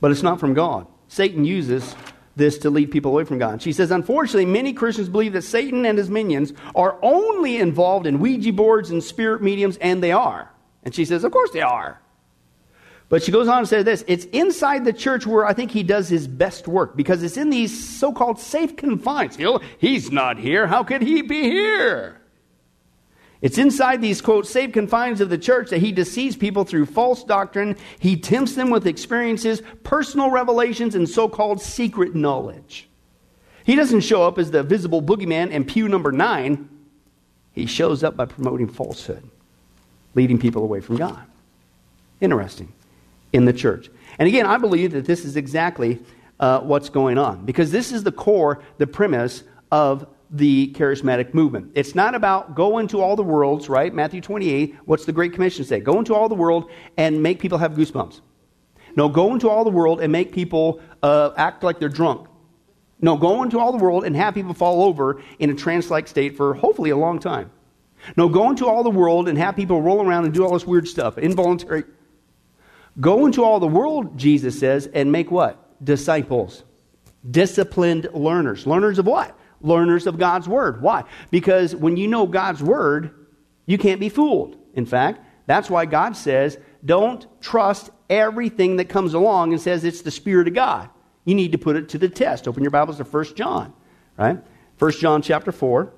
but 0.00 0.12
it's 0.12 0.22
not 0.22 0.38
from 0.38 0.54
God. 0.54 0.86
Satan 1.08 1.44
uses 1.44 1.94
this 2.36 2.58
to 2.58 2.70
lead 2.70 2.90
people 2.90 3.10
away 3.10 3.24
from 3.24 3.38
God. 3.38 3.60
She 3.60 3.72
says, 3.72 3.90
unfortunately, 3.90 4.44
many 4.44 4.72
Christians 4.72 5.08
believe 5.08 5.32
that 5.32 5.42
Satan 5.42 5.84
and 5.84 5.98
his 5.98 6.10
minions 6.10 6.52
are 6.74 6.98
only 7.02 7.56
involved 7.56 8.06
in 8.06 8.20
Ouija 8.20 8.52
boards 8.52 8.90
and 8.90 9.02
spirit 9.02 9.42
mediums, 9.42 9.78
and 9.78 10.02
they 10.02 10.12
are. 10.12 10.52
And 10.84 10.94
she 10.94 11.04
says, 11.04 11.24
of 11.24 11.32
course 11.32 11.50
they 11.50 11.62
are. 11.62 12.00
But 13.08 13.22
she 13.22 13.30
goes 13.30 13.46
on 13.46 13.62
to 13.62 13.66
say 13.66 13.82
this 13.82 14.04
it's 14.08 14.24
inside 14.26 14.84
the 14.84 14.92
church 14.92 15.26
where 15.26 15.46
I 15.46 15.52
think 15.52 15.70
he 15.70 15.82
does 15.82 16.08
his 16.08 16.26
best 16.26 16.66
work 16.66 16.96
because 16.96 17.22
it's 17.22 17.36
in 17.36 17.50
these 17.50 17.98
so 17.98 18.12
called 18.12 18.40
safe 18.40 18.76
confines. 18.76 19.38
You 19.38 19.48
oh, 19.48 19.52
know, 19.54 19.62
he's 19.78 20.10
not 20.10 20.38
here. 20.38 20.66
How 20.66 20.82
could 20.82 21.02
he 21.02 21.22
be 21.22 21.42
here? 21.42 22.20
It's 23.42 23.58
inside 23.58 24.00
these, 24.00 24.20
quote, 24.20 24.46
safe 24.46 24.72
confines 24.72 25.20
of 25.20 25.28
the 25.28 25.38
church 25.38 25.70
that 25.70 25.78
he 25.78 25.92
deceives 25.92 26.36
people 26.36 26.64
through 26.64 26.86
false 26.86 27.22
doctrine. 27.22 27.76
He 27.98 28.16
tempts 28.16 28.54
them 28.54 28.70
with 28.70 28.86
experiences, 28.86 29.62
personal 29.84 30.30
revelations, 30.30 30.94
and 30.94 31.08
so 31.08 31.28
called 31.28 31.60
secret 31.60 32.14
knowledge. 32.14 32.88
He 33.64 33.76
doesn't 33.76 34.00
show 34.00 34.22
up 34.22 34.38
as 34.38 34.50
the 34.50 34.62
visible 34.62 35.02
boogeyman 35.02 35.50
in 35.50 35.64
pew 35.64 35.86
number 35.88 36.12
nine. 36.12 36.68
He 37.52 37.66
shows 37.66 38.02
up 38.02 38.16
by 38.16 38.24
promoting 38.24 38.68
falsehood, 38.68 39.28
leading 40.14 40.38
people 40.38 40.62
away 40.62 40.80
from 40.80 40.96
God. 40.96 41.24
Interesting. 42.20 42.72
In 43.32 43.44
the 43.44 43.52
church. 43.52 43.90
And 44.18 44.28
again, 44.28 44.46
I 44.46 44.56
believe 44.58 44.92
that 44.92 45.04
this 45.04 45.24
is 45.24 45.36
exactly 45.36 46.00
uh, 46.40 46.60
what's 46.60 46.88
going 46.88 47.18
on 47.18 47.44
because 47.44 47.70
this 47.70 47.92
is 47.92 48.02
the 48.02 48.12
core, 48.12 48.62
the 48.78 48.86
premise 48.86 49.44
of 49.70 50.06
the 50.30 50.72
charismatic 50.74 51.34
movement. 51.34 51.70
It's 51.74 51.94
not 51.94 52.14
about 52.14 52.54
go 52.54 52.78
into 52.78 53.00
all 53.00 53.16
the 53.16 53.22
worlds, 53.22 53.68
right? 53.68 53.92
Matthew 53.94 54.20
28, 54.20 54.76
what's 54.84 55.04
the 55.04 55.12
Great 55.12 55.32
Commission 55.32 55.64
say? 55.64 55.80
Go 55.80 55.98
into 55.98 56.14
all 56.14 56.28
the 56.28 56.34
world 56.34 56.70
and 56.96 57.22
make 57.22 57.38
people 57.38 57.58
have 57.58 57.72
goosebumps. 57.72 58.20
No, 58.96 59.08
go 59.08 59.32
into 59.34 59.48
all 59.48 59.62
the 59.62 59.70
world 59.70 60.00
and 60.00 60.10
make 60.10 60.32
people 60.32 60.80
uh, 61.02 61.30
act 61.36 61.62
like 61.62 61.78
they're 61.78 61.88
drunk. 61.88 62.28
No, 63.00 63.16
go 63.16 63.42
into 63.42 63.58
all 63.58 63.72
the 63.72 63.78
world 63.78 64.04
and 64.04 64.16
have 64.16 64.34
people 64.34 64.54
fall 64.54 64.82
over 64.82 65.22
in 65.38 65.50
a 65.50 65.54
trance 65.54 65.90
like 65.90 66.08
state 66.08 66.36
for 66.36 66.54
hopefully 66.54 66.90
a 66.90 66.96
long 66.96 67.18
time. 67.18 67.50
No, 68.16 68.28
go 68.28 68.48
into 68.50 68.66
all 68.66 68.82
the 68.82 68.90
world 68.90 69.28
and 69.28 69.36
have 69.36 69.54
people 69.54 69.82
roll 69.82 70.04
around 70.04 70.24
and 70.24 70.32
do 70.32 70.44
all 70.44 70.52
this 70.52 70.66
weird 70.66 70.88
stuff, 70.88 71.18
involuntary. 71.18 71.84
Go 72.98 73.26
into 73.26 73.44
all 73.44 73.60
the 73.60 73.66
world, 73.66 74.18
Jesus 74.18 74.58
says, 74.58 74.88
and 74.92 75.12
make 75.12 75.30
what? 75.30 75.84
Disciples. 75.84 76.64
Disciplined 77.30 78.08
learners. 78.14 78.66
Learners 78.66 78.98
of 78.98 79.06
what? 79.06 79.36
learners 79.60 80.06
of 80.06 80.18
God's 80.18 80.48
Word. 80.48 80.82
Why? 80.82 81.04
Because 81.30 81.74
when 81.74 81.96
you 81.96 82.08
know 82.08 82.26
God's 82.26 82.62
Word, 82.62 83.26
you 83.66 83.78
can't 83.78 84.00
be 84.00 84.08
fooled. 84.08 84.56
In 84.74 84.86
fact, 84.86 85.20
that's 85.46 85.70
why 85.70 85.86
God 85.86 86.16
says, 86.16 86.58
don't 86.84 87.26
trust 87.40 87.90
everything 88.08 88.76
that 88.76 88.88
comes 88.88 89.14
along 89.14 89.52
and 89.52 89.60
says 89.60 89.84
it's 89.84 90.02
the 90.02 90.10
Spirit 90.10 90.48
of 90.48 90.54
God. 90.54 90.88
You 91.24 91.34
need 91.34 91.52
to 91.52 91.58
put 91.58 91.76
it 91.76 91.88
to 91.90 91.98
the 91.98 92.08
test. 92.08 92.46
Open 92.46 92.62
your 92.62 92.70
Bibles 92.70 92.98
to 92.98 93.04
1 93.04 93.34
John, 93.34 93.72
right? 94.16 94.38
1 94.78 94.90
John 94.92 95.22
chapter 95.22 95.50
4. 95.50 95.92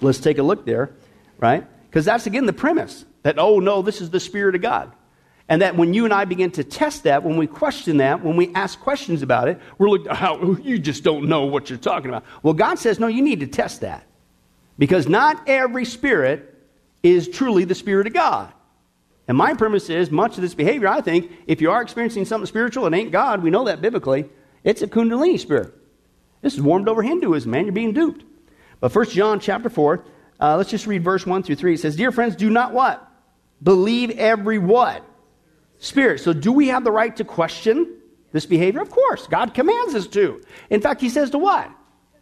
Let's 0.00 0.18
take 0.18 0.38
a 0.38 0.42
look 0.42 0.64
there, 0.64 0.94
right? 1.38 1.66
Because 1.88 2.04
that's 2.04 2.26
again 2.26 2.46
the 2.46 2.52
premise 2.52 3.04
that, 3.22 3.38
oh 3.38 3.58
no, 3.58 3.82
this 3.82 4.00
is 4.00 4.10
the 4.10 4.20
Spirit 4.20 4.54
of 4.54 4.62
God. 4.62 4.92
And 5.50 5.62
that 5.62 5.76
when 5.76 5.92
you 5.92 6.04
and 6.04 6.14
I 6.14 6.24
begin 6.26 6.52
to 6.52 6.64
test 6.64 7.02
that, 7.02 7.24
when 7.24 7.36
we 7.36 7.48
question 7.48 7.96
that, 7.96 8.22
when 8.22 8.36
we 8.36 8.54
ask 8.54 8.78
questions 8.78 9.20
about 9.20 9.48
it, 9.48 9.60
we're 9.78 9.90
like, 9.90 10.06
how, 10.16 10.40
you 10.62 10.78
just 10.78 11.02
don't 11.02 11.28
know 11.28 11.44
what 11.44 11.68
you're 11.68 11.78
talking 11.78 12.08
about. 12.08 12.24
Well, 12.44 12.54
God 12.54 12.78
says, 12.78 13.00
no, 13.00 13.08
you 13.08 13.20
need 13.20 13.40
to 13.40 13.48
test 13.48 13.80
that. 13.80 14.06
Because 14.78 15.08
not 15.08 15.48
every 15.48 15.84
spirit 15.84 16.54
is 17.02 17.28
truly 17.28 17.64
the 17.64 17.74
Spirit 17.74 18.06
of 18.06 18.14
God. 18.14 18.52
And 19.26 19.36
my 19.36 19.54
premise 19.54 19.90
is 19.90 20.10
much 20.10 20.36
of 20.36 20.42
this 20.42 20.54
behavior, 20.54 20.88
I 20.88 21.00
think, 21.00 21.30
if 21.46 21.60
you 21.60 21.70
are 21.72 21.82
experiencing 21.82 22.24
something 22.24 22.46
spiritual, 22.46 22.86
it 22.86 22.94
ain't 22.94 23.10
God. 23.10 23.42
We 23.42 23.50
know 23.50 23.64
that 23.64 23.82
biblically. 23.82 24.28
It's 24.62 24.82
a 24.82 24.86
Kundalini 24.86 25.38
spirit. 25.38 25.74
This 26.42 26.54
is 26.54 26.62
warmed 26.62 26.88
over 26.88 27.02
Hinduism, 27.02 27.50
man. 27.50 27.64
You're 27.64 27.72
being 27.72 27.92
duped. 27.92 28.24
But 28.78 28.92
First 28.92 29.12
John 29.12 29.40
chapter 29.40 29.68
4, 29.68 30.04
uh, 30.40 30.56
let's 30.56 30.70
just 30.70 30.86
read 30.86 31.02
verse 31.02 31.26
1 31.26 31.42
through 31.42 31.56
3. 31.56 31.74
It 31.74 31.80
says, 31.80 31.96
Dear 31.96 32.12
friends, 32.12 32.36
do 32.36 32.48
not 32.50 32.72
what? 32.72 33.06
Believe 33.62 34.10
every 34.10 34.58
what? 34.58 35.04
Spirit. 35.80 36.20
So, 36.20 36.32
do 36.32 36.52
we 36.52 36.68
have 36.68 36.84
the 36.84 36.92
right 36.92 37.14
to 37.16 37.24
question 37.24 37.96
this 38.32 38.46
behavior? 38.46 38.80
Of 38.80 38.90
course. 38.90 39.26
God 39.26 39.54
commands 39.54 39.94
us 39.94 40.06
to. 40.08 40.40
In 40.68 40.80
fact, 40.80 41.00
He 41.00 41.08
says 41.08 41.30
to 41.30 41.38
what? 41.38 41.70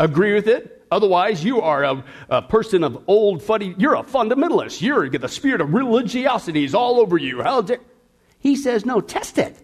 Agree 0.00 0.32
with 0.32 0.46
it. 0.46 0.86
Otherwise, 0.90 1.44
you 1.44 1.60
are 1.60 1.84
a, 1.84 2.04
a 2.30 2.42
person 2.42 2.82
of 2.82 3.04
old 3.06 3.42
fuddy. 3.42 3.74
You're 3.76 3.96
a 3.96 4.02
fundamentalist. 4.02 4.80
You're 4.80 5.10
the 5.10 5.28
spirit 5.28 5.60
of 5.60 5.74
religiosity 5.74 6.64
is 6.64 6.74
all 6.74 6.98
over 6.98 7.18
you. 7.18 7.42
How 7.42 7.60
dare? 7.60 7.80
He 8.38 8.56
says, 8.56 8.86
no, 8.86 9.00
test 9.00 9.36
it. 9.38 9.56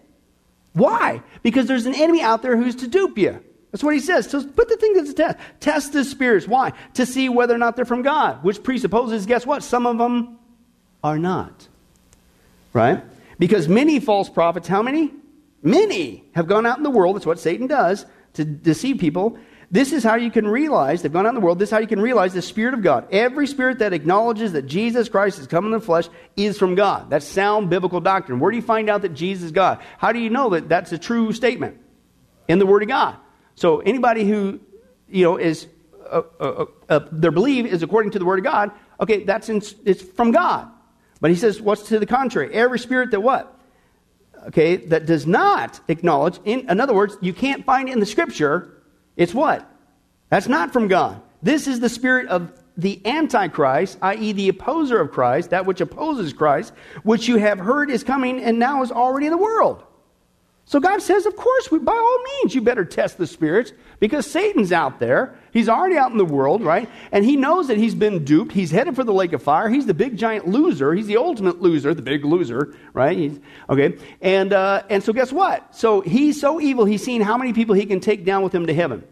Why? 0.72 1.22
Because 1.42 1.66
there's 1.66 1.87
an 1.87 1.94
enemy 1.94 2.20
out 2.20 2.42
there 2.42 2.57
who's 2.57 2.74
to 2.76 2.88
dupe 2.88 3.16
you. 3.16 3.42
That's 3.70 3.83
what 3.83 3.94
he 3.94 4.00
says. 4.00 4.28
So 4.28 4.44
put 4.44 4.68
the 4.68 4.76
thing 4.76 4.94
to 4.94 5.02
the 5.02 5.12
test. 5.12 5.38
Test 5.61 5.92
the 5.92 6.04
spirits. 6.04 6.46
Why? 6.46 6.72
To 6.94 7.07
see 7.07 7.28
whether 7.28 7.54
or 7.54 7.59
not 7.59 7.76
they're 7.76 7.85
from 7.85 8.02
God, 8.02 8.42
which 8.42 8.62
presupposes, 8.62 9.26
guess 9.26 9.46
what? 9.46 9.62
Some 9.62 9.87
of 9.87 9.98
them 9.98 10.38
are 11.02 11.18
not. 11.18 11.68
Right? 12.72 13.02
Because 13.38 13.68
many 13.68 14.01
false 14.01 14.29
prophets, 14.29 14.68
how 14.68 14.83
many? 14.83 15.12
Many 15.62 16.25
have 16.35 16.47
gone 16.47 16.66
out 16.66 16.77
in 16.77 16.85
the 16.85 16.90
world. 16.90 17.16
That's 17.16 17.27
what 17.27 17.38
Satan 17.38 17.66
does 17.66 18.05
to 18.35 18.44
deceive 18.44 18.99
people. 18.99 19.38
This 19.70 19.92
is 19.92 20.05
how 20.05 20.14
you 20.16 20.31
can 20.31 20.47
realize, 20.47 21.03
they've 21.03 21.12
gone 21.12 21.27
out 21.27 21.31
in 21.31 21.35
the 21.35 21.40
world, 21.40 21.59
this 21.59 21.70
is 21.70 21.73
how 21.73 21.79
you 21.79 21.87
can 21.87 22.01
realize 22.01 22.33
the 22.33 22.42
Spirit 22.42 22.75
of 22.75 22.83
God. 22.83 23.09
Every 23.11 23.47
spirit 23.47 23.79
that 23.79 23.92
acknowledges 23.92 24.53
that 24.53 24.66
Jesus 24.66 25.09
Christ 25.09 25.38
has 25.38 25.47
come 25.47 25.64
in 25.64 25.70
the 25.70 25.81
flesh 25.81 26.09
is 26.37 26.59
from 26.59 26.75
God. 26.75 27.11
That's 27.11 27.27
sound 27.27 27.70
biblical 27.70 28.01
doctrine. 28.01 28.38
Where 28.40 28.51
do 28.51 28.57
you 28.57 28.62
find 28.62 28.88
out 28.90 29.03
that 29.03 29.14
Jesus 29.14 29.47
is 29.47 29.53
God? 29.53 29.81
How 29.99 30.12
do 30.12 30.18
you 30.18 30.31
know 30.31 30.51
that 30.51 30.68
that's 30.68 30.92
a 30.92 30.99
true 30.99 31.33
statement? 31.33 31.81
In 32.47 32.59
the 32.59 32.66
Word 32.66 32.83
of 32.83 32.88
God. 32.88 33.16
So 33.55 33.81
anybody 33.81 34.29
who, 34.29 34.61
you 35.09 35.25
know, 35.25 35.38
is, 35.38 35.66
uh, 36.09 36.23
uh, 36.38 36.44
uh, 36.44 36.66
uh 36.88 37.01
their 37.11 37.31
belief 37.31 37.66
is 37.66 37.83
according 37.83 38.12
to 38.12 38.18
the 38.18 38.25
Word 38.27 38.38
of 38.38 38.44
God, 38.44 38.70
okay, 39.01 39.25
that's 39.25 39.49
in, 39.49 39.62
it's 39.85 40.03
from 40.03 40.31
God. 40.31 40.70
But 41.25 41.31
he 41.31 41.39
says, 41.39 41.59
what's 41.59 41.89
to 41.89 41.99
the 41.99 42.05
contrary? 42.05 42.53
Every 42.53 42.79
spirit 42.79 43.13
that 43.13 43.21
what? 43.21 43.59
Okay, 44.49 44.77
that 44.77 45.07
does 45.07 45.27
not 45.27 45.81
acknowledge, 45.89 46.39
in, 46.45 46.69
in 46.69 46.81
other 46.81 46.93
words, 46.93 47.17
you 47.23 47.33
can't 47.33 47.65
find 47.65 47.89
it 47.89 47.93
in 47.93 47.99
the 47.99 48.05
Scripture 48.05 48.83
it's 49.17 49.33
what? 49.33 49.67
That's 50.29 50.49
not 50.49 50.75
from 50.75 50.87
God. 50.87 51.23
This 51.43 51.67
is 51.67 51.81
the 51.81 51.89
spirit 51.89 52.29
of 52.29 52.53
the 52.77 53.01
Antichrist, 53.07 53.97
i.e., 54.03 54.33
the 54.33 54.51
opposer 54.51 55.01
of 55.01 55.13
Christ, 55.13 55.49
that 55.49 55.65
which 55.65 55.81
opposes 55.81 56.35
Christ, 56.35 56.75
which 57.05 57.27
you 57.27 57.39
have 57.39 57.59
heard 57.59 57.89
is 57.89 58.05
coming 58.05 58.43
and 58.43 58.59
now 58.59 58.83
is 58.83 58.93
already 58.93 59.25
in 59.25 59.33
the 59.33 59.39
world. 59.39 59.83
So 60.67 60.79
God 60.79 61.01
says, 61.01 61.25
of 61.25 61.37
course, 61.37 61.71
we, 61.71 61.79
by 61.79 61.93
all 61.95 62.19
means, 62.35 62.55
you 62.55 62.61
better 62.61 62.85
test 62.85 63.17
the 63.17 63.27
spirits 63.27 63.73
because 63.99 64.31
Satan's 64.31 64.73
out 64.73 65.01
there. 65.01 65.39
He's 65.55 65.69
already 65.69 65.97
out 65.97 66.11
in 66.11 66.19
the 66.19 66.25
world, 66.25 66.62
right? 66.62 66.90
And 67.12 67.25
he 67.25 67.37
knows 67.37 67.69
that 67.69 67.79
he's 67.79 67.95
been 67.95 68.25
duped. 68.25 68.51
He's 68.53 68.73
headed 68.73 68.97
for 68.97 69.05
the 69.05 69.12
lake 69.12 69.33
of 69.33 69.43
fire. 69.43 69.71
He's 69.71 69.87
the 69.87 69.95
big 69.95 70.17
giant 70.19 70.49
loser. 70.49 70.93
He's 70.93 71.07
the 71.07 71.17
ultimate 71.17 71.62
loser, 71.62 71.95
the 71.95 72.03
big 72.03 72.25
loser, 72.25 72.75
right? 72.93 73.17
He's, 73.17 73.38
okay. 73.71 73.97
And, 74.21 74.53
uh, 74.53 74.83
and 74.90 75.01
so 75.01 75.12
guess 75.12 75.33
what? 75.33 75.73
So 75.75 76.01
he's 76.01 76.40
so 76.40 76.61
evil, 76.61 76.85
he's 76.85 77.05
seen 77.05 77.23
how 77.23 77.38
many 77.38 77.53
people 77.53 77.77
he 77.77 77.87
can 77.87 78.01
take 78.01 78.25
down 78.25 78.43
with 78.43 78.53
him 78.53 78.67
to 78.67 78.75
heaven, 78.75 79.05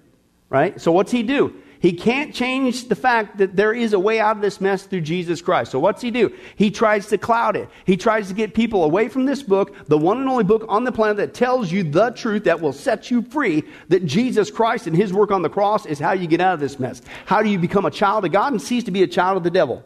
right? 0.50 0.80
So 0.80 0.90
what's 0.90 1.12
he 1.12 1.22
do? 1.22 1.54
He 1.82 1.92
can't 1.92 2.32
change 2.32 2.86
the 2.86 2.94
fact 2.94 3.38
that 3.38 3.56
there 3.56 3.72
is 3.72 3.92
a 3.92 3.98
way 3.98 4.20
out 4.20 4.36
of 4.36 4.40
this 4.40 4.60
mess 4.60 4.84
through 4.84 5.00
Jesus 5.00 5.42
Christ. 5.42 5.72
So 5.72 5.80
what's 5.80 6.00
he 6.00 6.12
do? 6.12 6.32
He 6.54 6.70
tries 6.70 7.08
to 7.08 7.18
cloud 7.18 7.56
it. 7.56 7.68
He 7.84 7.96
tries 7.96 8.28
to 8.28 8.34
get 8.34 8.54
people 8.54 8.84
away 8.84 9.08
from 9.08 9.24
this 9.24 9.42
book, 9.42 9.74
the 9.88 9.98
one 9.98 10.18
and 10.18 10.28
only 10.28 10.44
book 10.44 10.64
on 10.68 10.84
the 10.84 10.92
planet 10.92 11.16
that 11.16 11.34
tells 11.34 11.72
you 11.72 11.82
the 11.82 12.10
truth 12.10 12.44
that 12.44 12.60
will 12.60 12.72
set 12.72 13.10
you 13.10 13.20
free, 13.20 13.64
that 13.88 14.06
Jesus 14.06 14.48
Christ 14.48 14.86
and 14.86 14.96
his 14.96 15.12
work 15.12 15.32
on 15.32 15.42
the 15.42 15.48
cross 15.48 15.84
is 15.84 15.98
how 15.98 16.12
you 16.12 16.28
get 16.28 16.40
out 16.40 16.54
of 16.54 16.60
this 16.60 16.78
mess. 16.78 17.02
How 17.26 17.42
do 17.42 17.48
you 17.48 17.58
become 17.58 17.84
a 17.84 17.90
child 17.90 18.24
of 18.24 18.30
God 18.30 18.52
and 18.52 18.62
cease 18.62 18.84
to 18.84 18.92
be 18.92 19.02
a 19.02 19.08
child 19.08 19.36
of 19.36 19.42
the 19.42 19.50
devil? 19.50 19.84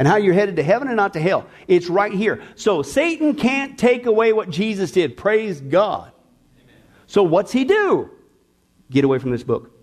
And 0.00 0.08
how 0.08 0.16
you're 0.16 0.34
headed 0.34 0.56
to 0.56 0.64
heaven 0.64 0.88
and 0.88 0.96
not 0.96 1.12
to 1.12 1.20
hell. 1.20 1.46
It's 1.68 1.88
right 1.88 2.12
here. 2.12 2.42
So 2.56 2.82
Satan 2.82 3.36
can't 3.36 3.78
take 3.78 4.06
away 4.06 4.32
what 4.32 4.50
Jesus 4.50 4.90
did. 4.90 5.16
Praise 5.16 5.60
God. 5.60 6.10
So 7.06 7.22
what's 7.22 7.52
he 7.52 7.64
do? 7.64 8.10
Get 8.90 9.04
away 9.04 9.20
from 9.20 9.30
this 9.30 9.44
book. 9.44 9.77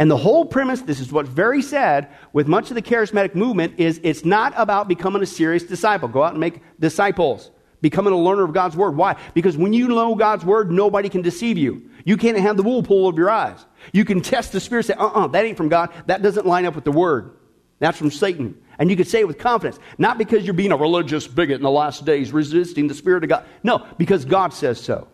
And 0.00 0.10
the 0.10 0.16
whole 0.16 0.46
premise, 0.46 0.80
this 0.80 0.98
is 0.98 1.12
what's 1.12 1.28
very 1.28 1.60
sad 1.60 2.08
with 2.32 2.48
much 2.48 2.70
of 2.70 2.74
the 2.74 2.80
charismatic 2.80 3.34
movement, 3.34 3.78
is 3.78 4.00
it's 4.02 4.24
not 4.24 4.54
about 4.56 4.88
becoming 4.88 5.22
a 5.22 5.26
serious 5.26 5.62
disciple. 5.62 6.08
Go 6.08 6.22
out 6.22 6.30
and 6.30 6.40
make 6.40 6.62
disciples. 6.80 7.50
Becoming 7.82 8.14
a 8.14 8.16
learner 8.16 8.44
of 8.44 8.54
God's 8.54 8.78
word. 8.78 8.96
Why? 8.96 9.16
Because 9.34 9.58
when 9.58 9.74
you 9.74 9.88
know 9.88 10.14
God's 10.14 10.42
word, 10.42 10.70
nobody 10.70 11.10
can 11.10 11.20
deceive 11.20 11.58
you. 11.58 11.90
You 12.06 12.16
can't 12.16 12.38
have 12.38 12.56
the 12.56 12.62
wool 12.62 12.82
pulled 12.82 13.12
over 13.12 13.20
your 13.20 13.28
eyes. 13.28 13.66
You 13.92 14.06
can 14.06 14.22
test 14.22 14.52
the 14.52 14.60
spirit, 14.60 14.86
say, 14.86 14.94
uh 14.94 15.04
uh-uh, 15.04 15.24
uh, 15.24 15.26
that 15.28 15.44
ain't 15.44 15.58
from 15.58 15.68
God. 15.68 15.90
That 16.06 16.22
doesn't 16.22 16.46
line 16.46 16.64
up 16.64 16.74
with 16.74 16.84
the 16.84 16.92
word. 16.92 17.36
That's 17.78 17.98
from 17.98 18.10
Satan. 18.10 18.58
And 18.78 18.88
you 18.88 18.96
can 18.96 19.04
say 19.04 19.20
it 19.20 19.28
with 19.28 19.36
confidence. 19.36 19.78
Not 19.98 20.16
because 20.16 20.44
you're 20.44 20.54
being 20.54 20.72
a 20.72 20.76
religious 20.78 21.26
bigot 21.26 21.56
in 21.56 21.62
the 21.62 21.70
last 21.70 22.06
days, 22.06 22.32
resisting 22.32 22.88
the 22.88 22.94
Spirit 22.94 23.22
of 23.22 23.28
God. 23.28 23.44
No, 23.62 23.86
because 23.98 24.24
God 24.24 24.54
says 24.54 24.80
so. 24.80 25.08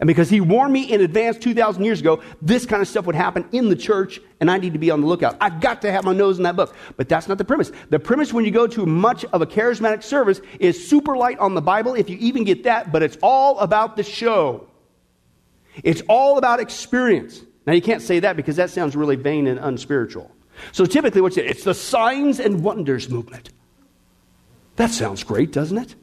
And 0.00 0.06
because 0.06 0.30
he 0.30 0.40
warned 0.40 0.72
me 0.72 0.90
in 0.90 1.02
advance 1.02 1.36
2,000 1.36 1.84
years 1.84 2.00
ago, 2.00 2.22
this 2.40 2.64
kind 2.64 2.80
of 2.80 2.88
stuff 2.88 3.04
would 3.04 3.14
happen 3.14 3.46
in 3.52 3.68
the 3.68 3.76
church, 3.76 4.18
and 4.40 4.50
I 4.50 4.56
need 4.56 4.72
to 4.72 4.78
be 4.78 4.90
on 4.90 5.02
the 5.02 5.06
lookout. 5.06 5.36
I've 5.42 5.60
got 5.60 5.82
to 5.82 5.92
have 5.92 6.04
my 6.04 6.14
nose 6.14 6.38
in 6.38 6.44
that 6.44 6.56
book. 6.56 6.74
But 6.96 7.10
that's 7.10 7.28
not 7.28 7.36
the 7.36 7.44
premise. 7.44 7.70
The 7.90 7.98
premise 7.98 8.32
when 8.32 8.46
you 8.46 8.50
go 8.50 8.66
to 8.66 8.86
much 8.86 9.26
of 9.26 9.42
a 9.42 9.46
charismatic 9.46 10.02
service 10.02 10.40
is 10.58 10.88
super 10.88 11.18
light 11.18 11.38
on 11.38 11.54
the 11.54 11.60
Bible, 11.60 11.94
if 11.94 12.08
you 12.08 12.16
even 12.18 12.44
get 12.44 12.64
that, 12.64 12.90
but 12.90 13.02
it's 13.02 13.18
all 13.22 13.58
about 13.58 13.96
the 13.96 14.02
show. 14.02 14.66
It's 15.84 16.02
all 16.08 16.38
about 16.38 16.60
experience. 16.60 17.42
Now, 17.66 17.74
you 17.74 17.82
can't 17.82 18.02
say 18.02 18.20
that 18.20 18.36
because 18.36 18.56
that 18.56 18.70
sounds 18.70 18.96
really 18.96 19.16
vain 19.16 19.46
and 19.46 19.60
unspiritual. 19.60 20.30
So 20.72 20.86
typically, 20.86 21.20
what's 21.20 21.36
it? 21.36 21.44
It's 21.44 21.64
the 21.64 21.74
signs 21.74 22.40
and 22.40 22.64
wonders 22.64 23.10
movement. 23.10 23.50
That 24.76 24.90
sounds 24.90 25.24
great, 25.24 25.52
doesn't 25.52 25.76
it? 25.76 25.94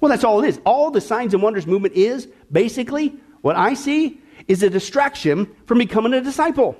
Well, 0.00 0.08
that's 0.08 0.22
all 0.22 0.42
it 0.44 0.48
is. 0.48 0.60
All 0.64 0.90
the 0.92 1.00
signs 1.00 1.34
and 1.34 1.42
wonders 1.42 1.66
movement 1.66 1.94
is 1.94 2.28
basically 2.52 3.16
what 3.44 3.56
I 3.56 3.74
see 3.74 4.22
is 4.48 4.62
a 4.62 4.70
distraction 4.70 5.54
from 5.66 5.76
becoming 5.76 6.14
a 6.14 6.22
disciple. 6.22 6.78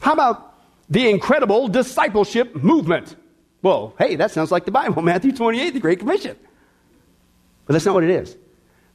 How 0.00 0.14
about 0.14 0.52
the 0.90 1.08
incredible 1.08 1.68
discipleship 1.68 2.56
movement? 2.56 3.14
Well, 3.62 3.94
hey, 4.00 4.16
that 4.16 4.32
sounds 4.32 4.50
like 4.50 4.64
the 4.64 4.72
Bible, 4.72 5.02
Matthew 5.12 5.30
28, 5.30 5.70
the 5.70 5.78
Great 5.78 6.00
Commission. 6.00 6.36
But 7.66 7.74
that's 7.74 7.86
not 7.86 7.94
what 7.94 8.02
it 8.02 8.10
is. 8.10 8.36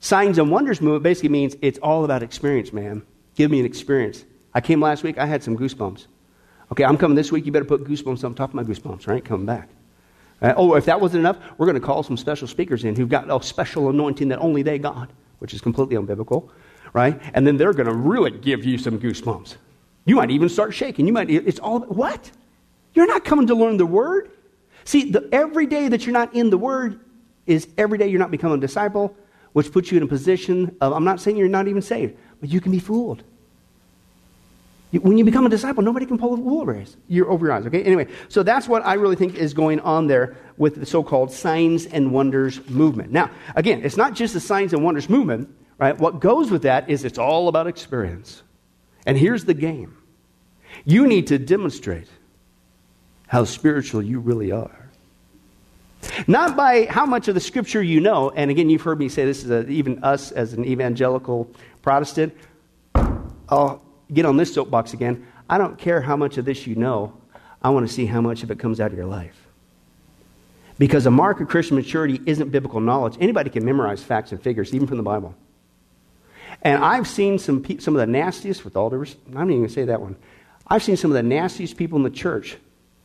Signs 0.01 0.37
and 0.37 0.51
wonders 0.51 0.81
movement 0.81 1.03
basically 1.03 1.29
means 1.29 1.55
it's 1.61 1.79
all 1.79 2.03
about 2.03 2.23
experience, 2.23 2.73
man. 2.73 3.03
Give 3.35 3.49
me 3.49 3.61
an 3.61 3.65
experience. 3.65 4.25
I 4.53 4.59
came 4.59 4.81
last 4.81 5.03
week, 5.03 5.17
I 5.17 5.25
had 5.25 5.41
some 5.41 5.57
goosebumps. 5.57 6.07
Okay, 6.73 6.83
I'm 6.83 6.97
coming 6.97 7.15
this 7.15 7.31
week, 7.31 7.45
you 7.45 7.53
better 7.53 7.63
put 7.63 7.85
goosebumps 7.85 8.25
on 8.25 8.35
top 8.35 8.49
of 8.49 8.55
my 8.55 8.63
goosebumps, 8.63 9.07
right? 9.07 9.23
Coming 9.23 9.45
back. 9.45 9.69
Uh, 10.41 10.55
oh, 10.57 10.75
if 10.75 10.83
that 10.85 10.99
wasn't 10.99 11.21
enough, 11.21 11.37
we're 11.57 11.67
going 11.67 11.79
to 11.79 11.85
call 11.85 12.03
some 12.03 12.17
special 12.17 12.49
speakers 12.49 12.83
in 12.83 12.97
who've 12.97 13.07
got 13.07 13.33
a 13.33 13.41
special 13.41 13.89
anointing 13.89 14.27
that 14.27 14.39
only 14.39 14.61
they 14.61 14.77
got 14.77 15.09
which 15.41 15.55
is 15.55 15.59
completely 15.59 15.95
unbiblical, 15.95 16.49
right? 16.93 17.19
And 17.33 17.47
then 17.47 17.57
they're 17.57 17.73
going 17.73 17.87
to 17.87 17.95
really 17.95 18.29
give 18.29 18.63
you 18.63 18.77
some 18.77 18.99
goosebumps. 18.99 19.55
You 20.05 20.15
might 20.15 20.29
even 20.29 20.49
start 20.49 20.71
shaking. 20.71 21.07
You 21.07 21.13
might, 21.13 21.31
it's 21.31 21.57
all, 21.57 21.79
what? 21.81 22.29
You're 22.93 23.07
not 23.07 23.25
coming 23.25 23.47
to 23.47 23.55
learn 23.55 23.77
the 23.77 23.85
word. 23.87 24.29
See, 24.83 25.09
the, 25.09 25.27
every 25.31 25.65
day 25.65 25.87
that 25.87 26.05
you're 26.05 26.13
not 26.13 26.35
in 26.35 26.51
the 26.51 26.59
word 26.59 26.99
is 27.47 27.67
every 27.75 27.97
day 27.97 28.07
you're 28.07 28.19
not 28.19 28.29
becoming 28.29 28.59
a 28.59 28.61
disciple, 28.61 29.15
which 29.53 29.71
puts 29.71 29.91
you 29.91 29.97
in 29.97 30.03
a 30.03 30.07
position 30.07 30.77
of, 30.79 30.93
I'm 30.93 31.03
not 31.03 31.19
saying 31.19 31.37
you're 31.37 31.47
not 31.47 31.67
even 31.67 31.81
saved, 31.81 32.15
but 32.39 32.49
you 32.49 32.61
can 32.61 32.71
be 32.71 32.79
fooled. 32.79 33.23
When 34.91 35.17
you 35.17 35.23
become 35.23 35.45
a 35.45 35.49
disciple, 35.49 35.83
nobody 35.83 36.05
can 36.05 36.17
pull 36.17 36.35
the 36.35 36.41
wool 36.41 36.61
over, 36.61 36.83
your, 37.07 37.51
eyes. 37.51 37.65
Okay. 37.65 37.81
Anyway, 37.83 38.07
so 38.27 38.43
that's 38.43 38.67
what 38.67 38.85
I 38.85 38.95
really 38.95 39.15
think 39.15 39.35
is 39.35 39.53
going 39.53 39.79
on 39.79 40.07
there 40.07 40.35
with 40.57 40.75
the 40.75 40.85
so-called 40.85 41.31
signs 41.31 41.85
and 41.85 42.11
wonders 42.11 42.67
movement. 42.69 43.11
Now, 43.11 43.31
again, 43.55 43.83
it's 43.83 43.95
not 43.95 44.13
just 44.15 44.33
the 44.33 44.41
signs 44.41 44.73
and 44.73 44.83
wonders 44.83 45.09
movement, 45.09 45.49
right? 45.77 45.97
What 45.97 46.19
goes 46.19 46.51
with 46.51 46.63
that 46.63 46.89
is 46.89 47.05
it's 47.05 47.17
all 47.17 47.47
about 47.47 47.67
experience. 47.67 48.43
And 49.05 49.17
here's 49.17 49.45
the 49.45 49.53
game: 49.53 49.95
you 50.83 51.07
need 51.07 51.27
to 51.27 51.39
demonstrate 51.39 52.07
how 53.27 53.45
spiritual 53.45 54.01
you 54.01 54.19
really 54.19 54.51
are. 54.51 54.89
Not 56.27 56.57
by 56.57 56.87
how 56.89 57.05
much 57.05 57.27
of 57.29 57.35
the 57.35 57.39
scripture 57.39 57.81
you 57.81 58.01
know, 58.01 58.31
and 58.31 58.51
again, 58.51 58.69
you've 58.69 58.81
heard 58.81 58.99
me 58.99 59.07
say 59.07 59.23
this 59.23 59.43
is 59.43 59.51
a, 59.51 59.67
even 59.69 60.03
us 60.03 60.31
as 60.31 60.53
an 60.53 60.65
evangelical 60.65 61.49
Protestant. 61.81 62.35
Oh, 63.47 63.81
get 64.13 64.25
on 64.25 64.37
this 64.37 64.53
soapbox 64.53 64.93
again. 64.93 65.27
I 65.49 65.57
don't 65.57 65.77
care 65.77 66.01
how 66.01 66.15
much 66.15 66.37
of 66.37 66.45
this 66.45 66.65
you 66.67 66.75
know. 66.75 67.13
I 67.61 67.69
want 67.69 67.87
to 67.87 67.93
see 67.93 68.05
how 68.05 68.21
much 68.21 68.43
of 68.43 68.51
it 68.51 68.59
comes 68.59 68.79
out 68.79 68.91
of 68.91 68.97
your 68.97 69.05
life. 69.05 69.35
Because 70.77 71.05
a 71.05 71.11
mark 71.11 71.39
of 71.41 71.47
Christian 71.47 71.75
maturity 71.75 72.19
isn't 72.25 72.49
biblical 72.49 72.79
knowledge. 72.79 73.15
Anybody 73.19 73.49
can 73.49 73.63
memorize 73.63 74.01
facts 74.01 74.31
and 74.31 74.41
figures, 74.41 74.73
even 74.73 74.87
from 74.87 74.97
the 74.97 75.03
Bible. 75.03 75.35
And 76.63 76.83
I've 76.83 77.07
seen 77.07 77.39
some, 77.39 77.61
pe- 77.61 77.77
some 77.77 77.95
of 77.95 77.99
the 77.99 78.07
nastiest, 78.07 78.63
with 78.63 78.75
all 78.75 78.89
respect, 78.89 79.27
I'm 79.27 79.33
not 79.33 79.43
even 79.43 79.57
going 79.57 79.67
to 79.67 79.73
say 79.73 79.85
that 79.85 80.01
one. 80.01 80.15
I've 80.67 80.83
seen 80.83 80.97
some 80.97 81.11
of 81.11 81.15
the 81.15 81.23
nastiest 81.23 81.77
people 81.77 81.97
in 81.97 82.03
the 82.03 82.09
church. 82.09 82.57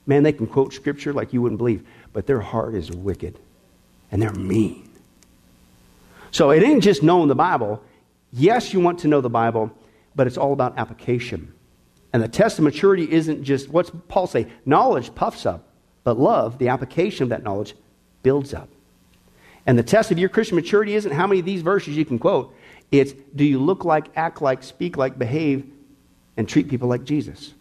Man, 0.07 0.23
they 0.23 0.33
can 0.33 0.47
quote 0.47 0.73
scripture 0.73 1.13
like 1.13 1.33
you 1.33 1.43
wouldn't 1.43 1.59
believe, 1.59 1.87
but 2.13 2.27
their 2.27 2.41
heart 2.41 2.75
is 2.75 2.91
wicked 2.91 3.39
and 4.11 4.23
they're 4.23 4.33
mean. 4.33 4.89
So 6.31 6.51
it 6.51 6.63
ain't 6.63 6.83
just 6.83 7.03
knowing 7.03 7.29
the 7.29 7.35
Bible. 7.35 7.83
Yes, 8.33 8.73
you 8.73 8.81
want 8.81 9.01
to 9.01 9.09
know 9.09 9.21
the 9.21 9.31
Bible, 9.31 9.71
but 10.17 10.27
it's 10.27 10.39
all 10.39 10.53
about 10.53 10.79
application. 10.79 11.53
And 12.13 12.23
the 12.23 12.29
test 12.29 12.59
of 12.59 12.65
maturity 12.65 13.11
isn't 13.13 13.45
just, 13.45 13.69
what's 13.69 13.91
Paul 14.09 14.27
say? 14.27 14.47
Knowledge 14.65 15.15
puffs 15.15 15.45
up, 15.45 15.69
but 16.03 16.19
love, 16.19 16.59
the 16.59 16.69
application 16.69 17.25
of 17.25 17.29
that 17.29 17.43
knowledge, 17.43 17.75
builds 18.23 18.55
up. 18.55 18.69
And 19.67 19.79
the 19.79 19.83
test 19.83 20.11
of 20.11 20.19
your 20.19 20.29
Christian 20.29 20.57
maturity 20.57 20.95
isn't 20.95 21.13
how 21.13 21.27
many 21.27 21.41
of 21.41 21.47
these 21.47 21.63
verses 21.63 21.97
you 21.97 22.05
can 22.05 22.19
quote. 22.19 22.55
It's 22.91 23.13
do 23.35 23.45
you 23.45 23.59
look 23.59 23.85
like, 23.85 24.17
act 24.17 24.41
like, 24.41 24.63
speak 24.63 24.97
like, 24.97 25.19
behave, 25.19 25.67
and 26.37 26.49
treat 26.49 26.69
people 26.69 26.89
like 26.89 27.05
Jesus? 27.05 27.53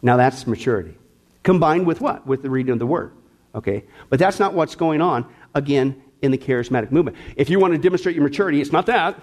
Now 0.00 0.16
that's 0.16 0.46
maturity. 0.46 0.96
Combined 1.42 1.86
with 1.86 2.00
what? 2.00 2.26
With 2.26 2.42
the 2.42 2.50
reading 2.50 2.72
of 2.72 2.78
the 2.78 2.86
Word. 2.86 3.12
Okay? 3.54 3.84
But 4.08 4.18
that's 4.18 4.38
not 4.38 4.54
what's 4.54 4.76
going 4.76 5.02
on, 5.02 5.26
again, 5.54 6.02
in 6.22 6.30
the 6.30 6.38
charismatic 6.38 6.92
movement. 6.92 7.16
If 7.36 7.50
you 7.50 7.58
want 7.58 7.74
to 7.74 7.78
demonstrate 7.78 8.14
your 8.14 8.24
maturity, 8.24 8.60
it's 8.60 8.72
not 8.72 8.86
that. 8.86 9.18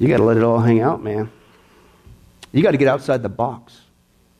You 0.00 0.08
got 0.08 0.16
to 0.16 0.24
let 0.24 0.38
it 0.38 0.42
all 0.42 0.58
hang 0.58 0.80
out, 0.80 1.02
man. 1.02 1.30
You 2.52 2.62
got 2.62 2.70
to 2.70 2.78
get 2.78 2.88
outside 2.88 3.22
the 3.22 3.28
box. 3.28 3.78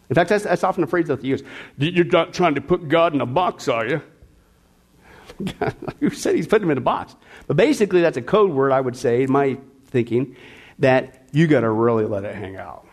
In 0.08 0.14
fact, 0.14 0.30
that's, 0.30 0.42
that's 0.42 0.64
often 0.64 0.82
a 0.82 0.86
phrase 0.86 1.06
that 1.08 1.20
they 1.20 1.28
use. 1.28 1.42
You're 1.76 2.06
not 2.06 2.32
trying 2.32 2.54
to 2.54 2.62
put 2.62 2.88
God 2.88 3.14
in 3.14 3.20
a 3.20 3.26
box, 3.26 3.68
are 3.68 3.86
you? 3.86 4.02
Who 6.00 6.10
said 6.10 6.34
he's 6.34 6.46
putting 6.46 6.64
him 6.64 6.70
in 6.72 6.78
a 6.78 6.80
box? 6.80 7.14
But 7.46 7.58
basically, 7.58 8.00
that's 8.00 8.16
a 8.16 8.22
code 8.22 8.50
word, 8.52 8.72
I 8.72 8.80
would 8.80 8.96
say, 8.96 9.24
in 9.24 9.30
my 9.30 9.58
thinking, 9.88 10.34
that 10.78 11.28
you 11.30 11.46
got 11.46 11.60
to 11.60 11.70
really 11.70 12.06
let 12.06 12.24
it 12.24 12.34
hang 12.34 12.56
out. 12.56 12.88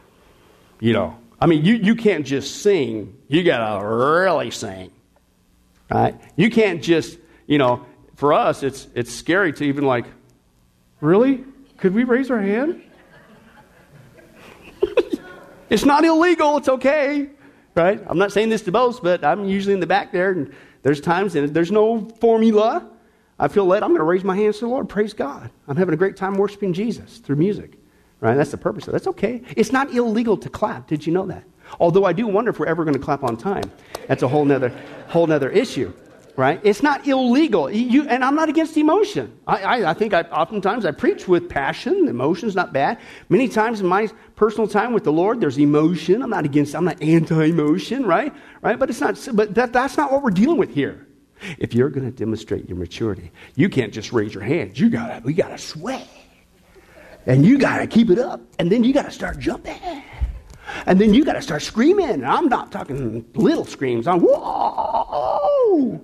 You 0.81 0.91
know, 0.91 1.17
I 1.39 1.45
mean, 1.45 1.63
you, 1.63 1.75
you 1.75 1.95
can't 1.95 2.25
just 2.25 2.61
sing, 2.61 3.17
you 3.29 3.43
got 3.43 3.79
to 3.79 3.85
really 3.87 4.51
sing. 4.51 4.91
Right? 5.89 6.19
You 6.35 6.49
can't 6.49 6.83
just, 6.83 7.17
you 7.47 7.57
know, 7.57 7.85
for 8.15 8.33
us, 8.33 8.61
it's, 8.61 8.89
it's 8.93 9.11
scary 9.13 9.53
to 9.53 9.63
even 9.63 9.85
like, 9.85 10.05
really? 10.99 11.45
Could 11.77 11.93
we 11.93 12.03
raise 12.03 12.31
our 12.31 12.41
hand? 12.41 12.81
it's 15.69 15.85
not 15.85 16.03
illegal, 16.03 16.57
it's 16.57 16.69
okay. 16.69 17.29
Right? 17.75 18.01
I'm 18.07 18.17
not 18.17 18.31
saying 18.31 18.49
this 18.49 18.63
to 18.63 18.71
boast, 18.71 19.03
but 19.03 19.23
I'm 19.23 19.45
usually 19.45 19.75
in 19.75 19.79
the 19.79 19.87
back 19.87 20.11
there, 20.11 20.31
and 20.31 20.53
there's 20.81 20.99
times, 20.99 21.35
and 21.35 21.53
there's 21.53 21.71
no 21.71 22.09
formula. 22.19 22.89
I 23.39 23.47
feel 23.47 23.65
led. 23.65 23.83
I'm 23.83 23.89
going 23.89 23.99
to 23.99 24.05
raise 24.05 24.23
my 24.23 24.35
hands 24.35 24.57
to 24.59 24.65
the 24.65 24.69
Lord. 24.69 24.89
Praise 24.89 25.13
God. 25.13 25.51
I'm 25.67 25.77
having 25.77 25.93
a 25.93 25.97
great 25.97 26.17
time 26.17 26.33
worshiping 26.33 26.73
Jesus 26.73 27.19
through 27.19 27.35
music. 27.35 27.77
Right? 28.19 28.35
That's 28.35 28.49
the 28.49 28.57
purpose 28.57 28.85
of 28.85 28.89
it. 28.89 28.91
That's 28.93 29.07
okay. 29.07 29.43
It's 29.55 29.71
not 29.71 29.93
illegal 29.93 30.37
to 30.37 30.49
clap. 30.49 30.87
Did 30.87 31.05
you 31.05 31.13
know 31.13 31.27
that? 31.27 31.43
Although 31.79 32.05
I 32.05 32.13
do 32.13 32.25
wonder 32.25 32.49
if 32.49 32.57
we're 32.57 32.65
ever 32.65 32.83
going 32.83 32.95
to 32.95 32.99
clap 32.99 33.23
on 33.23 33.37
time. 33.37 33.71
That's 34.07 34.23
a 34.23 34.27
whole 34.27 34.43
nother, 34.43 34.69
whole 35.07 35.27
nother 35.27 35.51
issue 35.51 35.93
right? 36.37 36.61
It's 36.63 36.83
not 36.83 37.05
illegal. 37.07 37.69
You, 37.69 38.07
and 38.07 38.23
I'm 38.23 38.35
not 38.35 38.47
against 38.47 38.77
emotion. 38.77 39.37
I, 39.47 39.57
I, 39.57 39.89
I 39.89 39.93
think 39.95 40.13
I, 40.13 40.21
oftentimes 40.21 40.85
I 40.85 40.91
preach 40.91 41.27
with 41.27 41.49
passion. 41.49 42.07
Emotion's 42.07 42.55
not 42.55 42.71
bad. 42.71 42.99
Many 43.27 43.49
times 43.49 43.81
in 43.81 43.87
my 43.87 44.07
personal 44.35 44.67
time 44.67 44.93
with 44.93 45.03
the 45.03 45.11
Lord, 45.11 45.41
there's 45.41 45.57
emotion. 45.57 46.21
I'm 46.21 46.29
not 46.29 46.45
against, 46.45 46.75
I'm 46.75 46.85
not 46.85 47.01
anti-emotion, 47.01 48.05
right? 48.05 48.31
Right? 48.61 48.77
But 48.77 48.91
it's 48.91 49.01
not, 49.01 49.27
but 49.33 49.55
that, 49.55 49.73
that's 49.73 49.97
not 49.97 50.11
what 50.11 50.21
we're 50.21 50.29
dealing 50.29 50.57
with 50.57 50.69
here. 50.69 51.07
If 51.57 51.73
you're 51.73 51.89
going 51.89 52.05
to 52.05 52.15
demonstrate 52.15 52.69
your 52.69 52.77
maturity, 52.77 53.31
you 53.55 53.67
can't 53.67 53.91
just 53.91 54.13
raise 54.13 54.33
your 54.33 54.43
hands. 54.43 54.79
You 54.79 54.89
gotta, 54.89 55.21
we 55.23 55.33
gotta 55.33 55.57
sweat. 55.57 56.07
And 57.25 57.45
you 57.45 57.57
gotta 57.57 57.87
keep 57.87 58.11
it 58.11 58.19
up. 58.19 58.41
And 58.59 58.71
then 58.71 58.83
you 58.83 58.93
gotta 58.93 59.11
start 59.11 59.39
jumping. 59.39 59.79
And 60.85 61.01
then 61.01 61.13
you 61.15 61.25
gotta 61.25 61.41
start 61.41 61.63
screaming. 61.63 62.09
And 62.09 62.25
I'm 62.25 62.47
not 62.47 62.71
talking 62.71 63.25
little 63.33 63.65
screams. 63.65 64.07
I'm 64.07 64.19
whoa. 64.21 65.99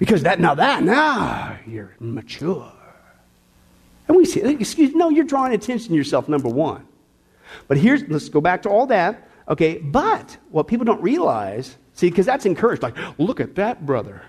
Because 0.00 0.22
that 0.22 0.40
now 0.40 0.54
that 0.54 0.82
now 0.82 1.58
you're 1.66 1.94
mature. 2.00 2.72
And 4.08 4.16
we 4.16 4.24
say, 4.24 4.40
excuse 4.54 4.92
no, 4.92 5.10
you're 5.10 5.26
drawing 5.26 5.52
attention 5.52 5.90
to 5.90 5.94
yourself, 5.94 6.28
number 6.28 6.48
one. 6.48 6.84
But 7.68 7.76
here's 7.76 8.02
let's 8.08 8.28
go 8.28 8.40
back 8.40 8.62
to 8.62 8.70
all 8.70 8.86
that. 8.86 9.28
Okay, 9.46 9.78
but 9.78 10.36
what 10.50 10.66
people 10.68 10.84
don't 10.84 11.02
realize, 11.02 11.76
see, 11.92 12.08
because 12.08 12.24
that's 12.24 12.46
encouraged, 12.46 12.82
like, 12.82 12.96
look 13.18 13.40
at 13.40 13.54
that 13.56 13.84
brother. 13.84 14.22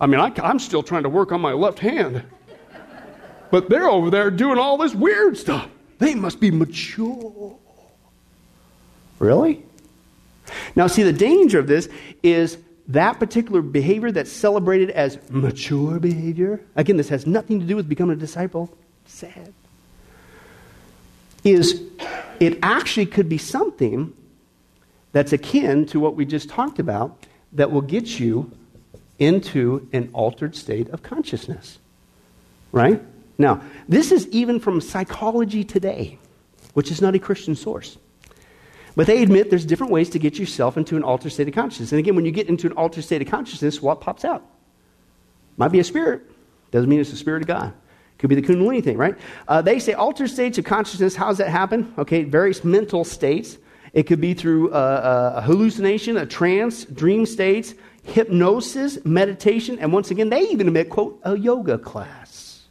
I 0.00 0.06
mean, 0.06 0.20
I, 0.20 0.32
I'm 0.42 0.58
still 0.58 0.82
trying 0.82 1.02
to 1.02 1.08
work 1.08 1.32
on 1.32 1.40
my 1.40 1.52
left 1.52 1.78
hand. 1.80 2.24
But 3.50 3.68
they're 3.68 3.88
over 3.88 4.10
there 4.10 4.30
doing 4.30 4.58
all 4.58 4.78
this 4.78 4.94
weird 4.94 5.36
stuff. 5.36 5.68
They 5.98 6.14
must 6.14 6.40
be 6.40 6.50
mature. 6.50 7.58
Really? 9.18 9.64
Now, 10.74 10.86
see, 10.86 11.02
the 11.02 11.12
danger 11.12 11.58
of 11.58 11.66
this 11.66 11.88
is 12.22 12.56
that 12.92 13.18
particular 13.18 13.62
behavior 13.62 14.10
that's 14.10 14.32
celebrated 14.32 14.90
as 14.90 15.18
mature 15.30 15.98
behavior, 16.00 16.60
again, 16.74 16.96
this 16.96 17.08
has 17.08 17.26
nothing 17.26 17.60
to 17.60 17.66
do 17.66 17.76
with 17.76 17.88
becoming 17.88 18.16
a 18.16 18.18
disciple, 18.18 18.76
sad, 19.06 19.52
is 21.44 21.82
it 22.40 22.58
actually 22.62 23.06
could 23.06 23.28
be 23.28 23.38
something 23.38 24.12
that's 25.12 25.32
akin 25.32 25.86
to 25.86 26.00
what 26.00 26.16
we 26.16 26.24
just 26.24 26.48
talked 26.48 26.78
about 26.78 27.26
that 27.52 27.70
will 27.70 27.80
get 27.80 28.20
you 28.20 28.50
into 29.18 29.88
an 29.92 30.10
altered 30.12 30.56
state 30.56 30.88
of 30.90 31.02
consciousness. 31.02 31.78
Right? 32.72 33.02
Now, 33.38 33.62
this 33.88 34.12
is 34.12 34.28
even 34.28 34.60
from 34.60 34.80
psychology 34.80 35.64
today, 35.64 36.18
which 36.74 36.90
is 36.90 37.00
not 37.00 37.14
a 37.14 37.18
Christian 37.18 37.54
source. 37.54 37.98
But 38.96 39.06
they 39.06 39.22
admit 39.22 39.50
there's 39.50 39.64
different 39.64 39.92
ways 39.92 40.10
to 40.10 40.18
get 40.18 40.38
yourself 40.38 40.76
into 40.76 40.96
an 40.96 41.02
altered 41.02 41.30
state 41.32 41.48
of 41.48 41.54
consciousness. 41.54 41.92
And 41.92 41.98
again, 41.98 42.16
when 42.16 42.24
you 42.24 42.32
get 42.32 42.48
into 42.48 42.66
an 42.66 42.72
altered 42.74 43.04
state 43.04 43.22
of 43.22 43.28
consciousness, 43.28 43.80
what 43.80 44.00
pops 44.00 44.24
out? 44.24 44.44
Might 45.56 45.72
be 45.72 45.80
a 45.80 45.84
spirit. 45.84 46.22
Doesn't 46.70 46.88
mean 46.88 47.00
it's 47.00 47.10
the 47.10 47.16
spirit 47.16 47.42
of 47.42 47.48
God. 47.48 47.72
Could 48.18 48.28
be 48.28 48.36
the 48.36 48.42
Kundalini 48.42 48.84
thing, 48.84 48.98
right? 48.98 49.16
Uh, 49.48 49.62
they 49.62 49.78
say 49.78 49.94
altered 49.94 50.28
states 50.28 50.58
of 50.58 50.64
consciousness. 50.64 51.16
How 51.16 51.28
does 51.28 51.38
that 51.38 51.48
happen? 51.48 51.94
Okay, 51.96 52.24
various 52.24 52.64
mental 52.64 53.04
states. 53.04 53.56
It 53.92 54.04
could 54.04 54.20
be 54.20 54.34
through 54.34 54.72
uh, 54.72 54.74
uh, 54.74 55.38
a 55.38 55.40
hallucination, 55.40 56.16
a 56.16 56.26
trance, 56.26 56.84
dream 56.84 57.26
states, 57.26 57.74
hypnosis, 58.02 59.04
meditation, 59.04 59.78
and 59.78 59.92
once 59.92 60.10
again, 60.10 60.28
they 60.30 60.42
even 60.42 60.68
admit, 60.68 60.90
quote, 60.90 61.20
a 61.24 61.36
yoga 61.36 61.78
class. 61.78 62.66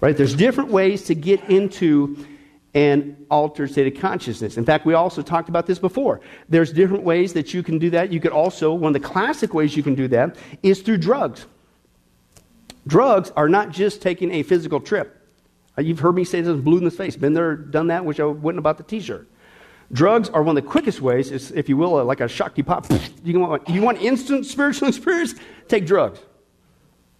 Right? 0.00 0.16
There's 0.16 0.34
different 0.34 0.70
ways 0.70 1.04
to 1.04 1.14
get 1.14 1.48
into 1.48 2.16
and 2.74 3.26
altered 3.30 3.70
state 3.70 3.94
of 3.94 4.00
consciousness. 4.00 4.56
In 4.56 4.64
fact, 4.64 4.86
we 4.86 4.94
also 4.94 5.22
talked 5.22 5.48
about 5.48 5.66
this 5.66 5.78
before. 5.78 6.20
There's 6.48 6.72
different 6.72 7.04
ways 7.04 7.34
that 7.34 7.52
you 7.52 7.62
can 7.62 7.78
do 7.78 7.90
that. 7.90 8.12
You 8.12 8.20
could 8.20 8.32
also, 8.32 8.72
one 8.72 8.94
of 8.94 9.02
the 9.02 9.06
classic 9.06 9.52
ways 9.52 9.76
you 9.76 9.82
can 9.82 9.94
do 9.94 10.08
that 10.08 10.36
is 10.62 10.80
through 10.80 10.98
drugs. 10.98 11.46
Drugs 12.86 13.30
are 13.36 13.48
not 13.48 13.70
just 13.70 14.00
taking 14.00 14.32
a 14.32 14.42
physical 14.42 14.80
trip. 14.80 15.18
Uh, 15.76 15.82
you've 15.82 16.00
heard 16.00 16.14
me 16.14 16.24
say 16.24 16.40
this 16.40 16.58
blue 16.60 16.78
in 16.78 16.84
the 16.84 16.90
face. 16.90 17.14
Been 17.16 17.34
there, 17.34 17.56
done 17.56 17.88
that, 17.88 18.04
which 18.04 18.20
I 18.20 18.24
wouldn't 18.24 18.58
about 18.58 18.78
the 18.78 18.84
t 18.84 19.00
shirt. 19.00 19.28
Drugs 19.92 20.30
are 20.30 20.42
one 20.42 20.56
of 20.56 20.64
the 20.64 20.68
quickest 20.68 21.02
ways, 21.02 21.50
if 21.50 21.68
you 21.68 21.76
will, 21.76 22.02
like 22.04 22.20
a 22.20 22.24
Shaktipat. 22.24 23.10
You 23.24 23.38
want, 23.38 23.68
you 23.68 23.82
want 23.82 24.02
instant 24.02 24.46
spiritual 24.46 24.88
experience? 24.88 25.34
Take 25.68 25.86
drugs. 25.86 26.18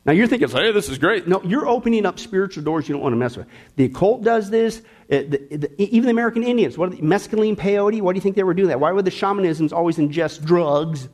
Now 0.05 0.13
you're 0.13 0.27
thinking, 0.27 0.49
hey, 0.49 0.73
this 0.73 0.89
is 0.89 0.99
great. 0.99 1.29
No, 1.29 1.41
you're 1.45 1.69
opening 1.69 2.07
up 2.07 2.19
spiritual 2.19 2.65
doors 2.65 2.89
you 2.89 2.95
don't 2.95 3.03
want 3.03 3.13
to 3.13 3.17
mess 3.17 3.37
with. 3.37 3.47
The 3.77 3.85
occult 3.85 4.25
does 4.25 4.51
this. 4.51 4.83
Uh, 5.13 5.25
the, 5.29 5.57
the, 5.59 5.83
even 5.83 6.05
the 6.05 6.11
American 6.11 6.43
Indians, 6.43 6.79
what 6.79 6.89
are 6.89 6.97
the, 6.97 7.03
mescaline, 7.03 7.55
peyote, 7.55 8.01
why 8.01 8.13
do 8.13 8.17
you 8.17 8.23
think 8.23 8.35
they 8.35 8.45
were 8.45 8.55
doing 8.55 8.69
that? 8.69 8.81
Why 8.81 8.93
would 8.93 9.05
the 9.05 9.11
shamanisms 9.11 9.71
always 9.71 9.99
ingest 9.99 10.43
drugs? 10.43 11.11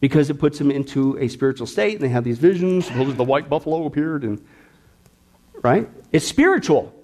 Because 0.00 0.28
it 0.28 0.34
puts 0.38 0.58
them 0.58 0.70
into 0.70 1.16
a 1.18 1.28
spiritual 1.28 1.66
state, 1.66 1.94
and 1.94 2.02
they 2.02 2.10
have 2.10 2.22
these 2.22 2.38
visions. 2.38 2.86
Suppose 2.86 3.14
the 3.14 3.24
white 3.24 3.48
buffalo 3.48 3.86
appeared, 3.86 4.24
and 4.24 4.44
right? 5.62 5.88
It's 6.12 6.26
spiritual. 6.26 6.94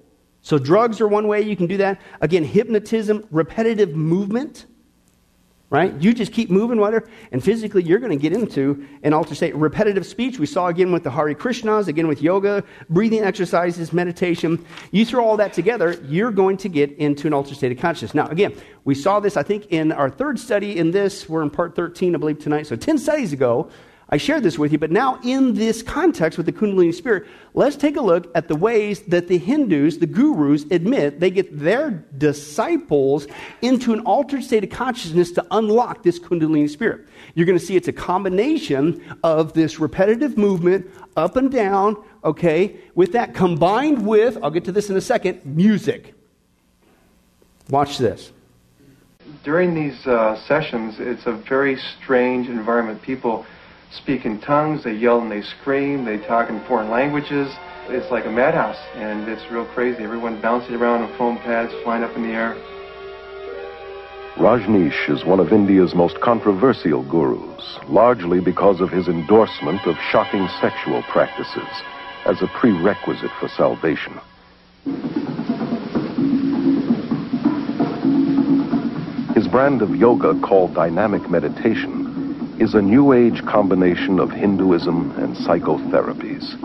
So 0.42 0.58
drugs 0.58 1.00
are 1.00 1.08
one 1.08 1.26
way 1.26 1.40
you 1.40 1.56
can 1.56 1.66
do 1.66 1.78
that. 1.78 2.02
Again, 2.20 2.44
hypnotism, 2.44 3.26
repetitive 3.30 3.96
movement 3.96 4.66
right? 5.70 5.94
You 6.00 6.14
just 6.14 6.32
keep 6.32 6.50
moving, 6.50 6.78
whatever, 6.78 7.08
and 7.30 7.44
physically 7.44 7.82
you're 7.82 7.98
going 7.98 8.16
to 8.16 8.16
get 8.16 8.32
into 8.32 8.86
an 9.02 9.12
altered 9.12 9.36
state. 9.36 9.54
Repetitive 9.54 10.06
speech, 10.06 10.38
we 10.38 10.46
saw 10.46 10.68
again 10.68 10.92
with 10.92 11.04
the 11.04 11.10
Hare 11.10 11.34
Krishnas, 11.34 11.88
again 11.88 12.08
with 12.08 12.22
yoga, 12.22 12.64
breathing 12.88 13.22
exercises, 13.22 13.92
meditation. 13.92 14.64
You 14.92 15.04
throw 15.04 15.24
all 15.24 15.36
that 15.36 15.52
together, 15.52 16.00
you're 16.04 16.30
going 16.30 16.56
to 16.58 16.68
get 16.68 16.92
into 16.92 17.26
an 17.26 17.34
altered 17.34 17.56
state 17.56 17.72
of 17.72 17.78
consciousness. 17.78 18.14
Now, 18.14 18.28
again, 18.28 18.54
we 18.84 18.94
saw 18.94 19.20
this, 19.20 19.36
I 19.36 19.42
think, 19.42 19.66
in 19.66 19.92
our 19.92 20.08
third 20.08 20.38
study 20.38 20.78
in 20.78 20.90
this. 20.90 21.28
We're 21.28 21.42
in 21.42 21.50
part 21.50 21.76
13, 21.76 22.14
I 22.14 22.18
believe, 22.18 22.38
tonight. 22.38 22.66
So 22.66 22.74
10 22.74 22.96
studies 22.96 23.34
ago, 23.34 23.70
I 24.10 24.16
shared 24.16 24.42
this 24.42 24.58
with 24.58 24.72
you, 24.72 24.78
but 24.78 24.90
now 24.90 25.20
in 25.22 25.52
this 25.52 25.82
context 25.82 26.38
with 26.38 26.46
the 26.46 26.52
Kundalini 26.52 26.94
spirit, 26.94 27.26
let's 27.52 27.76
take 27.76 27.96
a 27.96 28.00
look 28.00 28.30
at 28.34 28.48
the 28.48 28.56
ways 28.56 29.02
that 29.02 29.28
the 29.28 29.36
Hindus, 29.36 29.98
the 29.98 30.06
gurus, 30.06 30.64
admit 30.70 31.20
they 31.20 31.30
get 31.30 31.58
their 31.58 31.90
disciples 32.16 33.26
into 33.60 33.92
an 33.92 34.00
altered 34.00 34.42
state 34.42 34.64
of 34.64 34.70
consciousness 34.70 35.30
to 35.32 35.46
unlock 35.50 36.02
this 36.02 36.18
Kundalini 36.18 36.70
spirit. 36.70 37.06
You're 37.34 37.44
going 37.44 37.58
to 37.58 37.64
see 37.64 37.76
it's 37.76 37.88
a 37.88 37.92
combination 37.92 39.04
of 39.22 39.52
this 39.52 39.78
repetitive 39.78 40.38
movement 40.38 40.90
up 41.14 41.36
and 41.36 41.52
down, 41.52 42.02
okay, 42.24 42.78
with 42.94 43.12
that 43.12 43.34
combined 43.34 44.06
with, 44.06 44.38
I'll 44.42 44.50
get 44.50 44.64
to 44.64 44.72
this 44.72 44.88
in 44.88 44.96
a 44.96 45.02
second, 45.02 45.44
music. 45.44 46.14
Watch 47.68 47.98
this. 47.98 48.32
During 49.44 49.74
these 49.74 50.06
uh, 50.06 50.40
sessions, 50.46 50.94
it's 50.98 51.26
a 51.26 51.32
very 51.32 51.78
strange 52.00 52.48
environment. 52.48 53.02
People 53.02 53.44
speak 53.90 54.24
in 54.24 54.40
tongues, 54.40 54.84
they 54.84 54.94
yell 54.94 55.20
and 55.20 55.30
they 55.30 55.42
scream, 55.42 56.04
they 56.04 56.18
talk 56.18 56.50
in 56.50 56.60
foreign 56.64 56.90
languages. 56.90 57.54
It's 57.88 58.10
like 58.10 58.26
a 58.26 58.30
madhouse, 58.30 58.78
and 58.94 59.28
it's 59.28 59.50
real 59.50 59.64
crazy. 59.66 60.02
Everyone 60.02 60.40
bouncing 60.42 60.74
around 60.74 61.02
on 61.02 61.16
foam 61.16 61.38
pads, 61.38 61.72
flying 61.82 62.02
up 62.02 62.14
in 62.16 62.22
the 62.22 62.28
air. 62.28 62.54
Rajneesh 64.36 65.08
is 65.10 65.24
one 65.24 65.40
of 65.40 65.52
India's 65.52 65.94
most 65.94 66.20
controversial 66.20 67.02
gurus, 67.02 67.78
largely 67.88 68.40
because 68.40 68.80
of 68.80 68.90
his 68.90 69.08
endorsement 69.08 69.84
of 69.86 69.96
shocking 70.12 70.46
sexual 70.60 71.02
practices 71.10 71.66
as 72.24 72.40
a 72.42 72.46
prerequisite 72.46 73.32
for 73.40 73.48
salvation. 73.48 74.12
His 79.34 79.48
brand 79.48 79.82
of 79.82 79.96
yoga, 79.96 80.38
called 80.40 80.74
dynamic 80.74 81.28
meditation, 81.30 82.07
is 82.60 82.74
a 82.74 82.82
New 82.82 83.12
Age 83.12 83.44
combination 83.46 84.18
of 84.18 84.32
Hinduism 84.32 85.12
and 85.16 85.36
psychotherapies. 85.36 86.56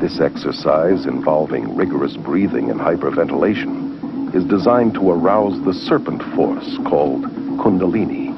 This 0.00 0.20
exercise, 0.20 1.06
involving 1.06 1.74
rigorous 1.74 2.16
breathing 2.16 2.70
and 2.70 2.78
hyperventilation, 2.78 4.34
is 4.34 4.44
designed 4.44 4.94
to 4.94 5.10
arouse 5.10 5.58
the 5.64 5.74
serpent 5.74 6.22
force 6.36 6.78
called 6.88 7.24
Kundalini, 7.58 8.30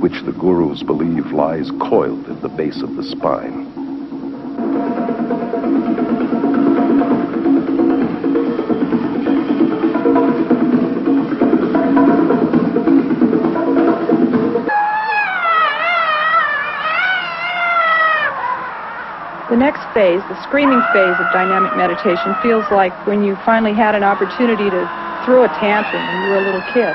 which 0.00 0.20
the 0.24 0.32
gurus 0.32 0.82
believe 0.82 1.26
lies 1.32 1.70
coiled 1.80 2.28
at 2.28 2.42
the 2.42 2.48
base 2.48 2.82
of 2.82 2.96
the 2.96 3.04
spine. 3.04 4.93
The 19.54 19.60
next 19.60 19.86
phase, 19.94 20.18
the 20.26 20.42
screaming 20.42 20.82
phase 20.92 21.14
of 21.14 21.30
dynamic 21.30 21.76
meditation, 21.76 22.34
feels 22.42 22.64
like 22.72 22.90
when 23.06 23.22
you 23.22 23.36
finally 23.46 23.72
had 23.72 23.94
an 23.94 24.02
opportunity 24.02 24.68
to 24.68 24.82
throw 25.24 25.44
a 25.44 25.48
tantrum 25.62 26.02
when 26.02 26.22
you 26.24 26.28
were 26.30 26.38
a 26.38 26.44
little 26.44 26.66
kid. 26.74 26.90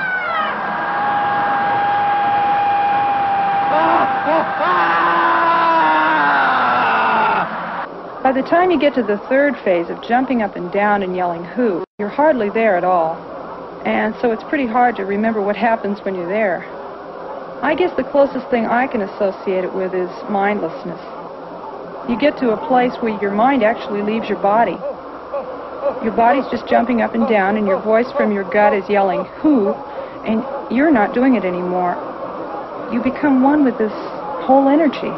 By 8.21 8.33
the 8.35 8.43
time 8.43 8.71
you 8.71 8.77
get 8.77 8.93
to 8.95 9.03
the 9.03 9.19
third 9.29 9.55
phase 9.63 9.89
of 9.89 10.03
jumping 10.03 10.41
up 10.41 10.57
and 10.57 10.69
down 10.69 11.01
and 11.01 11.15
yelling 11.15 11.45
who, 11.45 11.85
you're 11.97 12.09
hardly 12.09 12.49
there 12.49 12.75
at 12.75 12.83
all. 12.83 13.15
And 13.85 14.13
so 14.19 14.33
it's 14.33 14.43
pretty 14.49 14.67
hard 14.67 14.97
to 14.97 15.05
remember 15.05 15.41
what 15.41 15.55
happens 15.55 15.99
when 16.03 16.13
you're 16.13 16.27
there. 16.27 16.65
I 17.63 17.73
guess 17.73 17.95
the 17.95 18.03
closest 18.03 18.49
thing 18.49 18.65
I 18.65 18.85
can 18.87 18.99
associate 18.99 19.63
it 19.63 19.73
with 19.73 19.93
is 19.93 20.11
mindlessness 20.27 20.99
you 22.09 22.17
get 22.17 22.35
to 22.39 22.49
a 22.49 22.67
place 22.67 22.91
where 23.01 23.13
your 23.21 23.29
mind 23.29 23.61
actually 23.61 24.01
leaves 24.01 24.27
your 24.27 24.41
body. 24.41 24.77
Your 26.03 26.11
body's 26.11 26.49
just 26.49 26.65
jumping 26.65 27.01
up 27.01 27.13
and 27.13 27.29
down, 27.29 27.55
and 27.55 27.67
your 27.67 27.79
voice 27.83 28.11
from 28.17 28.31
your 28.31 28.49
gut 28.49 28.73
is 28.73 28.83
yelling, 28.89 29.25
who, 29.37 29.73
and 30.25 30.41
you're 30.75 30.89
not 30.89 31.13
doing 31.13 31.35
it 31.35 31.45
anymore. 31.45 31.93
You 32.91 32.99
become 33.03 33.43
one 33.43 33.63
with 33.63 33.77
this 33.77 33.93
whole 34.41 34.69
energy. 34.69 35.13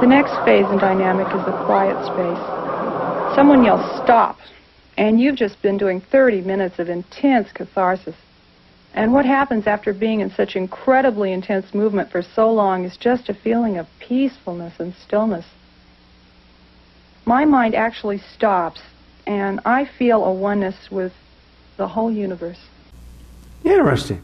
The 0.00 0.06
next 0.06 0.34
phase 0.44 0.66
in 0.72 0.78
dynamic 0.78 1.28
is 1.28 1.44
the 1.46 1.54
quiet 1.64 1.94
space. 2.06 3.36
Someone 3.36 3.62
yells, 3.62 3.86
stop, 4.02 4.36
and 4.96 5.20
you've 5.20 5.36
just 5.36 5.62
been 5.62 5.78
doing 5.78 6.00
30 6.10 6.40
minutes 6.40 6.80
of 6.80 6.88
intense 6.88 7.52
catharsis. 7.52 8.16
And 8.98 9.12
what 9.12 9.24
happens 9.24 9.68
after 9.68 9.92
being 9.92 10.18
in 10.18 10.32
such 10.32 10.56
incredibly 10.56 11.32
intense 11.32 11.72
movement 11.72 12.10
for 12.10 12.20
so 12.20 12.52
long 12.52 12.84
is 12.84 12.96
just 12.96 13.28
a 13.28 13.34
feeling 13.34 13.78
of 13.78 13.86
peacefulness 14.00 14.74
and 14.80 14.92
stillness. 15.06 15.46
My 17.24 17.44
mind 17.44 17.76
actually 17.76 18.18
stops, 18.18 18.80
and 19.24 19.60
I 19.64 19.84
feel 19.84 20.24
a 20.24 20.32
oneness 20.32 20.90
with 20.90 21.12
the 21.76 21.86
whole 21.86 22.10
universe. 22.10 22.58
Interesting. 23.62 24.20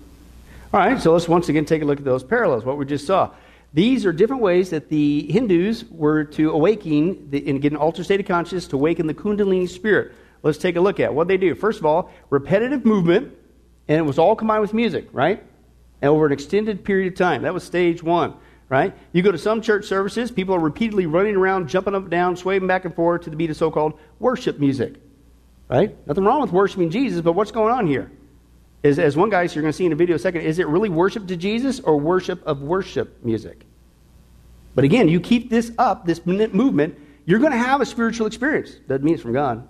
All 0.73 0.81
right, 0.81 1.01
so 1.01 1.13
let's 1.13 1.29
once 1.29 1.49
again 1.49 1.67
take 1.67 1.83
a 1.83 1.85
look 1.85 2.01
at 2.01 2.05
those 2.05 2.25
parallels, 2.25 2.65
what 2.65 2.77
we 2.77 2.85
just 2.85 3.07
saw. 3.07 3.31
These 3.75 4.05
are 4.05 4.13
different 4.13 4.43
ways 4.43 4.71
that 4.71 4.89
the 4.89 5.31
Hindus 5.31 5.85
were 5.89 6.25
to 6.25 6.51
awaken 6.51 7.31
the, 7.31 7.49
and 7.49 7.63
get 7.63 7.71
an 7.71 7.79
altered 7.79 8.07
state 8.07 8.19
of 8.19 8.27
consciousness 8.27 8.67
to 8.69 8.77
awaken 8.77 9.07
the 9.07 9.15
Kundalini 9.15 9.69
spirit. 9.69 10.15
Let's 10.43 10.59
take 10.59 10.75
a 10.75 10.81
look 10.81 10.99
at 10.99 11.15
what 11.15 11.29
they 11.29 11.37
do. 11.37 11.55
First 11.55 11.79
of 11.79 11.87
all, 11.87 12.11
repetitive 12.29 12.85
movement 12.85 13.35
and 13.89 13.99
it 13.99 14.03
was 14.03 14.19
all 14.19 14.35
combined 14.35 14.63
with 14.63 14.75
music, 14.75 15.09
right? 15.13 15.43
And 16.01 16.11
over 16.11 16.27
an 16.27 16.33
extended 16.33 16.85
period 16.85 17.13
of 17.13 17.19
time. 17.19 17.43
That 17.43 17.55
was 17.55 17.65
stage 17.65 18.03
one, 18.03 18.35
right? 18.69 18.95
You 19.13 19.23
go 19.23 19.33
to 19.33 19.39
some 19.39 19.61
church 19.61 19.87
services, 19.87 20.31
people 20.31 20.55
are 20.55 20.61
repeatedly 20.61 21.07
running 21.07 21.37
around, 21.37 21.69
jumping 21.69 21.95
up 21.95 22.03
and 22.03 22.11
down, 22.11 22.37
swaying 22.37 22.67
back 22.67 22.85
and 22.85 22.95
forth 22.95 23.23
to 23.23 23.31
the 23.31 23.37
beat 23.37 23.51
of 23.51 23.57
so 23.57 23.71
called 23.71 23.99
worship 24.19 24.59
music, 24.59 24.97
right? 25.69 25.97
Nothing 26.07 26.25
wrong 26.25 26.41
with 26.41 26.53
worshiping 26.53 26.91
Jesus, 26.91 27.21
but 27.21 27.33
what's 27.33 27.53
going 27.53 27.73
on 27.73 27.87
here? 27.87 28.11
Is, 28.83 28.99
as 28.99 29.17
one 29.17 29.31
guy, 29.31 29.47
so 29.47 29.55
you're 29.55 29.63
going 29.63 29.73
to 29.73 29.77
see 29.77 29.87
in 29.87 29.93
a 29.93 29.97
video 29.97 30.17
a 30.17 30.19
second, 30.19 30.43
is 30.43 30.59
it 30.59 30.69
really 30.69 30.91
worship 30.91 31.27
to 31.29 31.37
Jesus 31.37 31.81
or 31.81 31.99
worship 31.99 32.47
of 32.47 32.61
worship 32.61 33.25
music? 33.25 33.65
But 34.75 34.85
again, 34.85 35.09
you 35.09 35.21
keep 35.21 35.49
this 35.49 35.73
up, 35.79 36.05
this 36.05 36.27
movement, 36.27 36.99
you're 37.25 37.39
going 37.39 37.53
to 37.53 37.59
have 37.59 37.81
a 37.81 37.87
spiritual 37.87 38.27
experience. 38.27 38.75
Doesn't 38.89 39.03
mean 39.05 39.15
it's 39.15 39.23
from 39.23 39.33
God. 39.33 39.67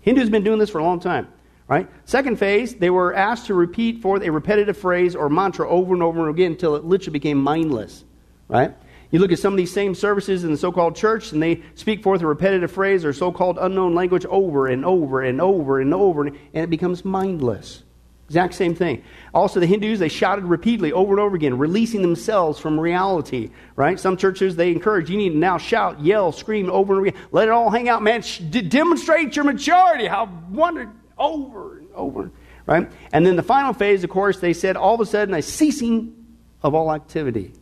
Hindu's 0.00 0.30
been 0.30 0.44
doing 0.44 0.58
this 0.58 0.70
for 0.70 0.78
a 0.78 0.84
long 0.84 1.00
time. 1.00 1.28
Right? 1.70 1.88
Second 2.04 2.36
phase, 2.36 2.74
they 2.74 2.90
were 2.90 3.14
asked 3.14 3.46
to 3.46 3.54
repeat 3.54 4.02
forth 4.02 4.24
a 4.24 4.32
repetitive 4.32 4.76
phrase 4.76 5.14
or 5.14 5.28
mantra 5.30 5.70
over 5.70 5.94
and 5.94 6.02
over 6.02 6.28
again 6.28 6.52
until 6.52 6.74
it 6.74 6.84
literally 6.84 7.12
became 7.12 7.38
mindless. 7.38 8.04
Right? 8.48 8.74
You 9.12 9.20
look 9.20 9.30
at 9.30 9.38
some 9.38 9.52
of 9.52 9.56
these 9.56 9.72
same 9.72 9.94
services 9.94 10.42
in 10.42 10.50
the 10.50 10.56
so 10.56 10.72
called 10.72 10.96
church, 10.96 11.30
and 11.30 11.40
they 11.40 11.62
speak 11.76 12.02
forth 12.02 12.22
a 12.22 12.26
repetitive 12.26 12.72
phrase 12.72 13.04
or 13.04 13.12
so 13.12 13.30
called 13.30 13.56
unknown 13.60 13.94
language 13.94 14.24
over 14.26 14.66
and 14.66 14.84
over 14.84 15.22
and 15.22 15.40
over 15.40 15.80
and 15.80 15.94
over, 15.94 16.26
and 16.26 16.36
it 16.52 16.70
becomes 16.70 17.04
mindless. 17.04 17.84
Exact 18.26 18.54
same 18.54 18.74
thing. 18.74 19.04
Also, 19.32 19.60
the 19.60 19.66
Hindus, 19.66 20.00
they 20.00 20.08
shouted 20.08 20.44
repeatedly 20.44 20.92
over 20.92 21.12
and 21.12 21.20
over 21.20 21.36
again, 21.36 21.56
releasing 21.56 22.02
themselves 22.02 22.58
from 22.58 22.78
reality, 22.78 23.50
right? 23.76 23.98
Some 23.98 24.16
churches, 24.16 24.56
they 24.56 24.72
encourage 24.72 25.08
you 25.08 25.16
need 25.16 25.30
to 25.30 25.36
now 25.36 25.58
shout, 25.58 26.00
yell, 26.00 26.32
scream 26.32 26.68
over 26.68 26.94
and 26.94 27.00
over 27.00 27.06
again. 27.06 27.22
Let 27.30 27.46
it 27.46 27.52
all 27.52 27.70
hang 27.70 27.88
out, 27.88 28.02
man. 28.02 28.22
demonstrate 28.68 29.36
your 29.36 29.44
maturity. 29.44 30.06
How 30.06 30.28
wonderful 30.50 30.99
over 31.20 31.78
and 31.78 31.88
over, 31.94 32.30
right? 32.66 32.90
And 33.12 33.24
then 33.24 33.36
the 33.36 33.42
final 33.42 33.72
phase, 33.72 34.02
of 34.02 34.10
course, 34.10 34.40
they 34.40 34.54
said 34.54 34.76
all 34.76 34.94
of 34.94 35.00
a 35.00 35.06
sudden 35.06 35.34
a 35.34 35.42
ceasing 35.42 36.16
of 36.62 36.74
all 36.74 36.92
activity 36.92 37.52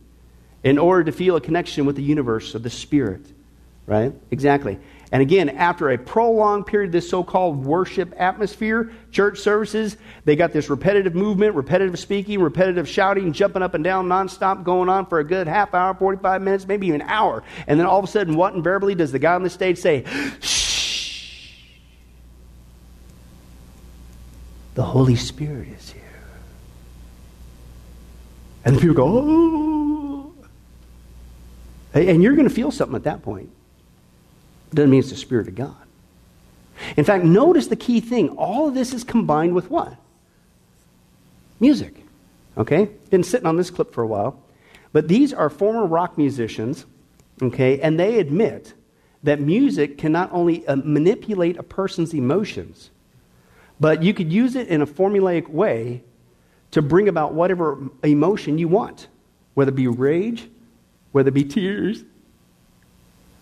in 0.63 0.77
order 0.77 1.03
to 1.05 1.11
feel 1.11 1.35
a 1.35 1.41
connection 1.41 1.85
with 1.85 1.95
the 1.95 2.01
universe 2.01 2.55
of 2.55 2.63
the 2.63 2.69
spirit, 2.69 3.21
right? 3.85 4.13
Exactly. 4.31 4.79
And 5.11 5.21
again, 5.23 5.49
after 5.49 5.89
a 5.89 5.97
prolonged 5.97 6.67
period 6.67 6.89
of 6.89 6.91
this 6.91 7.09
so 7.09 7.23
called 7.23 7.65
worship 7.65 8.13
atmosphere, 8.17 8.91
church 9.11 9.39
services, 9.39 9.97
they 10.25 10.35
got 10.35 10.51
this 10.51 10.69
repetitive 10.69 11.15
movement, 11.15 11.55
repetitive 11.55 11.97
speaking, 11.97 12.41
repetitive 12.41 12.87
shouting, 12.87 13.33
jumping 13.33 13.63
up 13.63 13.73
and 13.73 13.83
down 13.83 14.07
nonstop 14.07 14.63
going 14.63 14.87
on 14.87 15.07
for 15.07 15.19
a 15.19 15.23
good 15.23 15.47
half 15.47 15.73
hour, 15.73 15.95
45 15.95 16.41
minutes, 16.43 16.67
maybe 16.67 16.87
even 16.87 17.01
an 17.01 17.07
hour. 17.09 17.43
And 17.65 17.79
then 17.79 17.87
all 17.87 17.97
of 17.97 18.05
a 18.05 18.07
sudden, 18.07 18.35
what 18.35 18.53
invariably 18.53 18.93
does 18.93 19.11
the 19.11 19.19
guy 19.19 19.33
on 19.33 19.41
the 19.41 19.49
stage 19.49 19.79
say? 19.79 20.05
Shh 20.41 20.68
The 24.75 24.83
Holy 24.83 25.15
Spirit 25.15 25.67
is 25.69 25.91
here. 25.91 26.03
And 28.65 28.75
the 28.75 28.81
people 28.81 28.95
go, 28.95 29.05
oh. 29.07 30.33
And 31.93 32.21
you're 32.21 32.35
going 32.35 32.47
to 32.47 32.53
feel 32.53 32.71
something 32.71 32.95
at 32.95 33.03
that 33.03 33.23
point. 33.23 33.49
Doesn't 34.73 34.89
mean 34.89 34.99
it's 34.99 35.09
the 35.09 35.15
Spirit 35.15 35.47
of 35.47 35.55
God. 35.55 35.75
In 36.95 37.03
fact, 37.03 37.23
notice 37.23 37.67
the 37.67 37.75
key 37.75 37.99
thing. 37.99 38.29
All 38.29 38.67
of 38.67 38.73
this 38.73 38.93
is 38.93 39.03
combined 39.03 39.55
with 39.55 39.69
what? 39.69 39.95
Music. 41.59 41.95
Okay? 42.57 42.85
Been 43.09 43.23
sitting 43.23 43.47
on 43.47 43.57
this 43.57 43.69
clip 43.69 43.93
for 43.93 44.03
a 44.03 44.07
while. 44.07 44.41
But 44.91 45.07
these 45.07 45.33
are 45.33 45.49
former 45.49 45.85
rock 45.85 46.17
musicians, 46.17 46.85
okay, 47.41 47.79
and 47.79 47.99
they 47.99 48.19
admit 48.19 48.73
that 49.23 49.39
music 49.39 49.97
can 49.97 50.11
not 50.11 50.31
only 50.31 50.65
uh, 50.67 50.77
manipulate 50.77 51.57
a 51.57 51.63
person's 51.63 52.13
emotions, 52.13 52.89
but 53.79 54.03
you 54.03 54.13
could 54.13 54.31
use 54.31 54.55
it 54.55 54.67
in 54.67 54.81
a 54.81 54.87
formulaic 54.87 55.47
way 55.47 56.03
to 56.71 56.81
bring 56.81 57.07
about 57.07 57.33
whatever 57.33 57.89
emotion 58.03 58.57
you 58.57 58.67
want, 58.67 59.07
whether 59.53 59.69
it 59.69 59.75
be 59.75 59.87
rage, 59.87 60.47
whether 61.11 61.29
it 61.29 61.33
be 61.33 61.43
tears, 61.43 62.03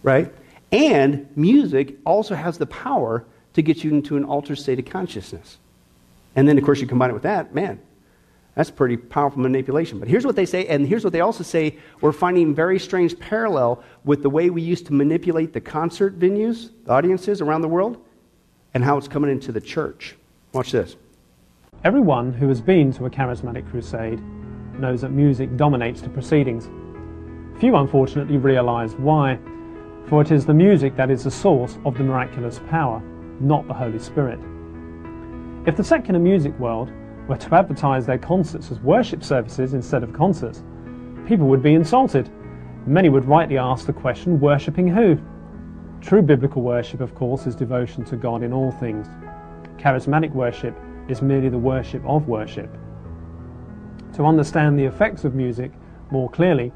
right? 0.04 0.34
And 0.72 1.30
music 1.36 1.98
also 2.06 2.36
has 2.36 2.58
the 2.58 2.66
power 2.66 3.26
to 3.54 3.62
get 3.62 3.84
you 3.84 3.92
into 3.92 4.18
an 4.18 4.24
altered 4.24 4.58
state 4.58 4.80
of 4.80 4.86
consciousness. 4.86 5.58
And 6.36 6.48
then, 6.48 6.58
of 6.58 6.64
course, 6.64 6.80
you 6.80 6.88
combine 6.88 7.10
it 7.10 7.14
with 7.14 7.24
that, 7.24 7.54
man, 7.56 7.80
that's 8.58 8.72
pretty 8.72 8.98
powerful 8.98 9.40
manipulation. 9.40 10.00
But 10.00 10.08
here's 10.08 10.26
what 10.26 10.36
they 10.36 10.46
say, 10.46 10.66
and 10.68 10.88
here's 10.88 11.04
what 11.04 11.14
they 11.14 11.22
also 11.22 11.44
say 11.44 11.78
we're 12.02 12.12
finding 12.12 12.56
very 12.56 12.80
strange 12.80 13.18
parallel 13.20 13.84
with 14.04 14.24
the 14.24 14.30
way 14.30 14.50
we 14.50 14.62
used 14.62 14.88
to 14.88 14.94
manipulate 14.94 15.54
the 15.54 15.62
concert 15.62 16.20
venues, 16.20 16.72
the 16.86 16.92
audiences 16.92 17.40
around 17.40 17.62
the 17.62 17.68
world, 17.68 18.04
and 18.74 18.84
how 18.84 18.98
it's 18.98 19.08
coming 19.08 19.30
into 19.30 19.52
the 19.52 19.62
church. 19.62 20.16
Watch 20.54 20.72
this. 20.72 20.96
Everyone 21.84 22.34
who 22.34 22.48
has 22.48 22.62
been 22.62 22.92
to 22.94 23.06
a 23.06 23.10
charismatic 23.10 23.70
crusade 23.70 24.22
knows 24.80 25.02
that 25.02 25.10
music 25.10 25.56
dominates 25.58 26.02
the 26.02 26.10
proceedings. 26.10 26.70
Few 27.60 27.76
unfortunately 27.76 28.38
realize 28.38 28.96
why, 28.96 29.38
for 30.08 30.22
it 30.22 30.32
is 30.32 30.46
the 30.46 30.54
music 30.54 30.96
that 30.96 31.12
is 31.12 31.24
the 31.24 31.32
source 31.32 31.78
of 31.86 31.98
the 31.98 32.04
miraculous 32.04 32.62
power, 32.70 33.02
not 33.40 33.68
the 33.68 33.74
Holy 33.74 34.00
Spirit. 34.00 34.40
If 35.68 35.76
the 35.76 35.84
secular 35.84 36.20
music 36.20 36.58
world 36.60 36.92
were 37.28 37.38
to 37.38 37.56
advertise 37.56 38.06
their 38.06 38.18
concerts 38.18 38.72
as 38.72 38.80
worship 38.80 39.24
services 39.24 39.74
instead 39.74 40.02
of 40.02 40.14
concerts, 40.14 40.64
people 41.28 41.48
would 41.48 41.62
be 41.62 41.74
insulted. 41.74 42.30
Many 42.86 43.10
would 43.10 43.26
rightly 43.26 43.58
ask 43.58 43.86
the 43.86 43.94
question, 43.94 44.40
worshipping 44.40 44.88
who? 44.88 45.20
True 46.00 46.22
biblical 46.22 46.62
worship, 46.62 47.02
of 47.02 47.14
course, 47.16 47.46
is 47.46 47.56
devotion 47.56 48.06
to 48.06 48.16
God 48.16 48.44
in 48.44 48.54
all 48.54 48.72
things. 48.72 49.08
Charismatic 49.88 50.34
worship 50.34 50.78
is 51.08 51.22
merely 51.22 51.48
the 51.48 51.58
worship 51.58 52.04
of 52.06 52.28
worship. 52.28 52.70
To 54.16 54.26
understand 54.26 54.78
the 54.78 54.84
effects 54.84 55.24
of 55.24 55.34
music 55.34 55.72
more 56.12 56.30
clearly, 56.30 56.74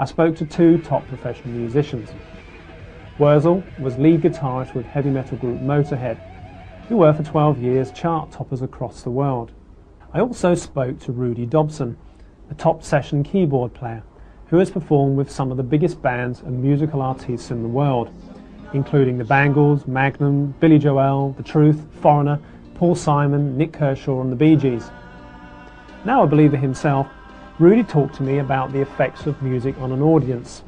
I 0.00 0.04
spoke 0.04 0.34
to 0.38 0.44
two 0.44 0.78
top 0.78 1.06
professional 1.06 1.54
musicians. 1.54 2.10
Wurzel 3.20 3.62
was 3.78 3.98
lead 3.98 4.22
guitarist 4.22 4.74
with 4.74 4.84
heavy 4.84 5.10
metal 5.10 5.38
group 5.38 5.60
Motorhead, 5.60 6.18
who 6.88 6.96
were 6.96 7.12
for 7.12 7.22
12 7.22 7.62
years 7.62 7.92
chart 7.92 8.32
toppers 8.32 8.62
across 8.62 9.04
the 9.04 9.10
world. 9.10 9.52
I 10.12 10.18
also 10.18 10.56
spoke 10.56 10.98
to 11.02 11.12
Rudy 11.12 11.46
Dobson, 11.46 11.96
a 12.50 12.54
top 12.54 12.82
session 12.82 13.22
keyboard 13.22 13.74
player, 13.74 14.02
who 14.46 14.58
has 14.58 14.72
performed 14.72 15.16
with 15.16 15.30
some 15.30 15.52
of 15.52 15.56
the 15.56 15.62
biggest 15.62 16.02
bands 16.02 16.40
and 16.40 16.60
musical 16.60 17.00
artists 17.00 17.52
in 17.52 17.62
the 17.62 17.68
world, 17.68 18.10
including 18.72 19.18
the 19.18 19.24
Bangles, 19.24 19.86
Magnum, 19.86 20.54
Billy 20.60 20.78
Joel, 20.78 21.32
The 21.36 21.42
Truth, 21.42 21.80
Foreigner, 22.00 22.40
Paul 22.74 22.94
Simon, 22.94 23.56
Nick 23.58 23.72
Kershaw, 23.72 24.20
and 24.20 24.32
the 24.32 24.36
Bee 24.36 24.56
Gees. 24.56 24.90
Now 26.04 26.22
a 26.22 26.26
believer 26.26 26.56
himself, 26.56 27.06
Rudy 27.58 27.82
talked 27.82 28.14
to 28.16 28.22
me 28.22 28.38
about 28.38 28.72
the 28.72 28.80
effects 28.80 29.26
of 29.26 29.42
music 29.42 29.76
on 29.78 29.92
an 29.92 30.00
audience 30.00 30.62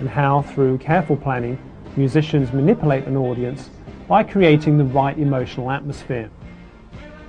and 0.00 0.08
how, 0.08 0.42
through 0.42 0.78
careful 0.78 1.16
planning, 1.16 1.58
musicians 1.96 2.52
manipulate 2.52 3.04
an 3.06 3.16
audience 3.16 3.70
by 4.06 4.22
creating 4.22 4.76
the 4.76 4.84
right 4.84 5.18
emotional 5.18 5.70
atmosphere. 5.70 6.30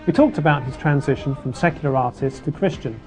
We 0.06 0.14
talked 0.14 0.38
about 0.38 0.64
his 0.64 0.76
transition 0.76 1.36
from 1.36 1.54
secular 1.54 1.96
artist 1.96 2.44
to 2.46 2.52
Christian 2.52 3.00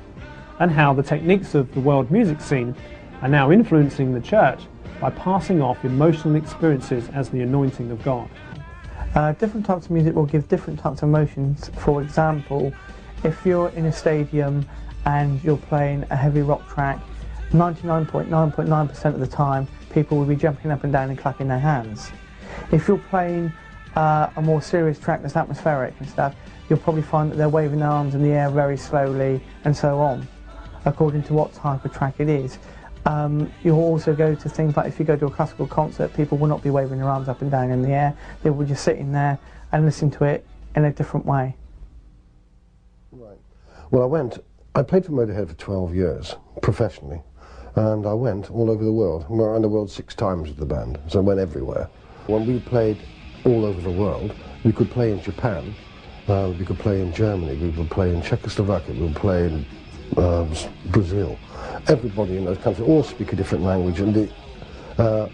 and 0.59 0.71
how 0.71 0.95
the 0.95 1.03
techniques 1.03 1.55
of 1.55 1.73
the 1.75 1.81
world 1.81 2.11
music 2.11 2.41
scene 2.41 2.75
are 3.23 3.29
now 3.29 3.51
influencing 3.51 4.13
the 4.13 4.21
church 4.21 4.63
by 5.01 5.11
passing 5.11 5.63
off 5.63 5.85
emotional 5.85 6.37
experiences 6.37 7.09
as 7.15 7.31
the 7.31 7.41
anointing 7.41 7.91
of 7.91 8.03
God. 8.03 8.29
Uh, 9.15 9.33
different 9.33 9.67
types 9.67 9.87
of 9.87 9.91
music 9.91 10.15
will 10.15 10.27
give 10.27 10.47
different 10.49 10.79
types 10.79 11.03
of 11.03 11.09
emotions. 11.09 11.71
For 11.79 12.03
example, 12.03 12.73
if 13.25 13.45
you're 13.45 13.71
in 13.71 13.87
a 13.87 13.93
stadium 13.93 14.69
and 15.07 15.43
you're 15.43 15.57
playing 15.57 16.05
a 16.11 16.17
heavy 16.17 16.43
rock 16.43 16.69
track, 16.69 17.01
99.9.9% 17.51 19.05
of 19.07 19.21
the 19.21 19.27
time 19.27 19.67
people 19.93 20.17
will 20.19 20.27
be 20.27 20.37
jumping 20.37 20.71
up 20.71 20.85
and 20.85 20.93
down 20.93 21.11
and 21.11 21.19
clapping 21.19 21.49
their 21.49 21.59
hands. 21.59 22.13
If 22.71 22.87
you're 22.87 22.99
playing 22.99 23.53
uh, 23.97 24.31
a 24.37 24.43
more 24.43 24.63
serious 24.63 24.99
track 24.99 25.23
that's 25.23 25.37
atmospheric 25.37 25.95
and 25.99 26.09
stuff, 26.09 26.37
you'll 26.69 26.79
probably 26.79 27.03
find 27.03 27.33
that 27.33 27.37
they're 27.37 27.49
waving 27.49 27.81
their 27.81 27.89
arms 27.89 28.15
in 28.15 28.23
the 28.23 28.31
air 28.31 28.51
very 28.51 28.77
slowly 28.77 29.41
and 29.65 29.77
so 29.77 29.99
on, 29.99 30.29
according 30.85 31.25
to 31.25 31.35
what 31.35 31.53
type 31.53 31.85
of 31.85 31.93
track 31.93 32.15
it 32.19 32.29
is. 32.29 32.59
Um, 33.07 33.51
you'll 33.65 33.79
also 33.79 34.15
go 34.15 34.35
to 34.35 34.49
things 34.49 34.77
like 34.77 34.87
if 34.87 34.99
you 34.99 35.05
go 35.05 35.17
to 35.17 35.27
a 35.27 35.31
classical 35.31 35.67
concert, 35.67 36.13
people 36.15 36.37
will 36.37 36.49
not 36.49 36.63
be 36.63 36.71
waving 36.71 36.99
their 36.99 37.09
arms 37.09 37.29
up 37.29 37.41
and 37.41 37.51
down 37.51 37.71
in 37.71 37.83
the 37.83 37.91
air. 37.91 38.17
They 38.43 38.51
will 38.51 38.67
just 38.67 38.85
sit 38.85 38.97
in 38.97 39.13
there 39.13 39.39
and 39.73 39.85
listen 39.85 40.11
to 40.13 40.25
it 40.25 40.47
in 40.77 40.85
a 40.85 40.93
different 40.93 41.27
way. 41.27 41.57
Right. 43.13 43.39
Well, 43.91 44.03
I 44.03 44.07
went, 44.07 44.39
I 44.75 44.83
played 44.83 45.07
for 45.07 45.13
Motorhead 45.13 45.49
for 45.49 45.55
12 45.55 45.95
years, 45.95 46.37
professionally, 46.63 47.23
and 47.75 48.07
I 48.07 48.13
went 48.13 48.51
all 48.51 48.71
over 48.71 48.85
the 48.85 48.93
world. 48.93 49.27
We 49.29 49.39
were 49.39 49.51
around 49.51 49.63
the 49.63 49.69
world 49.69 49.91
six 49.91 50.15
times 50.15 50.49
with 50.49 50.59
the 50.59 50.67
band, 50.67 50.99
so 51.09 51.21
I 51.21 51.23
went 51.23 51.41
everywhere. 51.41 51.89
When 52.27 52.47
we 52.47 52.61
played 52.61 52.99
all 53.45 53.65
over 53.65 53.81
the 53.81 53.91
world, 53.91 54.35
we 54.63 54.73
could 54.73 54.91
play 54.91 55.11
in 55.11 55.23
Japan, 55.23 55.75
uh, 56.29 56.53
we 56.57 56.65
could 56.65 56.79
play 56.79 57.01
in 57.01 57.13
Germany, 57.13 57.57
we 57.57 57.73
could 57.73 57.91
play 57.91 58.15
in 58.15 58.23
Czechoslovakia, 58.23 58.95
we 58.95 59.09
could 59.09 59.17
play 59.17 59.47
in 59.47 59.65
um, 60.17 60.53
Brazil. 60.87 61.39
Everybody 61.89 62.37
in 62.37 62.45
those 62.45 62.59
countries 62.59 62.87
all 62.87 63.03
speak 63.03 63.33
a 63.33 63.37
different 63.37 63.65
language, 63.65 64.01
and 64.01 64.15
the 64.15 64.29
uh, 64.99 65.29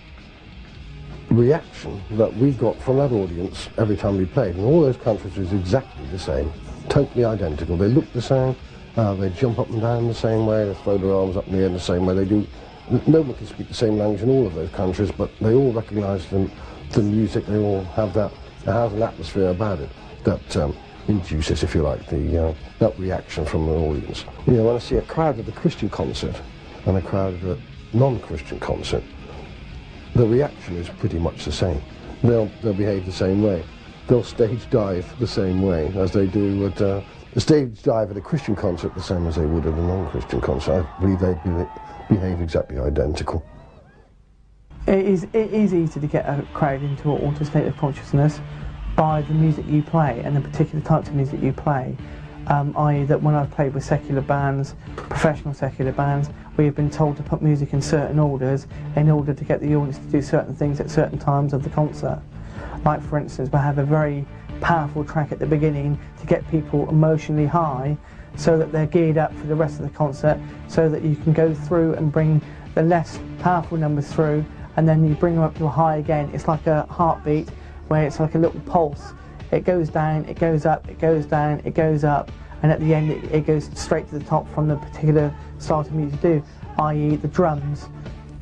reaction 1.31 2.01
that 2.13 2.35
we 2.37 2.53
got 2.53 2.81
from 2.81 2.99
that 2.99 3.13
audience 3.13 3.69
every 3.79 3.97
time 3.97 4.17
we 4.17 4.27
played 4.27 4.57
in 4.57 4.65
all 4.65 4.81
those 4.81 4.97
countries 4.97 5.37
was 5.37 5.53
exactly 5.53 6.07
the 6.07 6.19
same, 6.19 6.53
totally 6.89 7.25
identical. 7.25 7.77
They 7.77 7.89
look 7.89 8.11
the 8.13 8.23
same, 8.23 8.57
uh, 8.97 9.15
they 9.15 9.31
jump 9.31 9.59
up 9.59 9.69
and 9.71 9.81
down 9.81 10.09
the 10.09 10.15
same 10.15 10.47
way, 10.47 10.67
they 10.67 10.75
throw 10.75 10.99
their 10.99 11.13
arms 11.13 11.37
up 11.37 11.47
in 11.49 11.55
the 11.55 11.63
air 11.63 11.69
the 11.69 11.81
same 11.81 12.07
way. 12.07 12.15
They 12.15 12.25
do. 12.25 12.47
No 13.09 13.21
one 13.21 13.35
can 13.35 13.47
speak 13.47 13.67
the 13.67 13.75
same 13.75 13.99
language 13.99 14.23
in 14.23 14.31
all 14.31 14.47
of 14.47 14.55
those 14.55 14.71
countries, 14.71 15.11
but 15.11 15.37
they 15.41 15.55
all 15.55 15.73
recognise 15.73 16.25
the, 16.29 16.49
the 16.91 17.03
music. 17.03 17.45
They 17.47 17.59
all 17.59 17.83
have 17.83 18.15
that. 18.15 18.31
It 18.63 18.67
has 18.67 18.93
an 18.93 19.03
atmosphere 19.03 19.49
about 19.49 19.81
it 19.81 19.91
that 20.23 20.57
um, 20.57 20.77
induces, 21.09 21.63
if 21.63 21.75
you 21.75 21.83
like, 21.83 22.07
the 22.09 22.49
uh, 22.49 22.55
that 22.79 22.99
reaction 22.99 23.45
from 23.45 23.67
the 23.67 23.73
audience. 23.73 24.25
You 24.47 24.55
know, 24.55 24.65
when 24.65 24.77
I 24.77 24.79
see 24.79 24.97
a 24.97 25.03
crowd 25.03 25.39
at 25.39 25.49
a 25.49 25.53
Christian 25.53 25.89
concert 25.89 26.41
and 26.87 26.97
a 26.97 27.03
crowd 27.03 27.35
at 27.35 27.57
a 27.57 27.59
non-Christian 27.93 28.61
concert, 28.61 29.03
the 30.15 30.27
reaction 30.27 30.77
is 30.77 30.89
pretty 30.89 31.19
much 31.19 31.45
the 31.45 31.53
same. 31.53 31.81
They'll 32.23 32.51
they'll 32.63 32.75
behave 32.75 33.07
the 33.07 33.13
same 33.13 33.43
way. 33.43 33.65
They'll 34.07 34.25
stage 34.25 34.69
dive 34.71 35.19
the 35.19 35.27
same 35.27 35.63
way 35.63 35.93
as 35.97 36.13
they 36.13 36.27
do 36.27 36.67
at. 36.67 36.81
Uh, 36.81 37.03
the 37.35 37.41
stage 37.43 37.83
dive 37.83 38.11
at 38.11 38.17
a 38.17 38.21
Christian 38.23 38.57
concert 38.57 38.95
the 38.95 39.03
same 39.03 39.27
as 39.27 39.37
they 39.37 39.45
would 39.45 39.67
at 39.67 39.75
a 39.75 39.83
non-Christian 39.83 40.41
concert. 40.41 40.87
I 40.87 41.01
believe 41.03 41.19
they 41.19 41.35
behave 42.09 42.41
exactly 42.41 42.79
identical. 42.79 43.45
It 44.87 45.05
is, 45.05 45.25
it 45.25 45.53
is 45.53 45.75
easy 45.75 46.01
to 46.01 46.07
get 46.07 46.27
a 46.27 46.47
crowd 46.55 46.83
into 46.83 47.13
an 47.15 47.21
altered 47.21 47.47
state 47.49 47.67
of 47.67 47.77
consciousness 47.77 48.41
by 48.97 49.21
the 49.23 49.35
music 49.35 49.67
you 49.69 49.83
play 49.83 50.23
and 50.25 50.35
the 50.35 50.41
particular 50.41 50.83
types 50.83 51.09
of 51.09 51.15
music 51.15 51.41
you 51.43 51.53
play. 51.53 51.97
Um, 52.49 52.75
i.e. 52.77 53.05
that 53.05 53.21
when 53.21 53.35
I've 53.35 53.51
played 53.51 53.75
with 53.75 53.85
secular 53.85 54.21
bands, 54.21 54.75
professional 54.95 55.53
secular 55.53 55.93
bands, 55.93 56.31
we 56.57 56.65
have 56.65 56.75
been 56.75 56.91
told 56.91 57.17
to 57.19 57.23
put 57.23 57.43
music 57.43 57.73
in 57.73 57.83
certain 57.83 58.19
orders 58.19 58.67
in 58.95 59.11
order 59.11 59.35
to 59.35 59.45
get 59.45 59.61
the 59.61 59.75
audience 59.75 59.99
to 59.99 60.05
do 60.05 60.23
certain 60.23 60.55
things 60.55 60.81
at 60.81 60.89
certain 60.91 61.19
times 61.19 61.53
of 61.53 61.63
the 61.63 61.71
concert. 61.71 62.23
Like 62.85 63.03
for 63.03 63.19
instance, 63.19 63.51
we 63.53 63.59
have 63.59 63.79
a 63.79 63.85
very 63.85 64.25
powerful 64.61 65.05
track 65.05 65.33
at 65.33 65.39
the 65.39 65.47
beginning 65.47 65.99
to 66.21 66.27
get 66.27 66.49
people 66.51 66.89
emotionally 66.89 67.47
high 67.47 67.97
so 68.37 68.57
that 68.57 68.71
they're 68.73 68.87
geared 68.87 69.19
up 69.19 69.35
for 69.35 69.47
the 69.47 69.55
rest 69.55 69.81
of 69.81 69.91
the 69.91 69.97
concert 69.97 70.39
so 70.69 70.89
that 70.89 71.03
you 71.03 71.17
can 71.17 71.33
go 71.33 71.53
through 71.53 71.95
and 71.95 72.13
bring 72.13 72.41
the 72.75 72.83
less 72.83 73.19
powerful 73.41 73.77
numbers 73.77 74.11
through 74.13 74.45
and 74.77 74.89
then 74.89 75.07
you 75.07 75.15
bring 75.17 75.35
them 75.35 75.43
up 75.43 75.55
to 75.57 75.65
a 75.65 75.69
high 75.69 75.97
again. 75.97 76.31
It's 76.33 76.47
like 76.47 76.67
a 76.67 76.83
heartbeat 76.85 77.49
where 77.89 78.07
it's 78.07 78.21
like 78.21 78.35
a 78.35 78.39
little 78.39 78.61
pulse. 78.61 79.13
It 79.53 79.65
goes 79.65 79.89
down, 79.89 80.25
it 80.25 80.39
goes 80.39 80.67
up, 80.67 80.89
it 80.89 80.99
goes 80.99 81.27
down, 81.27 81.61
it 81.65 81.75
goes 81.75 82.05
up, 82.05 82.31
and 82.63 82.73
at 82.73 82.81
the 82.81 82.95
end 82.95 83.11
it, 83.11 83.25
it 83.33 83.47
goes 83.47 83.71
straight 83.75 84.09
to 84.09 84.19
the 84.19 84.25
top 84.25 84.53
from 84.55 84.69
the 84.69 84.77
particular 84.77 85.35
style 85.59 85.81
of 85.81 85.93
music 85.93 86.23
you 86.23 86.41
do, 86.41 86.45
i.e. 86.79 87.17
the 87.17 87.29
drums 87.29 87.89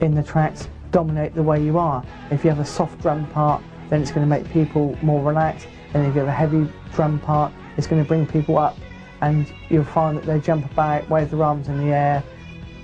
in 0.00 0.14
the 0.14 0.22
tracks 0.22 0.68
dominate 0.90 1.34
the 1.34 1.42
way 1.42 1.62
you 1.62 1.78
are. 1.78 2.04
If 2.30 2.44
you 2.44 2.50
have 2.50 2.60
a 2.60 2.64
soft 2.64 3.00
drum 3.02 3.26
part, 3.28 3.62
then 3.90 4.00
it's 4.00 4.10
going 4.10 4.26
to 4.26 4.30
make 4.30 4.50
people 4.50 4.96
more 5.02 5.22
relaxed 5.22 5.66
and 5.94 6.04
if 6.06 6.14
you 6.14 6.20
have 6.20 6.28
a 6.28 6.32
heavy 6.32 6.68
drum 6.92 7.20
part, 7.20 7.52
it's 7.76 7.86
going 7.86 8.02
to 8.02 8.06
bring 8.06 8.26
people 8.26 8.58
up 8.58 8.76
and 9.20 9.50
you'll 9.70 9.84
find 9.84 10.18
that 10.18 10.26
they 10.26 10.40
jump 10.40 10.70
about, 10.70 11.08
wave 11.08 11.30
their 11.30 11.42
arms 11.42 11.68
in 11.68 11.78
the 11.78 11.94
air, 11.94 12.22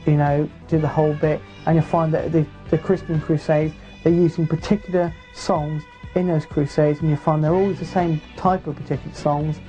you 0.07 0.15
know, 0.15 0.49
do 0.69 0.79
the 0.79 0.89
whole 0.89 1.13
bit. 1.15 1.41
And 1.67 1.75
you'll 1.75 1.85
find 1.85 2.15
that 2.15 2.33
the, 2.33 2.47
the 2.71 2.79
Christian 2.79 3.21
crusades, 3.21 3.75
they're 4.05 4.13
using 4.13 4.47
particular 4.47 5.13
songs 5.35 5.83
in 6.15 6.27
those 6.27 6.47
crusades 6.47 7.01
and 7.01 7.09
you'll 7.09 7.19
find 7.19 7.43
they're 7.43 7.55
always 7.55 7.79
the 7.79 7.85
same 7.85 8.21
type 8.37 8.67
of 8.67 8.77
particular 8.77 9.15
songs 9.15 9.61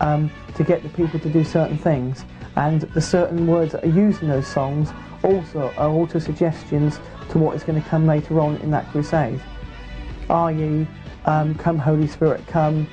um, 0.00 0.30
to 0.54 0.64
get 0.64 0.82
the 0.82 0.88
people 0.90 1.18
to 1.20 1.28
do 1.28 1.44
certain 1.44 1.78
things. 1.78 2.24
And 2.56 2.82
the 2.82 3.00
certain 3.00 3.46
words 3.46 3.72
that 3.72 3.84
are 3.84 3.88
used 3.88 4.22
in 4.22 4.28
those 4.28 4.46
songs 4.46 4.90
also 5.22 5.72
are 5.76 5.88
auto 5.88 6.18
suggestions 6.18 7.00
to 7.30 7.38
what 7.38 7.56
is 7.56 7.64
going 7.64 7.82
to 7.82 7.88
come 7.88 8.06
later 8.06 8.40
on 8.40 8.56
in 8.58 8.70
that 8.70 8.88
crusade. 8.90 9.40
i.e., 10.30 10.86
um, 11.24 11.54
Come 11.54 11.78
Holy 11.78 12.06
Spirit 12.06 12.46
Come 12.46 12.86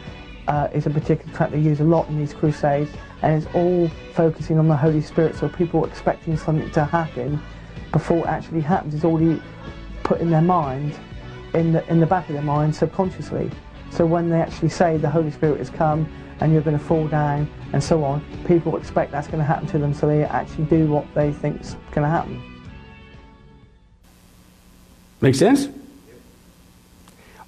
uh, 0.48 0.70
is 0.74 0.86
a 0.86 0.90
particular 0.90 1.32
track 1.34 1.52
they 1.52 1.60
use 1.60 1.82
a 1.82 1.84
lot 1.84 2.08
in 2.08 2.18
these 2.18 2.34
crusades 2.34 2.90
and 3.22 3.44
it's 3.44 3.54
all 3.54 3.88
focusing 4.14 4.58
on 4.58 4.68
the 4.68 4.76
Holy 4.76 5.02
Spirit 5.02 5.36
so 5.36 5.48
people 5.50 5.84
are 5.84 5.88
expecting 5.88 6.36
something 6.38 6.72
to 6.72 6.84
happen 6.84 7.42
before 7.92 8.20
it 8.20 8.28
actually 8.28 8.62
happens. 8.62 8.96
It's 8.96 9.04
already 9.04 9.42
put 10.04 10.22
in 10.22 10.30
their 10.30 10.42
mind, 10.42 10.98
in 11.54 11.74
the, 11.74 11.88
in 11.90 12.00
the 12.00 12.06
back 12.06 12.28
of 12.30 12.34
their 12.34 12.44
mind 12.44 12.76
subconsciously. 12.76 13.52
So 13.90 14.06
when 14.06 14.30
they 14.30 14.40
actually 14.40 14.70
say 14.70 14.98
the 14.98 15.10
Holy 15.10 15.32
Spirit 15.32 15.58
has 15.60 15.70
come 15.70 16.10
and 16.40 16.54
you're 16.54 16.62
going 16.62 16.78
to 16.78 16.84
fall 16.84 17.08
down 17.08 17.50
and 17.74 17.84
so 17.84 18.04
on, 18.04 18.24
people 18.46 18.78
expect 18.78 19.12
that's 19.12 19.28
going 19.28 19.40
to 19.40 19.46
happen 19.46 19.68
to 19.68 19.78
them 19.78 19.94
so 19.94 20.08
they 20.08 20.24
actually 20.24 20.66
do 20.66 20.88
what 20.88 21.06
they 21.14 21.32
think 21.32 21.62
is 21.62 21.76
going 21.92 22.04
to 22.04 22.10
happen. 22.10 22.42
Make 25.20 25.36
sense? 25.36 25.68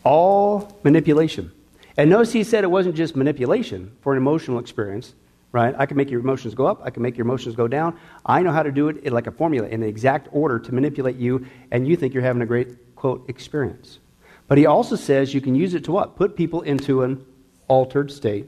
All 0.04 0.80
manipulation. 0.84 1.51
And 1.97 2.10
notice 2.10 2.32
he 2.32 2.43
said 2.43 2.64
it 2.64 2.72
wasn't 2.72 2.95
just 2.95 3.16
manipulation 3.16 3.95
for 4.01 4.14
an 4.14 4.18
emotional 4.18 4.60
experience, 4.60 5.14
right? 5.51 5.74
I 5.78 5.86
can 5.86 5.97
make 5.97 6.10
your 6.10 6.20
emotions 6.20 6.56
go 6.56 6.66
up, 6.66 6.82
I 6.84 6.89
can 6.89 7.01
make 7.04 7.18
your 7.18 7.26
emotions 7.26 7.56
go 7.56 7.68
down. 7.68 7.97
I 8.26 8.41
know 8.41 8.51
how 8.51 8.64
to 8.64 8.72
do 8.72 8.89
it 8.89 9.12
like 9.12 9.28
a 9.28 9.32
formula, 9.32 9.68
in 9.68 9.80
the 9.80 9.88
exact 9.88 10.28
order 10.32 10.60
to 10.60 10.74
manipulate 10.74 11.16
you, 11.16 11.45
and 11.72 11.88
you 11.88 11.95
think 11.95 12.14
you're 12.14 12.24
having 12.24 12.41
a 12.41 12.45
great, 12.45 12.70
quote, 13.04 13.26
experience. 13.28 13.99
But 14.47 14.58
he 14.58 14.66
also 14.66 14.95
says 14.95 15.34
you 15.34 15.41
can 15.41 15.56
use 15.56 15.74
it 15.74 15.84
to 15.84 15.91
what? 15.91 16.16
Put 16.16 16.38
people 16.38 16.62
into 16.62 17.01
an 17.01 17.26
altered 17.68 18.10
state 18.10 18.45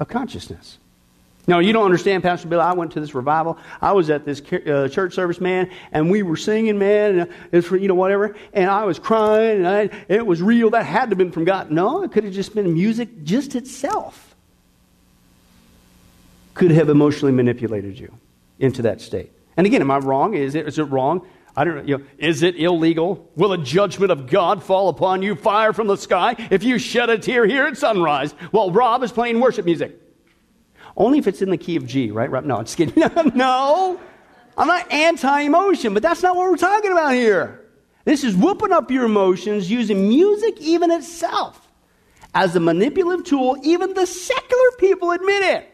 of 0.00 0.08
consciousness. 0.08 0.78
No, 1.46 1.60
you 1.60 1.72
don't 1.72 1.84
understand, 1.84 2.24
Pastor 2.24 2.48
Bill. 2.48 2.60
I 2.60 2.72
went 2.72 2.90
to 2.94 3.00
this 3.00 3.14
revival. 3.14 3.56
I 3.80 3.92
was 3.92 4.10
at 4.10 4.24
this 4.24 4.40
uh, 4.40 4.88
church 4.90 5.14
service, 5.14 5.40
man, 5.40 5.70
and 5.92 6.10
we 6.10 6.24
were 6.24 6.36
singing, 6.36 6.76
man, 6.76 7.20
and 7.20 7.32
it's 7.52 7.68
for, 7.68 7.76
you 7.76 7.86
know, 7.86 7.94
whatever. 7.94 8.34
And 8.52 8.68
I 8.68 8.82
was 8.82 8.98
crying, 8.98 9.64
and 9.64 9.68
I, 9.68 9.90
it 10.08 10.26
was 10.26 10.42
real. 10.42 10.70
That 10.70 10.86
had 10.86 11.04
to 11.04 11.08
have 11.10 11.18
been 11.18 11.30
from 11.30 11.44
God. 11.44 11.70
No, 11.70 12.02
it 12.02 12.10
could 12.10 12.24
have 12.24 12.32
just 12.32 12.52
been 12.52 12.74
music 12.74 13.22
just 13.22 13.54
itself. 13.54 14.34
Could 16.54 16.72
have 16.72 16.88
emotionally 16.88 17.32
manipulated 17.32 17.96
you. 17.96 18.12
into 18.58 18.82
that 18.82 19.00
state. 19.00 19.30
And 19.56 19.66
again, 19.66 19.80
am 19.80 19.90
I 19.90 19.98
wrong? 19.98 20.34
Is 20.34 20.56
it, 20.56 20.66
is 20.66 20.80
it 20.80 20.84
wrong? 20.84 21.24
I 21.56 21.64
don't 21.64 21.76
know, 21.76 21.82
you 21.82 21.98
know. 21.98 22.04
Is 22.18 22.42
it 22.42 22.56
illegal? 22.56 23.30
Will 23.36 23.52
a 23.52 23.58
judgment 23.58 24.10
of 24.10 24.26
God 24.26 24.62
fall 24.62 24.88
upon 24.88 25.22
you, 25.22 25.36
fire 25.36 25.72
from 25.72 25.86
the 25.86 25.96
sky, 25.96 26.34
if 26.50 26.64
you 26.64 26.78
shed 26.78 27.10
a 27.10 27.18
tear 27.18 27.46
here 27.46 27.66
at 27.66 27.76
sunrise 27.76 28.32
while 28.50 28.72
Rob 28.72 29.02
is 29.04 29.12
playing 29.12 29.40
worship 29.40 29.64
music? 29.64 30.00
Only 30.96 31.18
if 31.18 31.26
it's 31.26 31.42
in 31.42 31.50
the 31.50 31.56
key 31.56 31.76
of 31.76 31.86
G, 31.86 32.10
right? 32.10 32.30
No, 32.44 32.56
I'm 32.56 32.64
just 32.64 32.76
kidding. 32.76 33.02
no, 33.34 34.00
I'm 34.58 34.66
not 34.66 34.90
anti 34.92 35.40
emotion, 35.40 35.94
but 35.94 36.02
that's 36.02 36.22
not 36.22 36.34
what 36.36 36.50
we're 36.50 36.56
talking 36.56 36.90
about 36.90 37.14
here. 37.14 37.60
This 38.04 38.24
is 38.24 38.36
whooping 38.36 38.72
up 38.72 38.90
your 38.90 39.04
emotions 39.04 39.70
using 39.70 40.08
music, 40.08 40.60
even 40.60 40.90
itself, 40.90 41.68
as 42.34 42.54
a 42.54 42.60
manipulative 42.60 43.24
tool. 43.24 43.56
Even 43.62 43.94
the 43.94 44.06
secular 44.06 44.70
people 44.78 45.12
admit 45.12 45.42
it. 45.42 45.70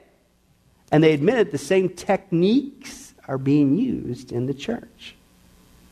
And 0.93 1.03
they 1.03 1.13
admit 1.13 1.39
it, 1.39 1.53
the 1.53 1.59
same 1.59 1.89
techniques 1.89 3.15
are 3.27 3.39
being 3.39 3.79
used 3.79 4.33
in 4.33 4.47
the 4.47 4.55
church 4.55 5.17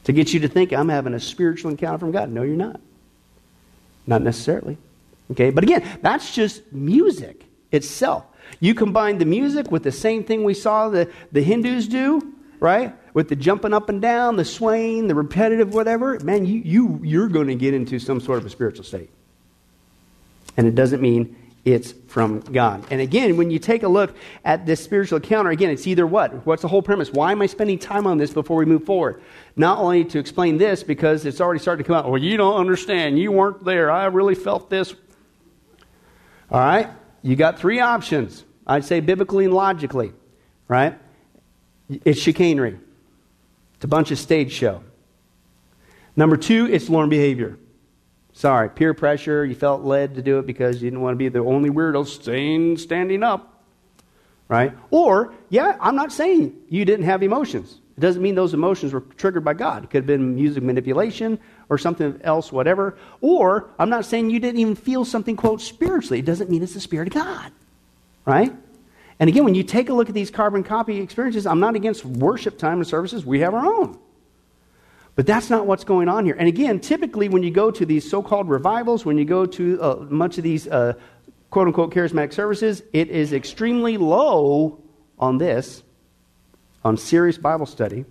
to 0.09 0.13
get 0.15 0.33
you 0.33 0.41
to 0.41 0.49
think 0.49 0.73
I'm 0.73 0.89
having 0.89 1.13
a 1.13 1.21
spiritual 1.21 1.71
encounter 1.71 1.99
from 1.99 2.13
God. 2.13 2.31
No, 2.31 2.43
you're 2.43 2.57
not. 2.57 2.81
Not 4.07 4.23
necessarily. 4.23 4.79
Okay, 5.31 5.51
but 5.51 5.63
again, 5.65 5.87
that's 6.01 6.35
just 6.35 6.73
music 6.73 7.45
itself. 7.73 8.25
You 8.59 8.75
combine 8.75 9.19
the 9.19 9.27
music 9.27 9.71
with 9.71 9.83
the 9.83 9.93
same 9.93 10.25
thing 10.25 10.45
we 10.45 10.55
saw 10.55 10.89
the, 10.89 11.11
the 11.31 11.43
Hindus 11.43 11.89
do, 11.89 12.23
right? 12.59 12.95
With 13.13 13.29
the 13.29 13.37
jumping 13.37 13.75
up 13.75 13.91
and 13.91 14.01
down, 14.01 14.37
the 14.37 14.47
swaying, 14.47 15.09
the 15.09 15.15
repetitive, 15.15 15.75
whatever, 15.75 16.19
man, 16.21 16.47
you, 16.47 16.63
you, 16.65 17.01
you're 17.05 17.29
going 17.29 17.49
to 17.49 17.55
get 17.55 17.75
into 17.75 17.99
some 17.99 18.19
sort 18.19 18.39
of 18.39 18.47
a 18.47 18.51
spiritual 18.51 18.85
state. 18.85 19.11
And 20.57 20.67
it 20.67 20.75
doesn't 20.75 21.03
mean 21.03 21.37
it's 21.73 21.93
from 22.07 22.41
God. 22.41 22.85
And 22.91 23.01
again, 23.01 23.37
when 23.37 23.51
you 23.51 23.59
take 23.59 23.83
a 23.83 23.89
look 23.89 24.17
at 24.45 24.67
this 24.67 24.83
spiritual 24.83 25.17
encounter, 25.17 25.51
again, 25.51 25.71
it's 25.71 25.87
either 25.87 26.07
what? 26.07 26.47
What's 26.47 26.63
the 26.63 26.69
whole 26.69 26.83
premise? 26.83 27.13
Why 27.13 27.33
am 27.33 27.43
I 27.43 27.47
spending 27.47 27.79
time 27.79 28.07
on 28.07 28.19
this 28.19 28.33
before 28.33 28.57
we 28.57 28.65
move 28.65 28.85
forward? 28.85 29.23
Not 29.57 29.79
only 29.79 30.05
to 30.07 30.19
explain 30.19 30.59
this, 30.59 30.83
because 30.83 31.25
it's 31.27 31.41
already 31.41 31.61
starting 31.61 31.85
to 31.85 31.87
come 31.87 31.97
out. 31.97 32.11
Well, 32.11 32.23
you 32.23 32.37
don't 32.37 32.57
understand. 32.57 33.19
You 33.19 33.33
weren't 33.33 33.65
there. 33.65 33.91
I 33.91 34.07
really 34.07 34.35
felt 34.35 34.71
this. 34.71 34.95
All 36.51 36.61
right? 36.61 36.89
You 37.23 37.37
got 37.37 37.59
three 37.59 37.81
options. 37.81 38.45
I'd 38.67 38.85
say 38.85 39.01
biblically 39.01 39.45
and 39.45 39.55
logically, 39.55 40.13
right? 40.69 40.99
It's 41.89 42.21
chicanery. 42.21 42.79
It's 43.75 43.85
a 43.85 43.89
bunch 43.89 44.11
of 44.11 44.19
stage 44.19 44.53
show. 44.53 44.83
Number 46.17 46.37
two, 46.37 46.67
it's 46.67 46.89
learned 46.89 47.11
behavior. 47.11 47.59
Sorry, 48.39 48.71
peer 48.71 48.95
pressure. 48.95 49.45
You 49.45 49.57
felt 49.57 49.83
led 49.83 50.15
to 50.15 50.23
do 50.23 50.39
it 50.39 50.47
because 50.47 50.81
you 50.81 50.89
didn't 50.89 51.01
want 51.01 51.15
to 51.15 51.19
be 51.19 51.29
the 51.29 51.41
only 51.41 51.71
weirdo 51.71 52.07
staying, 52.07 52.79
standing 52.79 53.25
up. 53.25 53.65
Right? 54.47 54.73
Or, 54.93 55.35
yeah, 55.49 55.77
I'm 55.81 55.97
not 55.97 56.13
saying 56.13 56.55
you 56.69 56.85
didn't 56.85 57.07
have 57.07 57.25
emotions. 57.25 57.81
It 57.97 58.01
doesn't 58.01 58.23
mean 58.23 58.37
those 58.37 58.55
emotions 58.55 58.93
were 58.93 59.01
triggered 59.01 59.45
by 59.45 59.55
God. 59.55 59.83
It 59.83 59.91
could 59.91 60.03
have 60.03 60.07
been 60.07 60.37
music 60.37 60.63
manipulation 60.63 61.41
or 61.69 61.79
something 61.79 62.21
else, 62.23 62.53
whatever. 62.53 62.97
Or, 63.21 63.71
I'm 63.77 63.91
not 63.91 64.05
saying 64.05 64.31
you 64.31 64.39
didn't 64.39 64.61
even 64.61 64.77
feel 64.77 65.05
something, 65.05 65.35
quote, 65.35 65.61
spiritually. 65.61 66.21
It 66.21 66.25
doesn't 66.25 66.49
mean 66.49 66.63
it's 66.63 66.75
the 66.75 66.81
Spirit 66.81 67.09
of 67.09 67.15
God. 67.15 67.51
Right? 68.25 68.55
And 69.19 69.29
again, 69.29 69.43
when 69.43 69.57
you 69.57 69.65
take 69.65 69.89
a 69.89 69.93
look 69.93 70.09
at 70.09 70.15
these 70.15 70.31
carbon 70.31 70.63
copy 70.63 71.01
experiences, 71.01 71.45
I'm 71.45 71.59
not 71.59 71.75
against 71.75 72.05
worship 72.05 72.57
time 72.57 72.79
and 72.79 72.87
services. 72.87 73.27
We 73.27 73.41
have 73.41 73.53
our 73.53 73.67
own. 73.67 73.99
But 75.19 75.27
that's 75.27 75.51
not 75.51 75.67
what's 75.67 75.83
going 75.83 76.09
on 76.09 76.25
here. 76.25 76.37
And 76.39 76.47
again, 76.47 76.79
typically 76.79 77.29
when 77.29 77.43
you 77.43 77.51
go 77.51 77.73
to 77.73 77.85
these 77.85 78.09
so 78.09 78.23
called 78.23 78.49
revivals, 78.49 79.05
when 79.05 79.19
you 79.19 79.25
go 79.25 79.47
to 79.47 79.83
uh, 79.83 79.97
much 80.09 80.39
of 80.39 80.45
these 80.45 80.69
uh, 80.69 80.93
quote 81.51 81.67
unquote 81.67 81.93
charismatic 81.93 82.33
services, 82.33 82.85
it 82.93 83.09
is 83.09 83.33
extremely 83.33 83.97
low 83.97 84.81
on 85.19 85.39
this, 85.39 85.83
on 86.85 86.97
serious 86.97 87.37
Bible 87.37 87.67
study. 87.67 88.05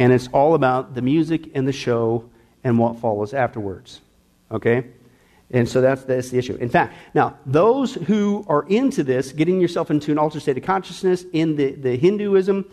And 0.00 0.12
it's 0.12 0.26
all 0.32 0.56
about 0.56 0.96
the 0.96 1.02
music 1.02 1.52
and 1.54 1.68
the 1.68 1.72
show 1.72 2.28
and 2.64 2.76
what 2.76 2.98
follows 2.98 3.32
afterwards. 3.32 4.00
Okay? 4.50 4.84
And 5.52 5.68
so 5.68 5.80
that's, 5.80 6.02
that's 6.02 6.30
the 6.30 6.38
issue. 6.38 6.56
In 6.56 6.70
fact, 6.70 6.92
now, 7.14 7.38
those 7.46 7.94
who 7.94 8.44
are 8.48 8.66
into 8.66 9.04
this, 9.04 9.30
getting 9.30 9.60
yourself 9.60 9.92
into 9.92 10.10
an 10.10 10.18
altered 10.18 10.42
state 10.42 10.58
of 10.58 10.64
consciousness 10.64 11.24
in 11.32 11.54
the, 11.54 11.70
the 11.70 11.96
Hinduism, 11.96 12.64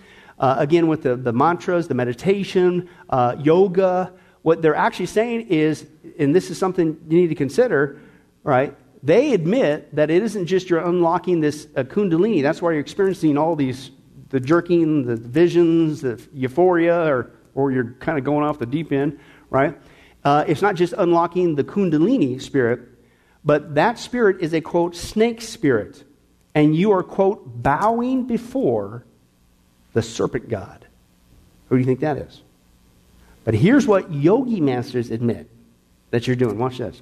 uh, 0.43 0.57
again, 0.59 0.87
with 0.87 1.03
the, 1.03 1.15
the 1.15 1.31
mantras, 1.31 1.87
the 1.87 1.93
meditation, 1.93 2.89
uh, 3.09 3.33
yoga, 3.39 4.11
what 4.41 4.61
they're 4.61 4.75
actually 4.75 5.05
saying 5.05 5.47
is, 5.47 5.87
and 6.19 6.35
this 6.35 6.51
is 6.51 6.57
something 6.57 6.97
you 7.07 7.17
need 7.17 7.29
to 7.29 7.35
consider, 7.35 8.01
right? 8.43 8.75
They 9.01 9.33
admit 9.33 9.95
that 9.95 10.11
it 10.11 10.21
isn't 10.21 10.47
just 10.47 10.69
you're 10.69 10.85
unlocking 10.85 11.39
this 11.39 11.69
uh, 11.77 11.83
kundalini. 11.83 12.41
That's 12.41 12.61
why 12.61 12.71
you're 12.71 12.81
experiencing 12.81 13.37
all 13.37 13.55
these, 13.55 13.91
the 14.31 14.39
jerking, 14.41 15.05
the 15.05 15.15
visions, 15.15 16.01
the 16.01 16.21
euphoria, 16.33 17.05
or, 17.05 17.31
or 17.55 17.71
you're 17.71 17.93
kind 18.01 18.17
of 18.17 18.25
going 18.25 18.43
off 18.43 18.59
the 18.59 18.65
deep 18.65 18.91
end, 18.91 19.21
right? 19.49 19.79
Uh, 20.25 20.43
it's 20.45 20.61
not 20.61 20.75
just 20.75 20.93
unlocking 20.97 21.55
the 21.55 21.63
kundalini 21.63 22.41
spirit, 22.41 22.81
but 23.45 23.75
that 23.75 23.97
spirit 23.97 24.41
is 24.41 24.53
a, 24.53 24.59
quote, 24.59 24.93
snake 24.93 25.39
spirit. 25.39 26.03
And 26.53 26.75
you 26.75 26.91
are, 26.91 27.01
quote, 27.01 27.63
bowing 27.63 28.27
before 28.27 29.05
the 29.93 30.01
serpent 30.01 30.49
god. 30.49 30.85
Who 31.69 31.75
do 31.75 31.79
you 31.79 31.85
think 31.85 32.01
that 32.01 32.17
is? 32.17 32.41
But 33.43 33.53
here's 33.53 33.87
what 33.87 34.11
yogi 34.11 34.61
masters 34.61 35.11
admit 35.11 35.49
that 36.11 36.27
you're 36.27 36.35
doing. 36.35 36.57
Watch 36.57 36.77
this. 36.77 37.01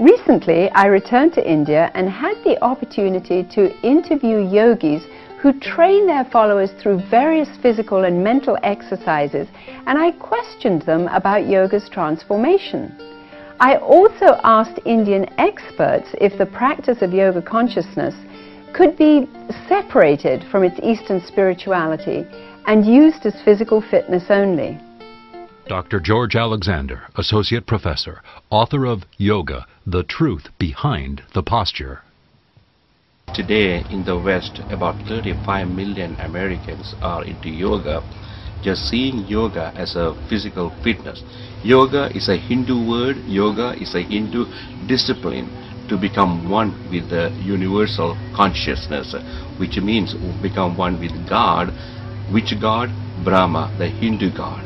Recently, 0.00 0.68
I 0.70 0.86
returned 0.86 1.34
to 1.34 1.48
India 1.48 1.90
and 1.94 2.10
had 2.10 2.42
the 2.42 2.62
opportunity 2.64 3.44
to 3.52 3.80
interview 3.86 4.38
yogis 4.38 5.04
who 5.40 5.52
train 5.60 6.06
their 6.06 6.24
followers 6.24 6.70
through 6.80 7.00
various 7.10 7.48
physical 7.62 8.04
and 8.04 8.24
mental 8.24 8.58
exercises, 8.62 9.46
and 9.86 9.98
I 9.98 10.10
questioned 10.12 10.82
them 10.82 11.06
about 11.08 11.46
yoga's 11.46 11.88
transformation. 11.88 12.92
I 13.60 13.76
also 13.76 14.40
asked 14.42 14.80
Indian 14.84 15.26
experts 15.38 16.08
if 16.20 16.36
the 16.38 16.46
practice 16.46 17.02
of 17.02 17.12
yoga 17.12 17.40
consciousness 17.40 18.14
could 18.74 18.98
be 18.98 19.28
separated 19.68 20.44
from 20.50 20.64
its 20.64 20.78
Eastern 20.82 21.24
spirituality 21.24 22.26
and 22.66 22.84
used 22.84 23.24
as 23.24 23.40
physical 23.44 23.80
fitness 23.80 24.24
only. 24.28 24.78
Dr. 25.68 26.00
George 26.00 26.34
Alexander, 26.34 27.04
Associate 27.16 27.64
Professor, 27.64 28.20
author 28.50 28.84
of 28.84 29.04
Yoga, 29.16 29.66
The 29.86 30.02
Truth 30.02 30.48
Behind 30.58 31.22
the 31.32 31.42
Posture. 31.42 32.02
Today 33.32 33.84
in 33.90 34.04
the 34.04 34.18
West, 34.18 34.60
about 34.70 35.00
35 35.06 35.68
million 35.68 36.16
Americans 36.16 36.94
are 37.00 37.24
into 37.24 37.48
yoga, 37.48 38.02
just 38.62 38.88
seeing 38.88 39.26
yoga 39.26 39.72
as 39.76 39.96
a 39.96 40.14
physical 40.28 40.70
fitness. 40.82 41.22
Yoga 41.62 42.10
is 42.14 42.28
a 42.28 42.36
Hindu 42.36 42.88
word, 42.88 43.16
yoga 43.26 43.74
is 43.80 43.94
a 43.94 44.02
Hindu 44.02 44.44
discipline 44.86 45.48
to 45.88 45.98
become 45.98 46.48
one 46.50 46.72
with 46.90 47.08
the 47.10 47.30
universal 47.42 48.16
consciousness, 48.34 49.14
which 49.58 49.76
means 49.78 50.14
become 50.42 50.76
one 50.76 50.98
with 50.98 51.12
God. 51.28 51.68
Which 52.32 52.52
God? 52.60 52.88
Brahma, 53.24 53.74
the 53.78 53.88
Hindu 53.88 54.34
God. 54.34 54.62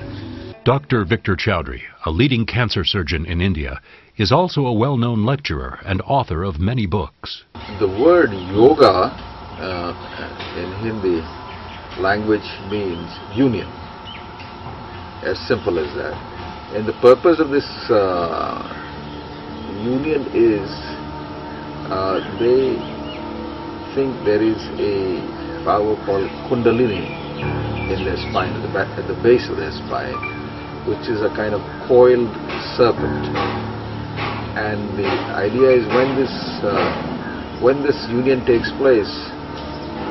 Dr. 0.64 1.04
Victor 1.04 1.34
Choudhrie, 1.34 1.82
a 2.04 2.10
leading 2.10 2.44
cancer 2.44 2.84
surgeon 2.84 3.24
in 3.24 3.40
India, 3.40 3.80
is 4.16 4.32
also 4.32 4.66
a 4.66 4.72
well-known 4.72 5.24
lecturer 5.24 5.78
and 5.86 6.02
author 6.02 6.44
of 6.44 6.60
many 6.60 6.86
books. 6.86 7.44
The 7.80 7.88
word 7.88 8.30
yoga 8.52 9.10
uh, 9.58 9.94
in 10.56 10.72
Hindi 10.82 11.22
language 12.00 12.46
means 12.70 13.08
union, 13.34 13.66
as 15.24 15.38
simple 15.48 15.78
as 15.78 15.92
that. 15.96 16.14
And 16.76 16.86
the 16.86 16.98
purpose 17.00 17.40
of 17.40 17.50
this 17.50 17.66
uh, 17.88 18.60
union 19.82 20.26
is 20.34 20.68
uh, 21.88 22.20
they 22.38 22.76
think 23.96 24.12
there 24.24 24.42
is 24.42 24.60
a 24.76 25.64
power 25.64 25.96
called 26.04 26.28
Kundalini 26.48 27.08
in 27.88 28.04
their 28.04 28.20
spine, 28.28 28.52
at 28.52 28.62
the, 28.62 28.72
back, 28.72 28.88
at 28.98 29.08
the 29.08 29.16
base 29.22 29.48
of 29.48 29.56
their 29.56 29.72
spine, 29.72 30.16
which 30.84 31.08
is 31.08 31.24
a 31.24 31.32
kind 31.32 31.56
of 31.56 31.64
coiled 31.88 32.28
serpent. 32.76 33.32
And 34.60 34.98
the 34.98 35.08
idea 35.32 35.70
is 35.80 35.86
when 35.88 36.16
this 36.16 36.34
uh, 36.60 37.60
when 37.62 37.82
this 37.82 37.96
union 38.10 38.44
takes 38.44 38.70
place, 38.76 39.10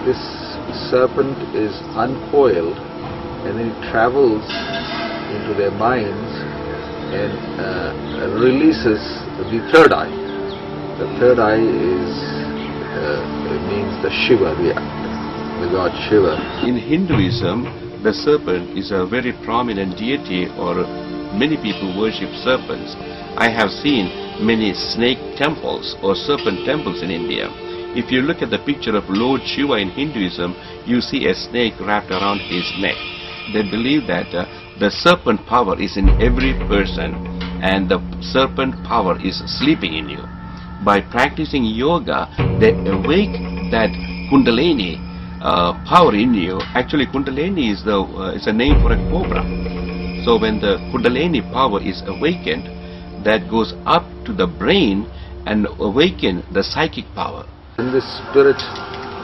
this 0.04 0.20
serpent 0.90 1.38
is 1.56 1.72
uncoiled 1.96 2.78
and 3.46 3.60
then 3.60 3.70
it 3.72 3.92
travels 3.92 4.44
into 5.32 5.54
their 5.54 5.72
minds 5.72 6.32
and 7.14 7.32
uh, 7.62 8.34
releases 8.36 9.00
the 9.48 9.62
third 9.72 9.94
eye 9.94 10.27
the 10.98 11.06
third 11.22 11.38
eye 11.38 11.62
is 11.62 12.10
uh, 12.98 13.22
means 13.70 13.94
the 14.02 14.10
Shiva, 14.10 14.58
the, 14.58 14.74
the 15.62 15.70
god 15.70 15.94
Shiva. 16.10 16.42
In 16.66 16.74
Hinduism, 16.74 18.02
the 18.02 18.14
serpent 18.14 18.74
is 18.74 18.90
a 18.90 19.06
very 19.06 19.30
prominent 19.46 19.94
deity 19.94 20.50
or 20.58 20.90
many 21.38 21.54
people 21.62 21.94
worship 21.94 22.34
serpents. 22.42 22.98
I 23.38 23.46
have 23.54 23.70
seen 23.70 24.10
many 24.42 24.74
snake 24.74 25.22
temples 25.38 25.94
or 26.02 26.16
serpent 26.18 26.66
temples 26.66 27.04
in 27.06 27.14
India. 27.14 27.46
If 27.94 28.10
you 28.10 28.26
look 28.26 28.42
at 28.42 28.50
the 28.50 28.66
picture 28.66 28.98
of 28.98 29.06
Lord 29.06 29.42
Shiva 29.46 29.78
in 29.78 29.94
Hinduism, 29.94 30.58
you 30.90 31.02
see 31.02 31.30
a 31.30 31.38
snake 31.38 31.78
wrapped 31.80 32.10
around 32.10 32.42
his 32.42 32.66
neck. 32.82 32.98
They 33.54 33.62
believe 33.62 34.10
that 34.10 34.34
uh, 34.34 34.50
the 34.82 34.90
serpent 34.90 35.46
power 35.46 35.80
is 35.80 35.96
in 35.96 36.10
every 36.18 36.58
person 36.66 37.14
and 37.62 37.86
the 37.86 38.02
serpent 38.22 38.74
power 38.82 39.14
is 39.22 39.46
sleeping 39.62 39.94
in 39.94 40.10
you. 40.10 40.37
By 40.88 41.02
practicing 41.02 41.66
yoga, 41.66 42.32
they 42.62 42.72
awake 42.72 43.36
that 43.76 43.92
kundalini 44.32 44.96
uh, 45.44 45.74
power 45.84 46.16
in 46.16 46.34
you. 46.34 46.62
Actually, 46.80 47.08
kundalini 47.08 47.74
is 47.74 47.84
the 47.84 48.00
uh, 48.00 48.32
is 48.32 48.48
a 48.48 48.54
name 48.54 48.80
for 48.80 48.94
a 48.94 49.00
cobra. 49.12 49.44
So 50.24 50.40
when 50.40 50.62
the 50.62 50.80
kundalini 50.88 51.44
power 51.52 51.84
is 51.84 52.02
awakened, 52.08 52.72
that 53.26 53.50
goes 53.52 53.74
up 53.86 54.08
to 54.28 54.32
the 54.32 54.48
brain 54.48 55.04
and 55.46 55.68
awaken 55.78 56.46
the 56.54 56.64
psychic 56.64 57.04
power. 57.14 57.44
When 57.76 57.92
the 57.92 58.00
spirit 58.00 58.64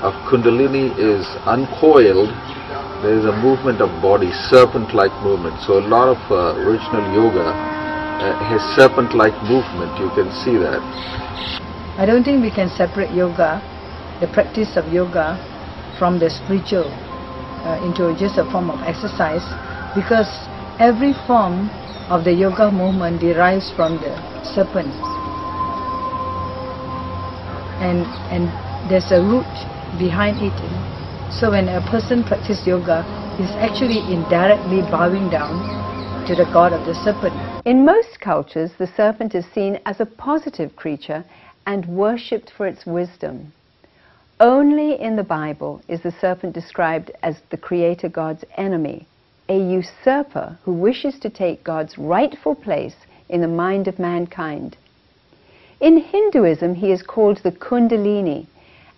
of 0.04 0.12
kundalini 0.28 0.92
is 1.00 1.24
uncoiled, 1.48 2.28
there 3.08 3.16
is 3.16 3.24
a 3.24 3.36
movement 3.40 3.80
of 3.80 3.88
body, 4.02 4.36
serpent-like 4.52 5.16
movement. 5.24 5.56
So 5.64 5.80
a 5.80 5.86
lot 5.88 6.12
of 6.12 6.20
uh, 6.28 6.60
original 6.68 7.08
yoga 7.16 7.73
uh, 8.22 8.38
has 8.46 8.62
serpent-like 8.76 9.36
movement. 9.48 9.96
You 9.98 10.10
can 10.14 10.30
see 10.44 10.58
that. 10.60 10.82
I 11.98 12.06
don't 12.06 12.24
think 12.24 12.42
we 12.42 12.52
can 12.52 12.70
separate 12.70 13.12
yoga, 13.14 13.62
the 14.20 14.28
practice 14.28 14.78
of 14.78 14.92
yoga, 14.92 15.38
from 15.98 16.20
the 16.20 16.30
spiritual 16.30 16.90
uh, 17.64 17.80
into 17.86 18.12
just 18.20 18.38
a 18.38 18.46
form 18.52 18.70
of 18.70 18.82
exercise 18.82 19.46
because 19.96 20.28
every 20.80 21.14
form 21.26 21.70
of 22.10 22.26
the 22.26 22.34
yoga 22.34 22.72
movement 22.72 23.22
derives 23.22 23.72
from 23.76 23.96
the 24.02 24.14
serpent. 24.44 24.92
And, 27.80 28.04
and 28.34 28.50
there's 28.90 29.12
a 29.12 29.22
root 29.22 29.48
behind 30.00 30.42
it. 30.42 30.56
So 31.32 31.52
when 31.52 31.70
a 31.70 31.82
person 31.90 32.24
practices 32.24 32.66
yoga, 32.68 33.04
he's 33.38 33.54
actually 33.62 34.02
indirectly 34.12 34.82
bowing 34.90 35.30
down 35.30 35.62
to 36.28 36.36
the 36.36 36.46
god 36.52 36.74
of 36.74 36.86
the 36.86 36.94
serpent. 36.94 37.53
In 37.66 37.86
most 37.86 38.20
cultures, 38.20 38.72
the 38.78 38.88
serpent 38.88 39.34
is 39.34 39.46
seen 39.46 39.80
as 39.86 40.02
a 40.02 40.06
positive 40.06 40.76
creature 40.76 41.24
and 41.66 41.86
worshipped 41.86 42.50
for 42.50 42.68
its 42.68 42.86
wisdom. 42.86 43.54
Only 44.38 45.00
in 45.00 45.16
the 45.16 45.24
Bible 45.24 45.82
is 45.88 46.02
the 46.02 46.12
serpent 46.12 46.54
described 46.54 47.12
as 47.24 47.40
the 47.52 47.58
Creator 47.58 48.10
God's 48.10 48.44
enemy, 48.58 49.08
a 49.48 49.58
usurper 49.58 50.58
who 50.64 50.74
wishes 50.74 51.18
to 51.20 51.30
take 51.30 51.64
God's 51.64 51.98
rightful 51.98 52.54
place 52.54 52.98
in 53.30 53.40
the 53.40 53.48
mind 53.48 53.88
of 53.88 53.98
mankind. 53.98 54.76
In 55.80 56.00
Hinduism, 56.00 56.76
he 56.76 56.92
is 56.92 57.02
called 57.02 57.38
the 57.38 57.52
Kundalini 57.54 58.46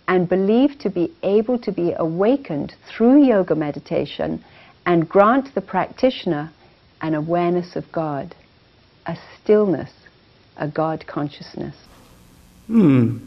and 0.08 0.28
believed 0.28 0.80
to 0.80 0.90
be 0.90 1.12
able 1.22 1.58
to 1.60 1.70
be 1.70 1.94
awakened 1.96 2.74
through 2.88 3.22
yoga 3.22 3.54
meditation 3.54 4.44
and 4.84 5.08
grant 5.08 5.54
the 5.54 5.60
practitioner 5.60 6.50
an 7.00 7.14
awareness 7.14 7.76
of 7.76 7.92
God, 7.92 8.34
a 9.06 9.16
stillness, 9.42 9.90
a 10.56 10.68
God 10.68 11.06
consciousness. 11.06 11.74
Hmm. 12.66 13.18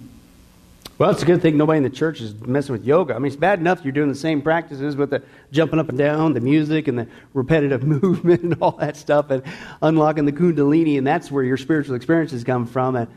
Well, 0.98 1.12
it's 1.12 1.24
a 1.24 1.26
good 1.26 1.42
thing 1.42 1.56
nobody 1.56 1.78
in 1.78 1.84
the 1.84 1.90
church 1.90 2.20
is 2.20 2.36
messing 2.42 2.74
with 2.74 2.84
yoga. 2.84 3.16
I 3.16 3.20
mean, 3.20 3.28
it's 3.28 3.38
bad 3.38 3.60
enough 3.60 3.80
you're 3.86 3.94
doing 3.94 4.10
the 4.10 4.16
same 4.16 4.42
practices 4.42 4.98
with 4.98 5.12
the 5.12 5.24
jumping 5.50 5.80
up 5.80 5.88
and 5.88 5.98
down, 5.98 6.34
the 6.34 6.42
music, 6.42 6.90
and 6.90 7.00
the 7.00 7.08
repetitive 7.34 7.84
movement 8.04 8.44
and 8.44 8.58
all 8.62 8.72
that 8.72 8.98
stuff, 8.98 9.32
and 9.32 9.42
unlocking 9.82 10.26
the 10.26 10.34
kundalini, 10.34 10.98
and 10.98 11.08
that's 11.08 11.32
where 11.32 11.44
your 11.44 11.56
spiritual 11.56 11.96
experiences 11.96 12.44
come 12.44 12.66
from. 12.66 12.98
And 12.98 13.08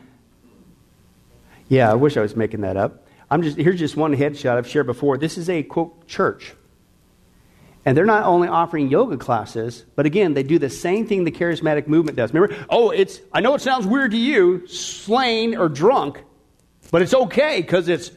yeah, 1.67 1.91
I 1.91 1.95
wish 1.95 2.15
I 2.15 2.21
was 2.21 2.37
making 2.37 2.61
that 2.61 2.77
up. 2.77 3.05
I'm 3.29 3.41
just 3.41 3.57
here's 3.57 3.79
just 3.79 3.97
one 3.97 4.15
headshot 4.15 4.57
I've 4.57 4.67
shared 4.67 4.85
before. 4.85 5.17
This 5.17 5.37
is 5.37 5.49
a 5.49 5.61
quote 5.61 6.07
church. 6.07 6.53
And 7.85 7.97
they're 7.97 8.05
not 8.05 8.25
only 8.25 8.47
offering 8.47 8.89
yoga 8.89 9.17
classes, 9.17 9.83
but 9.95 10.05
again, 10.05 10.33
they 10.33 10.43
do 10.43 10.57
the 10.57 10.69
same 10.69 11.05
thing 11.05 11.25
the 11.25 11.31
charismatic 11.31 11.87
movement 11.87 12.15
does. 12.15 12.33
Remember? 12.33 12.65
Oh, 12.69 12.91
it's 12.91 13.19
I 13.33 13.41
know 13.41 13.55
it 13.55 13.61
sounds 13.61 13.85
weird 13.85 14.11
to 14.11 14.17
you, 14.17 14.67
slain 14.67 15.55
or 15.55 15.67
drunk, 15.67 16.23
but 16.91 17.01
it's 17.01 17.13
okay 17.13 17.61
because 17.61 17.89
it's 17.89 18.11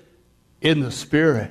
in 0.60 0.80
the 0.80 0.92
spirit. 0.92 1.50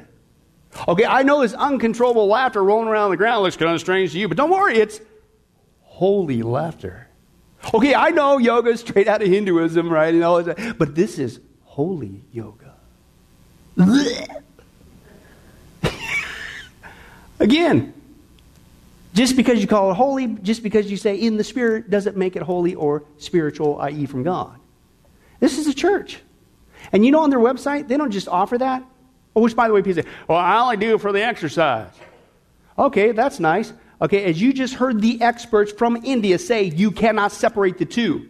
Okay, 0.88 1.06
I 1.06 1.24
know 1.24 1.42
this 1.42 1.54
uncontrollable 1.54 2.28
laughter 2.28 2.64
rolling 2.64 2.88
around 2.88 3.12
the 3.12 3.18
ground 3.18 3.44
looks 3.44 3.58
kind 3.58 3.72
of 3.72 3.80
strange 3.80 4.12
to 4.12 4.20
you, 4.20 4.28
but 4.28 4.38
don't 4.38 4.50
worry, 4.50 4.78
it's 4.78 5.00
holy 5.82 6.42
laughter. 6.42 7.08
Okay, 7.74 7.96
I 7.96 8.10
know 8.10 8.38
yoga 8.38 8.72
is 8.72 8.82
straight 8.82 9.08
out 9.08 9.22
of 9.22 9.28
Hinduism, 9.28 9.90
right? 9.90 10.14
And 10.14 10.24
all 10.24 10.44
that, 10.44 10.78
but 10.78 10.96
this 10.96 11.18
is 11.18 11.40
holy 11.64 12.24
yoga. 12.32 12.74
Again, 17.40 17.95
just 19.16 19.38
because 19.38 19.62
you 19.62 19.68
call 19.68 19.90
it 19.92 19.96
holy, 19.96 20.28
just 20.28 20.62
because 20.62 20.92
you 20.92 20.98
say 20.98 21.16
in 21.16 21.38
the 21.38 21.44
spirit, 21.44 21.90
doesn't 21.90 22.18
make 22.18 22.36
it 22.36 22.42
holy 22.42 22.76
or 22.76 23.06
spiritual, 23.18 23.80
i.e., 23.82 24.06
from 24.06 24.24
God. 24.24 24.60
This 25.40 25.58
is 25.58 25.68
a 25.68 25.74
church. 25.74 26.20
And 26.92 27.06
you 27.06 27.12
know 27.12 27.22
on 27.22 27.30
their 27.30 27.40
website, 27.40 27.88
they 27.88 27.98
don't 27.98 28.12
just 28.12 28.28
offer 28.28 28.58
that. 28.58 28.84
Oh, 29.36 29.42
which, 29.42 29.56
by 29.56 29.68
the 29.68 29.74
way, 29.74 29.82
people 29.82 30.04
say, 30.04 30.10
well, 30.28 30.38
I 30.38 30.60
only 30.60 30.78
do 30.78 30.96
it 30.96 31.02
for 31.02 31.14
the 31.14 31.24
exercise. 31.24 31.92
Okay, 32.78 33.14
that's 33.14 33.40
nice. 33.40 33.72
Okay, 34.02 34.26
as 34.26 34.42
you 34.42 34.54
just 34.54 34.74
heard 34.74 35.02
the 35.02 35.22
experts 35.22 35.72
from 35.72 35.98
India 36.04 36.38
say, 36.38 36.64
you 36.64 36.92
cannot 36.92 37.32
separate 37.32 37.78
the 37.78 37.86
two. 37.86 38.30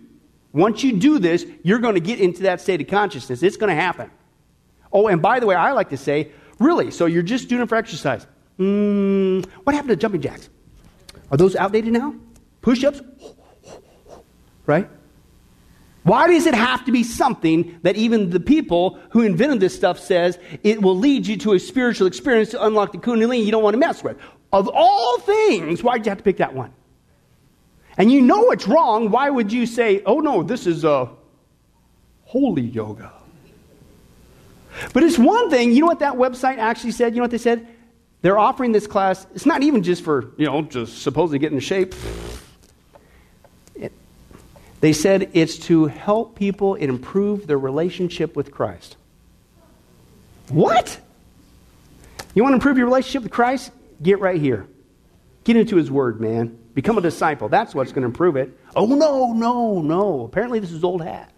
Once 0.53 0.83
you 0.83 0.93
do 0.93 1.17
this, 1.17 1.45
you're 1.63 1.79
going 1.79 1.95
to 1.95 1.99
get 1.99 2.19
into 2.19 2.43
that 2.43 2.61
state 2.61 2.79
of 2.79 2.88
consciousness. 2.88 3.41
It's 3.41 3.57
going 3.57 3.75
to 3.75 3.81
happen. 3.81 4.11
Oh, 4.93 5.07
and 5.07 5.21
by 5.21 5.39
the 5.39 5.47
way, 5.47 5.55
I 5.55 5.71
like 5.71 5.89
to 5.89 5.97
say, 5.97 6.31
really, 6.59 6.91
so 6.91 7.07
you're 7.07 7.23
just 7.23 7.49
doing 7.49 7.63
it 7.63 7.69
for 7.69 7.75
exercise. 7.75 8.25
Mm, 8.59 9.45
what 9.63 9.75
happened 9.75 9.89
to 9.89 9.95
jumping 9.95 10.21
jacks? 10.21 10.49
Are 11.32 11.38
those 11.38 11.55
outdated 11.55 11.93
now? 11.93 12.15
Push 12.61 12.84
ups? 12.84 13.01
Right? 14.65 14.89
Why 16.03 16.28
does 16.28 16.45
it 16.45 16.53
have 16.53 16.86
to 16.86 16.91
be 16.91 17.03
something 17.03 17.80
that 17.82 17.95
even 17.95 18.30
the 18.30 18.39
people 18.39 18.99
who 19.09 19.21
invented 19.21 19.59
this 19.59 19.76
stuff 19.76 19.99
says 19.99 20.38
it 20.63 20.82
will 20.82 20.97
lead 20.97 21.26
you 21.26 21.36
to 21.38 21.53
a 21.53 21.59
spiritual 21.59 22.05
experience 22.05 22.51
to 22.51 22.63
unlock 22.63 22.91
the 22.91 22.99
kundalini 22.99 23.43
you 23.43 23.51
don't 23.51 23.63
want 23.63 23.73
to 23.73 23.80
mess 23.80 24.03
with? 24.03 24.17
Of 24.53 24.69
all 24.71 25.19
things, 25.19 25.82
why'd 25.82 26.05
you 26.05 26.11
have 26.11 26.19
to 26.19 26.23
pick 26.23 26.38
that 26.38 26.53
one? 26.53 26.71
And 27.97 28.11
you 28.11 28.21
know 28.21 28.51
it's 28.51 28.67
wrong. 28.67 29.09
Why 29.09 29.30
would 29.30 29.51
you 29.51 29.65
say, 29.65 30.03
oh 30.05 30.19
no, 30.19 30.43
this 30.43 30.67
is 30.67 30.84
a 30.84 31.09
holy 32.26 32.61
yoga? 32.61 33.11
But 34.93 35.03
it's 35.03 35.17
one 35.17 35.49
thing. 35.49 35.71
You 35.71 35.82
know 35.82 35.88
what 35.88 35.99
that 35.99 36.15
website 36.15 36.57
actually 36.57 36.91
said? 36.91 37.13
You 37.13 37.17
know 37.17 37.23
what 37.23 37.32
they 37.32 37.38
said? 37.38 37.67
They're 38.26 38.39
offering 38.39 38.71
this 38.71 38.88
class. 38.88 39.28
It's 39.36 39.45
not 39.45 39.61
even 39.61 39.84
just 39.84 40.03
for, 40.03 40.32
you 40.38 40.47
know, 40.47 40.63
just 40.63 41.03
supposedly 41.03 41.38
getting 41.38 41.57
in 41.57 41.61
shape. 41.61 41.93
They 44.82 44.93
said 44.93 45.30
it's 45.34 45.59
to 45.67 45.86
help 45.86 46.36
people 46.36 46.73
improve 46.73 47.45
their 47.45 47.59
relationship 47.59 48.36
with 48.36 48.49
Christ. 48.49 48.97
What? 50.49 50.99
You 52.34 52.41
want 52.41 52.53
to 52.53 52.55
improve 52.55 52.80
your 52.80 52.88
relationship 52.88 53.21
with 53.21 53.32
Christ? 53.32 53.71
Get 54.01 54.19
right 54.19 54.41
here. 54.41 54.65
Get 55.43 55.55
into 55.55 55.76
His 55.76 55.91
Word, 55.91 56.19
man. 56.19 56.57
Become 56.73 56.97
a 56.97 57.01
disciple. 57.01 57.47
That's 57.47 57.76
what's 57.76 57.91
going 57.91 58.01
to 58.01 58.07
improve 58.07 58.38
it. 58.38 58.59
Oh, 58.76 58.88
no, 58.88 59.34
no, 59.34 59.84
no. 59.84 60.26
Apparently, 60.26 60.57
this 60.57 60.71
is 60.71 60.84
old 60.84 61.03
hat. 61.03 61.32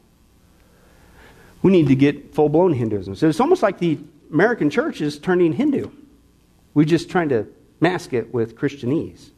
We 1.64 1.70
need 1.70 1.90
to 1.90 1.96
get 1.96 2.34
full 2.34 2.48
blown 2.48 2.72
Hinduism. 2.72 3.16
So 3.16 3.28
it's 3.28 3.42
almost 3.42 3.62
like 3.62 3.78
the 3.78 4.00
American 4.32 4.70
church 4.70 5.02
is 5.02 5.20
turning 5.20 5.52
Hindu. 5.52 5.90
We're 6.78 6.86
just 6.86 7.10
trying 7.10 7.30
to 7.30 7.48
mask 7.80 8.14
it 8.14 8.32
with 8.32 8.56
Christianese. 8.56 9.32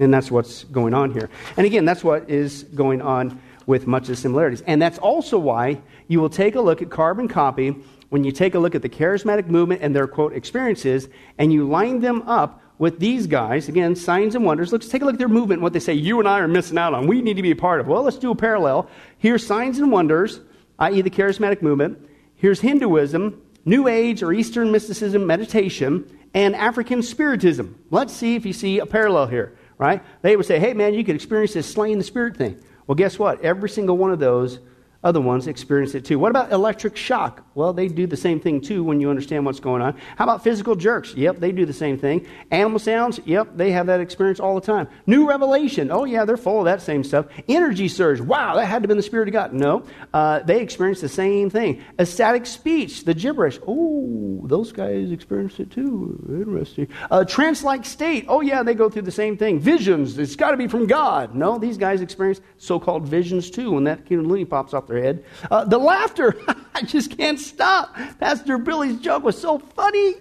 And 0.00 0.12
that's 0.12 0.32
what's 0.32 0.64
going 0.64 0.94
on 0.94 1.12
here. 1.12 1.30
And 1.56 1.64
again, 1.64 1.84
that's 1.84 2.02
what 2.02 2.28
is 2.28 2.64
going 2.64 3.00
on 3.00 3.40
with 3.66 3.86
much 3.86 4.02
of 4.02 4.08
the 4.08 4.16
similarities. 4.16 4.62
And 4.62 4.82
that's 4.82 4.98
also 4.98 5.38
why 5.38 5.80
you 6.08 6.20
will 6.20 6.28
take 6.28 6.56
a 6.56 6.60
look 6.60 6.82
at 6.82 6.90
carbon 6.90 7.28
copy 7.28 7.76
when 8.08 8.24
you 8.24 8.32
take 8.32 8.56
a 8.56 8.58
look 8.58 8.74
at 8.74 8.82
the 8.82 8.88
charismatic 8.88 9.46
movement 9.46 9.80
and 9.80 9.94
their 9.94 10.08
quote 10.08 10.32
experiences, 10.32 11.08
and 11.38 11.52
you 11.52 11.68
line 11.68 12.00
them 12.00 12.22
up 12.22 12.60
with 12.78 12.98
these 12.98 13.28
guys, 13.28 13.68
again, 13.68 13.94
signs 13.94 14.34
and 14.34 14.44
wonders. 14.44 14.72
Let's 14.72 14.88
take 14.88 15.02
a 15.02 15.04
look 15.04 15.14
at 15.14 15.20
their 15.20 15.28
movement 15.28 15.58
and 15.58 15.62
what 15.62 15.74
they 15.74 15.78
say 15.78 15.94
you 15.94 16.18
and 16.18 16.28
I 16.28 16.40
are 16.40 16.48
missing 16.48 16.78
out 16.78 16.94
on. 16.94 17.06
We 17.06 17.22
need 17.22 17.36
to 17.36 17.42
be 17.42 17.52
a 17.52 17.56
part 17.56 17.78
of. 17.78 17.86
Well, 17.86 18.02
let's 18.02 18.18
do 18.18 18.32
a 18.32 18.34
parallel. 18.34 18.90
Here's 19.18 19.46
signs 19.46 19.78
and 19.78 19.92
wonders, 19.92 20.40
i.e., 20.80 21.00
the 21.00 21.10
charismatic 21.10 21.62
movement. 21.62 22.08
Here's 22.34 22.58
Hinduism, 22.60 23.40
New 23.64 23.86
Age 23.86 24.24
or 24.24 24.32
Eastern 24.32 24.72
mysticism, 24.72 25.24
meditation, 25.28 26.18
and 26.34 26.54
African 26.54 27.02
spiritism. 27.02 27.78
Let's 27.90 28.12
see 28.12 28.36
if 28.36 28.46
you 28.46 28.52
see 28.52 28.78
a 28.78 28.86
parallel 28.86 29.26
here 29.26 29.56
right? 29.82 30.00
They 30.22 30.36
would 30.36 30.46
say, 30.46 30.60
hey, 30.60 30.74
man, 30.74 30.94
you 30.94 31.02
could 31.02 31.16
experience 31.16 31.54
this 31.54 31.70
slaying 31.70 31.98
the 31.98 32.04
spirit 32.04 32.36
thing. 32.36 32.62
Well, 32.86 32.94
guess 32.94 33.18
what? 33.18 33.40
Every 33.42 33.68
single 33.68 33.98
one 33.98 34.12
of 34.12 34.20
those 34.20 34.60
other 35.02 35.20
ones 35.20 35.48
experienced 35.48 35.96
it 35.96 36.04
too. 36.04 36.20
What 36.20 36.30
about 36.30 36.52
electric 36.52 36.96
shock 36.96 37.44
Well, 37.54 37.72
they 37.72 37.88
do 37.88 38.06
the 38.06 38.16
same 38.16 38.40
thing 38.40 38.60
too 38.60 38.82
when 38.82 39.00
you 39.00 39.10
understand 39.10 39.44
what's 39.44 39.60
going 39.60 39.82
on. 39.82 39.96
How 40.16 40.24
about 40.24 40.42
physical 40.42 40.74
jerks? 40.74 41.14
Yep, 41.14 41.38
they 41.38 41.52
do 41.52 41.66
the 41.66 41.72
same 41.72 41.98
thing. 41.98 42.26
Animal 42.50 42.78
sounds? 42.78 43.20
Yep, 43.24 43.56
they 43.56 43.72
have 43.72 43.86
that 43.86 44.00
experience 44.00 44.40
all 44.40 44.54
the 44.54 44.66
time. 44.66 44.88
New 45.06 45.28
revelation? 45.28 45.90
Oh, 45.90 46.04
yeah, 46.04 46.24
they're 46.24 46.36
full 46.36 46.60
of 46.60 46.64
that 46.64 46.80
same 46.80 47.04
stuff. 47.04 47.26
Energy 47.48 47.88
surge? 47.88 48.20
Wow, 48.20 48.54
that 48.56 48.66
had 48.66 48.82
to 48.82 48.88
be 48.88 48.94
the 48.94 49.02
Spirit 49.02 49.28
of 49.28 49.32
God. 49.32 49.52
No, 49.52 49.84
uh, 50.14 50.40
they 50.40 50.60
experience 50.60 51.00
the 51.00 51.08
same 51.08 51.50
thing. 51.50 51.82
Ecstatic 51.98 52.46
speech, 52.46 53.04
the 53.04 53.14
gibberish. 53.14 53.58
Oh, 53.66 54.40
those 54.44 54.72
guys 54.72 55.12
experience 55.12 55.58
it 55.60 55.70
too. 55.70 56.18
Interesting. 56.28 56.88
Uh, 57.10 57.24
trance 57.24 57.62
like 57.62 57.84
state? 57.84 58.26
Oh, 58.28 58.40
yeah, 58.40 58.62
they 58.62 58.74
go 58.74 58.88
through 58.88 59.02
the 59.02 59.10
same 59.10 59.36
thing. 59.36 59.58
Visions? 59.58 60.18
It's 60.18 60.36
got 60.36 60.52
to 60.52 60.56
be 60.56 60.68
from 60.68 60.86
God. 60.86 61.34
No, 61.34 61.58
these 61.58 61.76
guys 61.76 62.00
experience 62.00 62.40
so 62.58 62.78
called 62.78 63.06
visions 63.06 63.50
too 63.50 63.72
when 63.72 63.84
that 63.84 64.04
kundalini 64.04 64.48
pops 64.48 64.74
off 64.74 64.86
their 64.86 65.02
head. 65.02 65.24
Uh, 65.50 65.64
the 65.64 65.78
laughter? 65.78 66.36
I 66.74 66.82
just 66.82 67.16
can't 67.16 67.38
stop. 67.44 67.94
Pastor 68.18 68.58
Billy's 68.58 69.00
joke 69.00 69.24
was 69.24 69.40
so 69.40 69.58
funny. 69.58 70.14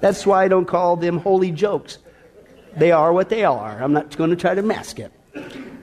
That's 0.00 0.26
why 0.26 0.44
I 0.44 0.48
don't 0.48 0.66
call 0.66 0.96
them 0.96 1.18
holy 1.18 1.50
jokes. 1.50 1.98
They 2.76 2.92
are 2.92 3.12
what 3.12 3.28
they 3.28 3.44
are. 3.44 3.82
I'm 3.82 3.92
not 3.92 4.16
going 4.16 4.30
to 4.30 4.36
try 4.36 4.54
to 4.54 4.62
mask 4.62 4.98
it. 4.98 5.12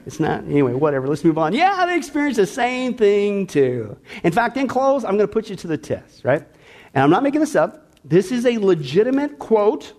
It's 0.06 0.20
not, 0.20 0.46
anyway, 0.46 0.74
whatever. 0.74 1.08
Let's 1.08 1.24
move 1.24 1.38
on. 1.38 1.54
Yeah, 1.54 1.86
they 1.86 1.98
experienced 1.98 2.38
the 2.38 2.48
same 2.48 2.94
thing 2.94 3.46
too. 3.46 3.98
In 4.24 4.32
fact, 4.32 4.56
in 4.58 4.68
close, 4.68 5.04
I'm 5.04 5.18
going 5.18 5.28
to 5.28 5.34
put 5.34 5.50
you 5.50 5.56
to 5.58 5.68
the 5.68 5.78
test, 5.78 6.24
right? 6.24 6.48
And 6.94 7.04
I'm 7.04 7.10
not 7.10 7.24
making 7.24 7.42
this 7.42 7.56
up. 7.56 7.92
This 8.06 8.32
is 8.32 8.46
a 8.46 8.58
legitimate 8.58 9.38
quote. 9.38 9.94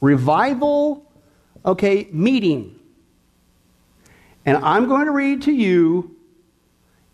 Revival, 0.00 1.08
okay, 1.64 2.08
meeting. 2.10 2.80
And 4.44 4.56
I'm 4.56 4.88
going 4.88 5.06
to 5.06 5.12
read 5.12 5.42
to 5.42 5.52
you 5.52 6.11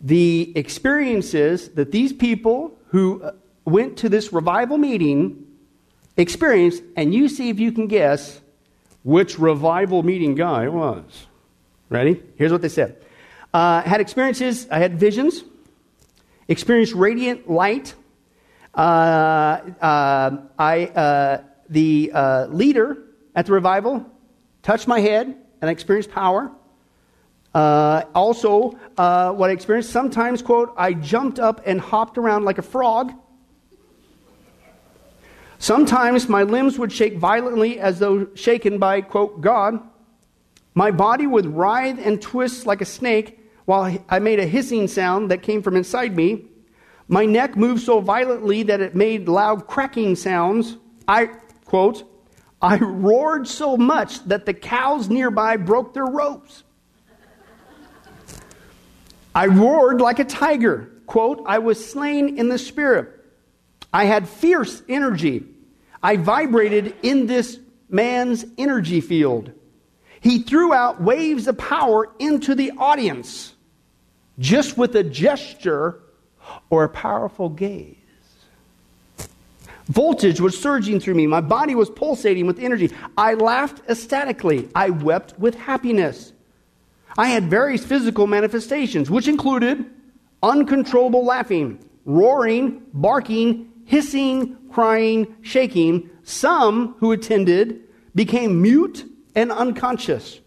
the 0.01 0.51
experiences 0.55 1.69
that 1.69 1.91
these 1.91 2.13
people 2.13 2.77
who 2.87 3.21
uh, 3.21 3.31
went 3.65 3.97
to 3.97 4.09
this 4.09 4.31
revival 4.31 4.77
meeting 4.77 5.45
experienced, 6.17 6.83
and 6.95 7.13
you 7.13 7.29
see 7.29 7.49
if 7.49 7.59
you 7.59 7.71
can 7.71 7.87
guess 7.87 8.39
which 9.03 9.39
revival 9.39 10.03
meeting 10.03 10.35
guy 10.35 10.65
it 10.65 10.73
was. 10.73 11.03
Ready? 11.89 12.21
Here's 12.35 12.51
what 12.51 12.61
they 12.61 12.69
said. 12.69 12.97
Uh, 13.53 13.81
had 13.81 13.99
experiences, 13.99 14.67
I 14.69 14.79
had 14.79 14.99
visions, 14.99 15.43
experienced 16.47 16.93
radiant 16.93 17.49
light. 17.49 17.95
Uh, 18.75 18.77
uh, 19.81 20.37
I, 20.57 20.85
uh, 20.85 21.43
the 21.69 22.11
uh, 22.13 22.45
leader 22.47 23.03
at 23.35 23.47
the 23.47 23.53
revival 23.53 24.05
touched 24.61 24.87
my 24.87 24.99
head, 24.99 25.25
and 25.61 25.69
I 25.69 25.71
experienced 25.71 26.11
power. 26.11 26.51
Uh, 27.53 28.03
also, 28.13 28.77
uh, 28.97 29.31
what 29.31 29.49
I 29.49 29.53
experienced 29.53 29.89
sometimes, 29.89 30.41
quote, 30.41 30.73
I 30.77 30.93
jumped 30.93 31.39
up 31.39 31.61
and 31.65 31.81
hopped 31.81 32.17
around 32.17 32.45
like 32.45 32.57
a 32.57 32.63
frog. 32.63 33.11
Sometimes 35.57 36.29
my 36.29 36.43
limbs 36.43 36.79
would 36.79 36.91
shake 36.91 37.17
violently 37.17 37.79
as 37.79 37.99
though 37.99 38.27
shaken 38.35 38.77
by, 38.77 39.01
quote, 39.01 39.41
God. 39.41 39.79
My 40.73 40.91
body 40.91 41.27
would 41.27 41.47
writhe 41.47 41.99
and 41.99 42.21
twist 42.21 42.65
like 42.65 42.81
a 42.81 42.85
snake 42.85 43.39
while 43.65 43.97
I 44.07 44.19
made 44.19 44.39
a 44.39 44.45
hissing 44.45 44.87
sound 44.87 45.31
that 45.31 45.41
came 45.41 45.61
from 45.61 45.75
inside 45.75 46.15
me. 46.15 46.45
My 47.07 47.25
neck 47.25 47.57
moved 47.57 47.81
so 47.81 47.99
violently 47.99 48.63
that 48.63 48.79
it 48.79 48.95
made 48.95 49.27
loud 49.27 49.67
cracking 49.67 50.15
sounds. 50.15 50.77
I, 51.07 51.31
quote, 51.65 52.03
I 52.61 52.77
roared 52.77 53.47
so 53.47 53.75
much 53.75 54.23
that 54.25 54.45
the 54.45 54.53
cows 54.53 55.09
nearby 55.09 55.57
broke 55.57 55.93
their 55.93 56.05
ropes. 56.05 56.63
I 59.33 59.47
roared 59.47 60.01
like 60.01 60.19
a 60.19 60.25
tiger. 60.25 60.91
Quote, 61.05 61.43
I 61.45 61.59
was 61.59 61.83
slain 61.83 62.37
in 62.37 62.49
the 62.49 62.57
spirit. 62.57 63.09
I 63.91 64.05
had 64.05 64.29
fierce 64.29 64.81
energy. 64.87 65.43
I 66.01 66.17
vibrated 66.17 66.95
in 67.01 67.27
this 67.27 67.59
man's 67.89 68.45
energy 68.57 69.01
field. 69.01 69.51
He 70.21 70.39
threw 70.39 70.73
out 70.73 71.01
waves 71.01 71.47
of 71.47 71.57
power 71.57 72.09
into 72.19 72.55
the 72.55 72.71
audience 72.77 73.53
just 74.37 74.77
with 74.77 74.95
a 74.95 75.03
gesture 75.03 75.99
or 76.69 76.83
a 76.83 76.89
powerful 76.89 77.49
gaze. 77.49 77.95
Voltage 79.87 80.39
was 80.39 80.59
surging 80.59 80.99
through 80.99 81.15
me. 81.15 81.25
My 81.25 81.41
body 81.41 81.73
was 81.73 81.89
pulsating 81.89 82.45
with 82.45 82.59
energy. 82.59 82.91
I 83.17 83.33
laughed 83.33 83.81
ecstatically. 83.89 84.69
I 84.75 84.91
wept 84.91 85.37
with 85.39 85.55
happiness. 85.55 86.31
I 87.17 87.27
had 87.27 87.49
various 87.49 87.85
physical 87.85 88.27
manifestations, 88.27 89.09
which 89.09 89.27
included 89.27 89.85
uncontrollable 90.41 91.25
laughing, 91.25 91.79
roaring, 92.05 92.83
barking, 92.93 93.71
hissing, 93.85 94.57
crying, 94.71 95.35
shaking. 95.41 96.09
Some 96.23 96.95
who 96.99 97.11
attended 97.11 97.81
became 98.15 98.61
mute 98.61 99.05
and 99.35 99.51
unconscious. 99.51 100.39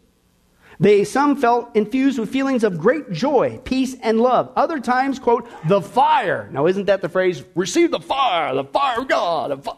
They 0.80 1.04
some 1.04 1.36
felt 1.36 1.76
infused 1.76 2.18
with 2.18 2.30
feelings 2.30 2.64
of 2.64 2.78
great 2.78 3.12
joy, 3.12 3.60
peace, 3.64 3.94
and 4.02 4.20
love. 4.20 4.52
Other 4.56 4.80
times, 4.80 5.18
quote, 5.18 5.48
the 5.68 5.80
fire. 5.80 6.48
Now, 6.52 6.66
isn't 6.66 6.86
that 6.86 7.02
the 7.02 7.08
phrase? 7.08 7.44
Receive 7.54 7.90
the 7.90 8.00
fire, 8.00 8.54
the 8.54 8.64
fire 8.64 9.00
of 9.00 9.08
God. 9.08 9.68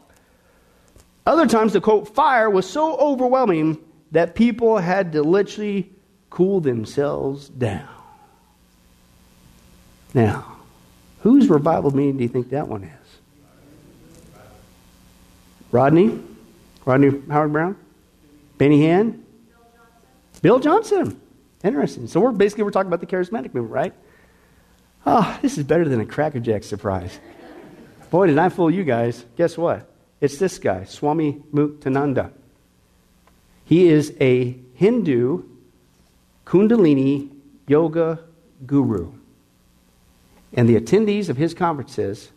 Other 1.27 1.47
times, 1.47 1.73
the 1.73 1.81
quote, 1.81 2.15
fire 2.15 2.49
was 2.49 2.69
so 2.69 2.97
overwhelming 2.97 3.79
that 4.13 4.35
people 4.35 4.79
had 4.79 5.13
to 5.13 5.23
literally 5.23 5.94
cool 6.35 6.61
themselves 6.61 7.49
down. 7.49 7.87
Now, 10.13 10.57
whose 11.21 11.49
revival 11.49 11.93
meeting 11.95 12.17
do 12.17 12.25
you 12.25 12.29
think 12.29 12.51
that 12.51 12.67
one 12.67 12.83
is? 12.83 14.41
Rodney? 15.71 16.21
Rodney 16.85 17.23
Howard-Browne? 17.31 17.77
Benny 18.59 18.81
Hinn? 18.81 19.21
Bill 20.43 20.59
Johnson. 20.59 21.21
Interesting. 21.63 22.09
So 22.09 22.19
we're 22.19 22.33
basically 22.33 22.65
we're 22.65 22.73
talking 22.73 22.93
about 22.93 22.99
the 23.01 23.07
charismatic 23.07 23.55
movement, 23.55 23.71
right? 23.71 23.95
Oh, 25.07 25.39
this 25.41 25.57
is 25.57 25.63
better 25.63 25.89
than 25.89 26.01
a 26.01 26.07
Cracker 26.07 26.41
Jack 26.41 26.65
surprise. 26.65 27.17
Boy, 28.11 28.27
did 28.27 28.39
I 28.39 28.49
fool 28.49 28.73
you 28.73 28.83
guys. 28.83 29.25
Guess 29.37 29.57
what? 29.57 29.89
It's 30.21 30.39
this 30.39 30.59
guy, 30.59 30.83
Swami 30.83 31.45
Muktananda. 31.53 32.33
He 33.65 33.87
is 33.87 34.13
a 34.21 34.59
Hindu 34.75 35.54
Kundalini 36.45 37.31
Yoga 37.67 38.21
Guru. 38.67 39.13
And 40.53 40.69
the 40.69 40.79
attendees 40.79 41.29
of 41.29 41.37
his 41.37 41.55
conferences, 41.55 42.31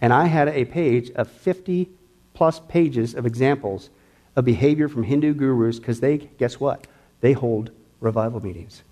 and 0.00 0.12
I 0.12 0.26
had 0.26 0.48
a 0.48 0.64
page 0.64 1.10
of 1.10 1.30
50 1.30 1.88
plus 2.34 2.60
pages 2.68 3.14
of 3.14 3.26
examples 3.26 3.90
of 4.34 4.44
behavior 4.44 4.88
from 4.88 5.04
Hindu 5.04 5.34
gurus 5.34 5.78
because 5.78 6.00
they, 6.00 6.18
guess 6.38 6.58
what? 6.58 6.86
They 7.20 7.32
hold 7.32 7.70
revival 8.00 8.42
meetings. 8.42 8.82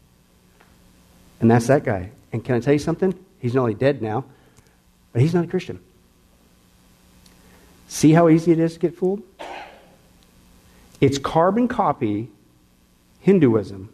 And 1.40 1.50
that's 1.50 1.66
that 1.68 1.84
guy. 1.84 2.10
And 2.32 2.44
can 2.44 2.56
I 2.56 2.60
tell 2.60 2.72
you 2.72 2.78
something? 2.78 3.14
He's 3.40 3.54
not 3.54 3.62
only 3.62 3.74
dead 3.74 4.02
now, 4.02 4.24
but 5.12 5.22
he's 5.22 5.34
not 5.34 5.44
a 5.44 5.48
Christian. 5.48 5.80
See 7.88 8.12
how 8.12 8.28
easy 8.28 8.52
it 8.52 8.58
is 8.58 8.74
to 8.74 8.78
get 8.78 8.96
fooled? 8.96 9.22
It's 11.00 11.18
carbon 11.18 11.68
copy 11.68 12.28
Hinduism 13.20 13.88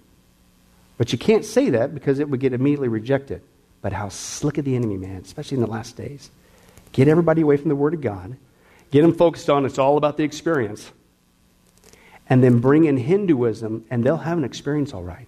but 0.97 1.13
you 1.13 1.19
can't 1.19 1.45
say 1.45 1.71
that 1.71 1.95
because 1.95 2.19
it 2.19 2.29
would 2.29 2.41
get 2.41 2.53
immediately 2.53 2.89
rejected. 2.89 3.43
But 3.83 3.93
how 3.93 4.09
slick 4.09 4.59
of 4.59 4.65
the 4.65 4.77
enemy, 4.77 4.97
man, 4.97 5.23
especially 5.23 5.57
in 5.57 5.61
the 5.61 5.71
last 5.71 5.97
days. 5.97 6.31
Get 6.93 7.09
everybody 7.09 7.43
away 7.43 7.57
from 7.57 7.69
the 7.69 7.77
Word 7.77 7.95
of 7.95 8.01
God. 8.01 8.37
Get 8.91 9.03
them 9.03 9.13
focused 9.13 9.51
on 9.51 9.67
it's 9.67 9.79
all 9.79 9.97
about 9.97 10.17
the 10.17 10.23
experience. 10.23 10.91
And 12.29 12.43
then 12.43 12.61
bring 12.61 12.85
in 12.85 12.97
Hinduism, 12.97 13.85
and 13.91 14.05
they'll 14.05 14.17
have 14.17 14.39
an 14.39 14.45
experience 14.45 14.95
all 14.95 15.03
right. 15.03 15.27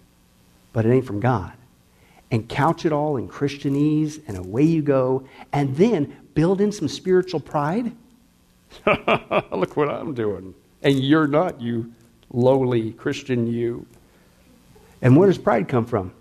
But 0.72 0.86
it 0.86 0.92
ain't 0.92 1.04
from 1.04 1.20
God. 1.20 1.52
And 2.30 2.48
couch 2.48 2.86
it 2.86 2.92
all 2.92 3.16
in 3.16 3.28
Christianese, 3.28 4.22
and 4.28 4.36
away 4.36 4.62
you 4.62 4.82
go. 4.82 5.28
And 5.52 5.76
then 5.76 6.16
build 6.34 6.60
in 6.60 6.70
some 6.72 6.88
spiritual 6.88 7.40
pride. 7.40 7.92
Look 8.86 9.76
what 9.76 9.88
I'm 9.88 10.14
doing. 10.14 10.54
And 10.82 11.00
you're 11.02 11.26
not, 11.26 11.60
you 11.60 11.92
lowly 12.30 12.92
Christian, 12.92 13.46
you. 13.46 13.86
And 15.02 15.16
where 15.16 15.28
does 15.28 15.38
pride 15.38 15.68
come 15.68 15.86
from? 15.86 16.12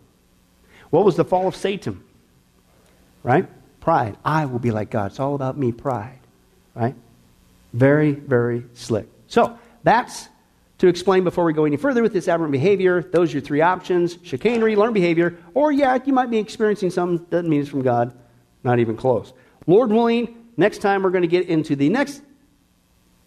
What 0.89 1.05
was 1.05 1.15
the 1.15 1.25
fall 1.25 1.47
of 1.47 1.55
Satan? 1.55 2.03
Right? 3.23 3.47
Pride. 3.79 4.17
I 4.23 4.45
will 4.45 4.59
be 4.59 4.71
like 4.71 4.89
God. 4.89 5.11
It's 5.11 5.19
all 5.19 5.35
about 5.35 5.57
me, 5.57 5.71
pride. 5.71 6.19
Right? 6.73 6.95
Very, 7.73 8.11
very 8.11 8.65
slick. 8.73 9.07
So, 9.27 9.57
that's 9.83 10.29
to 10.77 10.87
explain 10.87 11.23
before 11.23 11.45
we 11.45 11.53
go 11.53 11.65
any 11.65 11.77
further 11.77 12.01
with 12.01 12.13
this 12.13 12.27
aberrant 12.27 12.51
behavior. 12.51 13.01
Those 13.01 13.31
are 13.31 13.33
your 13.33 13.41
three 13.41 13.61
options 13.61 14.17
chicanery, 14.23 14.75
learned 14.75 14.93
behavior, 14.93 15.37
or 15.53 15.71
yeah, 15.71 15.97
you 16.03 16.13
might 16.13 16.29
be 16.29 16.37
experiencing 16.37 16.89
something, 16.89 17.25
doesn't 17.29 17.49
mean 17.49 17.61
it's 17.61 17.69
from 17.69 17.81
God, 17.81 18.13
not 18.63 18.79
even 18.79 18.97
close. 18.97 19.33
Lord 19.67 19.91
willing, 19.91 20.35
next 20.57 20.79
time 20.79 21.03
we're 21.03 21.11
going 21.11 21.21
to 21.21 21.27
get 21.27 21.47
into 21.47 21.75
the 21.75 21.89
next 21.89 22.21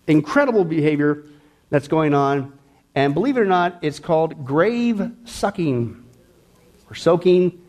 incredible 0.06 0.64
behavior 0.64 1.24
that's 1.70 1.88
going 1.88 2.14
on 2.14 2.57
and 2.98 3.14
believe 3.14 3.36
it 3.36 3.40
or 3.40 3.44
not, 3.44 3.78
it's 3.82 4.00
called 4.00 4.44
grave 4.44 5.12
sucking 5.24 6.04
or 6.90 6.96
soaking. 6.96 7.64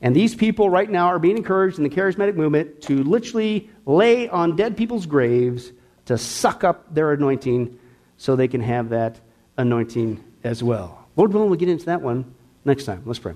And 0.00 0.16
these 0.16 0.34
people 0.34 0.68
right 0.68 0.90
now 0.90 1.06
are 1.06 1.20
being 1.20 1.36
encouraged 1.36 1.78
in 1.78 1.84
the 1.84 1.88
charismatic 1.88 2.34
movement 2.34 2.82
to 2.82 3.04
literally 3.04 3.70
lay 3.86 4.28
on 4.28 4.56
dead 4.56 4.76
people's 4.76 5.06
graves 5.06 5.70
to 6.06 6.18
suck 6.18 6.64
up 6.64 6.92
their 6.92 7.12
anointing 7.12 7.78
so 8.16 8.34
they 8.34 8.48
can 8.48 8.60
have 8.60 8.88
that 8.88 9.20
anointing 9.56 10.24
as 10.42 10.64
well. 10.64 11.06
Lord 11.14 11.32
willing, 11.32 11.48
we'll 11.48 11.60
get 11.60 11.68
into 11.68 11.86
that 11.86 12.02
one 12.02 12.34
next 12.64 12.84
time. 12.84 13.04
Let's 13.06 13.20
pray. 13.20 13.34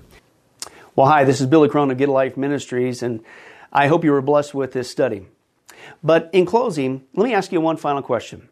Well, 0.97 1.07
hi, 1.07 1.23
this 1.23 1.39
is 1.39 1.47
Billy 1.47 1.69
Crone 1.69 1.89
of 1.91 1.97
Get 1.97 2.09
Life 2.09 2.35
Ministries, 2.35 3.01
and 3.01 3.23
I 3.71 3.87
hope 3.87 4.03
you 4.03 4.11
were 4.11 4.21
blessed 4.21 4.53
with 4.53 4.73
this 4.73 4.91
study. 4.91 5.27
But 6.03 6.29
in 6.33 6.45
closing, 6.45 7.05
let 7.15 7.23
me 7.23 7.33
ask 7.33 7.53
you 7.53 7.61
one 7.61 7.77
final 7.77 8.01
question. 8.01 8.49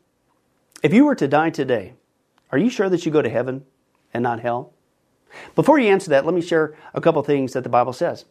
If 0.82 0.93
you 0.93 1.04
were 1.04 1.16
to 1.16 1.28
die 1.28 1.50
today, 1.50 1.96
are 2.52 2.58
you 2.58 2.70
sure 2.70 2.89
that 2.89 3.06
you 3.06 3.12
go 3.12 3.22
to 3.22 3.30
heaven 3.30 3.66
and 4.14 4.24
not 4.24 4.39
hell? 4.39 4.74
Before 5.56 5.80
you 5.80 5.89
answer 5.89 6.10
that, 6.12 6.26
let 6.26 6.34
me 6.34 6.41
share 6.41 6.76
a 6.93 7.02
couple 7.02 7.22
things 7.24 7.54
that 7.54 7.64
the 7.64 7.70
Bible 7.70 7.93
says. 7.93 8.26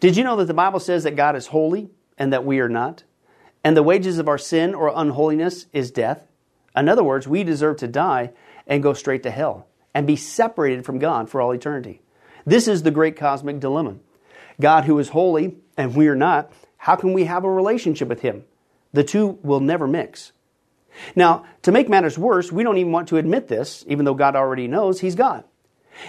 Did 0.00 0.16
you 0.16 0.24
know 0.24 0.36
that 0.36 0.46
the 0.46 0.54
Bible 0.54 0.80
says 0.80 1.04
that 1.04 1.16
God 1.16 1.36
is 1.36 1.48
holy 1.48 1.90
and 2.18 2.32
that 2.32 2.44
we 2.44 2.60
are 2.60 2.68
not? 2.68 3.04
And 3.62 3.76
the 3.76 3.82
wages 3.82 4.18
of 4.18 4.28
our 4.28 4.38
sin 4.38 4.74
or 4.74 4.92
unholiness 4.94 5.66
is 5.72 5.90
death? 5.90 6.26
In 6.76 6.88
other 6.88 7.04
words, 7.04 7.28
we 7.28 7.44
deserve 7.44 7.76
to 7.78 7.88
die 7.88 8.30
and 8.66 8.82
go 8.82 8.92
straight 8.92 9.22
to 9.24 9.30
hell 9.30 9.66
and 9.94 10.06
be 10.06 10.16
separated 10.16 10.84
from 10.84 10.98
God 10.98 11.28
for 11.28 11.40
all 11.40 11.52
eternity. 11.52 12.00
This 12.46 12.68
is 12.68 12.82
the 12.82 12.90
great 12.90 13.16
cosmic 13.16 13.60
dilemma. 13.60 13.96
God, 14.60 14.84
who 14.84 14.98
is 14.98 15.10
holy 15.10 15.56
and 15.76 15.94
we 15.94 16.08
are 16.08 16.16
not, 16.16 16.52
how 16.76 16.96
can 16.96 17.12
we 17.12 17.24
have 17.24 17.44
a 17.44 17.50
relationship 17.50 18.08
with 18.08 18.20
Him? 18.20 18.44
The 18.92 19.04
two 19.04 19.38
will 19.42 19.60
never 19.60 19.86
mix. 19.86 20.32
Now, 21.14 21.44
to 21.62 21.72
make 21.72 21.88
matters 21.88 22.18
worse, 22.18 22.52
we 22.52 22.62
don't 22.62 22.78
even 22.78 22.92
want 22.92 23.08
to 23.08 23.16
admit 23.16 23.48
this, 23.48 23.84
even 23.86 24.04
though 24.04 24.14
God 24.14 24.36
already 24.36 24.68
knows 24.68 25.00
He's 25.00 25.14
God. 25.14 25.44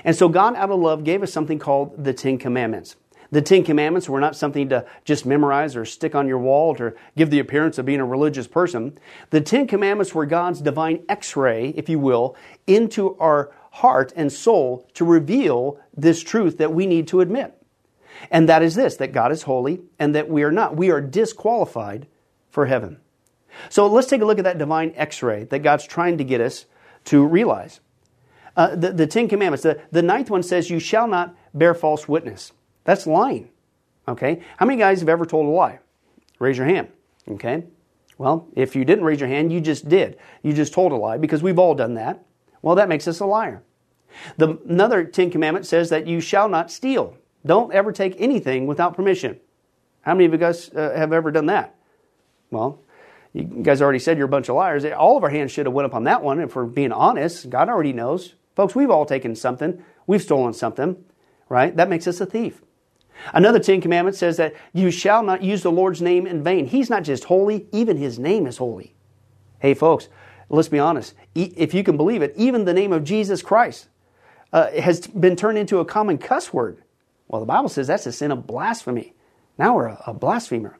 And 0.03 0.15
so 0.15 0.29
God, 0.29 0.55
out 0.55 0.69
of 0.69 0.79
love, 0.79 1.03
gave 1.03 1.23
us 1.23 1.33
something 1.33 1.59
called 1.59 2.03
the 2.03 2.13
Ten 2.13 2.37
Commandments. 2.37 2.95
The 3.31 3.41
Ten 3.41 3.63
Commandments 3.63 4.09
were 4.09 4.19
not 4.19 4.35
something 4.35 4.69
to 4.69 4.85
just 5.05 5.25
memorize 5.25 5.75
or 5.75 5.85
stick 5.85 6.15
on 6.15 6.27
your 6.27 6.37
wall 6.37 6.75
to 6.75 6.93
give 7.15 7.29
the 7.29 7.39
appearance 7.39 7.77
of 7.77 7.85
being 7.85 8.01
a 8.01 8.05
religious 8.05 8.47
person. 8.47 8.97
The 9.29 9.39
Ten 9.39 9.67
Commandments 9.67 10.13
were 10.13 10.25
God's 10.25 10.61
divine 10.61 11.03
x 11.07 11.35
ray, 11.37 11.69
if 11.69 11.87
you 11.87 11.97
will, 11.97 12.35
into 12.67 13.17
our 13.17 13.51
heart 13.71 14.11
and 14.17 14.31
soul 14.31 14.85
to 14.95 15.05
reveal 15.05 15.79
this 15.95 16.21
truth 16.21 16.57
that 16.57 16.73
we 16.73 16.85
need 16.85 17.07
to 17.07 17.21
admit. 17.21 17.55
And 18.29 18.49
that 18.49 18.61
is 18.61 18.75
this 18.75 18.97
that 18.97 19.13
God 19.13 19.31
is 19.31 19.43
holy 19.43 19.81
and 19.97 20.13
that 20.13 20.29
we 20.29 20.43
are 20.43 20.51
not. 20.51 20.75
We 20.75 20.91
are 20.91 21.01
disqualified 21.01 22.07
for 22.49 22.65
heaven. 22.65 22.99
So 23.69 23.87
let's 23.87 24.07
take 24.07 24.21
a 24.21 24.25
look 24.25 24.37
at 24.37 24.43
that 24.43 24.57
divine 24.57 24.93
x 24.95 25.21
ray 25.21 25.45
that 25.45 25.59
God's 25.59 25.85
trying 25.85 26.17
to 26.17 26.23
get 26.23 26.41
us 26.41 26.65
to 27.05 27.25
realize. 27.25 27.79
Uh, 28.55 28.75
the, 28.75 28.91
the 28.91 29.07
Ten 29.07 29.27
Commandments, 29.27 29.63
the, 29.63 29.81
the 29.91 30.01
ninth 30.01 30.29
one 30.29 30.43
says, 30.43 30.69
You 30.69 30.79
shall 30.79 31.07
not 31.07 31.35
bear 31.53 31.73
false 31.73 32.07
witness. 32.07 32.51
That's 32.83 33.07
lying. 33.07 33.49
Okay? 34.07 34.41
How 34.57 34.65
many 34.65 34.77
guys 34.77 34.99
have 34.99 35.09
ever 35.09 35.25
told 35.25 35.45
a 35.45 35.49
lie? 35.49 35.79
Raise 36.39 36.57
your 36.57 36.67
hand. 36.67 36.89
Okay? 37.29 37.63
Well, 38.17 38.47
if 38.55 38.75
you 38.75 38.85
didn't 38.85 39.05
raise 39.05 39.19
your 39.19 39.29
hand, 39.29 39.51
you 39.51 39.61
just 39.61 39.87
did. 39.87 40.17
You 40.43 40.53
just 40.53 40.73
told 40.73 40.91
a 40.91 40.95
lie 40.95 41.17
because 41.17 41.41
we've 41.41 41.59
all 41.59 41.75
done 41.75 41.95
that. 41.95 42.23
Well, 42.61 42.75
that 42.75 42.89
makes 42.89 43.07
us 43.07 43.19
a 43.19 43.25
liar. 43.25 43.63
The, 44.37 44.59
another 44.67 45.05
Ten 45.05 45.31
Commandment 45.31 45.65
says 45.65 45.89
that 45.89 46.07
you 46.07 46.19
shall 46.19 46.49
not 46.49 46.71
steal. 46.71 47.15
Don't 47.45 47.73
ever 47.73 47.91
take 47.91 48.15
anything 48.19 48.67
without 48.67 48.95
permission. 48.95 49.39
How 50.01 50.13
many 50.13 50.25
of 50.25 50.33
you 50.33 50.37
guys 50.37 50.69
uh, 50.69 50.93
have 50.95 51.13
ever 51.13 51.31
done 51.31 51.47
that? 51.47 51.75
Well, 52.49 52.79
you 53.33 53.43
guys 53.43 53.81
already 53.81 53.99
said 53.99 54.17
you're 54.17 54.25
a 54.25 54.29
bunch 54.29 54.49
of 54.49 54.55
liars. 54.55 54.83
All 54.85 55.17
of 55.17 55.23
our 55.23 55.29
hands 55.29 55.51
should 55.51 55.65
have 55.65 55.73
went 55.73 55.85
up 55.85 55.93
on 55.93 56.03
that 56.03 56.21
one. 56.21 56.39
If 56.39 56.55
we're 56.55 56.65
being 56.65 56.91
honest, 56.91 57.49
God 57.49 57.69
already 57.69 57.93
knows. 57.93 58.35
Folks, 58.55 58.75
we've 58.75 58.89
all 58.89 59.05
taken 59.05 59.35
something. 59.35 59.83
We've 60.05 60.21
stolen 60.21 60.53
something, 60.53 61.03
right? 61.47 61.75
That 61.75 61.89
makes 61.89 62.07
us 62.07 62.19
a 62.19 62.25
thief. 62.25 62.61
Another 63.33 63.59
Ten 63.59 63.81
Commandments 63.81 64.19
says 64.19 64.37
that 64.37 64.55
you 64.73 64.91
shall 64.91 65.23
not 65.23 65.43
use 65.43 65.63
the 65.63 65.71
Lord's 65.71 66.01
name 66.01 66.27
in 66.27 66.43
vain. 66.43 66.65
He's 66.65 66.89
not 66.89 67.03
just 67.03 67.25
holy, 67.25 67.67
even 67.71 67.97
His 67.97 68.19
name 68.19 68.47
is 68.47 68.57
holy. 68.57 68.95
Hey, 69.59 69.73
folks, 69.73 70.09
let's 70.49 70.67
be 70.67 70.79
honest. 70.79 71.13
If 71.35 71.73
you 71.73 71.83
can 71.83 71.97
believe 71.97 72.21
it, 72.21 72.33
even 72.35 72.65
the 72.65 72.73
name 72.73 72.91
of 72.91 73.03
Jesus 73.03 73.41
Christ 73.41 73.87
uh, 74.51 74.71
has 74.71 75.07
been 75.07 75.35
turned 75.35 75.57
into 75.57 75.79
a 75.79 75.85
common 75.85 76.17
cuss 76.17 76.51
word. 76.51 76.83
Well, 77.27 77.39
the 77.39 77.45
Bible 77.47 77.69
says 77.69 77.87
that's 77.87 78.05
a 78.07 78.11
sin 78.11 78.31
of 78.31 78.47
blasphemy. 78.47 79.13
Now 79.57 79.75
we're 79.75 79.87
a, 79.87 80.03
a 80.07 80.13
blasphemer. 80.13 80.77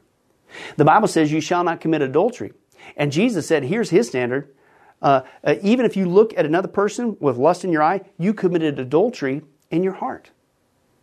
The 0.76 0.84
Bible 0.84 1.08
says 1.08 1.32
you 1.32 1.40
shall 1.40 1.64
not 1.64 1.80
commit 1.80 2.02
adultery. 2.02 2.52
And 2.96 3.12
Jesus 3.12 3.46
said, 3.46 3.64
here's 3.64 3.90
his 3.90 4.08
standard. 4.08 4.54
Uh, 5.00 5.22
uh, 5.42 5.56
even 5.62 5.84
if 5.84 5.96
you 5.96 6.06
look 6.06 6.36
at 6.36 6.46
another 6.46 6.68
person 6.68 7.16
with 7.20 7.36
lust 7.36 7.64
in 7.64 7.72
your 7.72 7.82
eye, 7.82 8.02
you 8.18 8.32
committed 8.34 8.78
adultery 8.78 9.42
in 9.70 9.82
your 9.82 9.94
heart. 9.94 10.30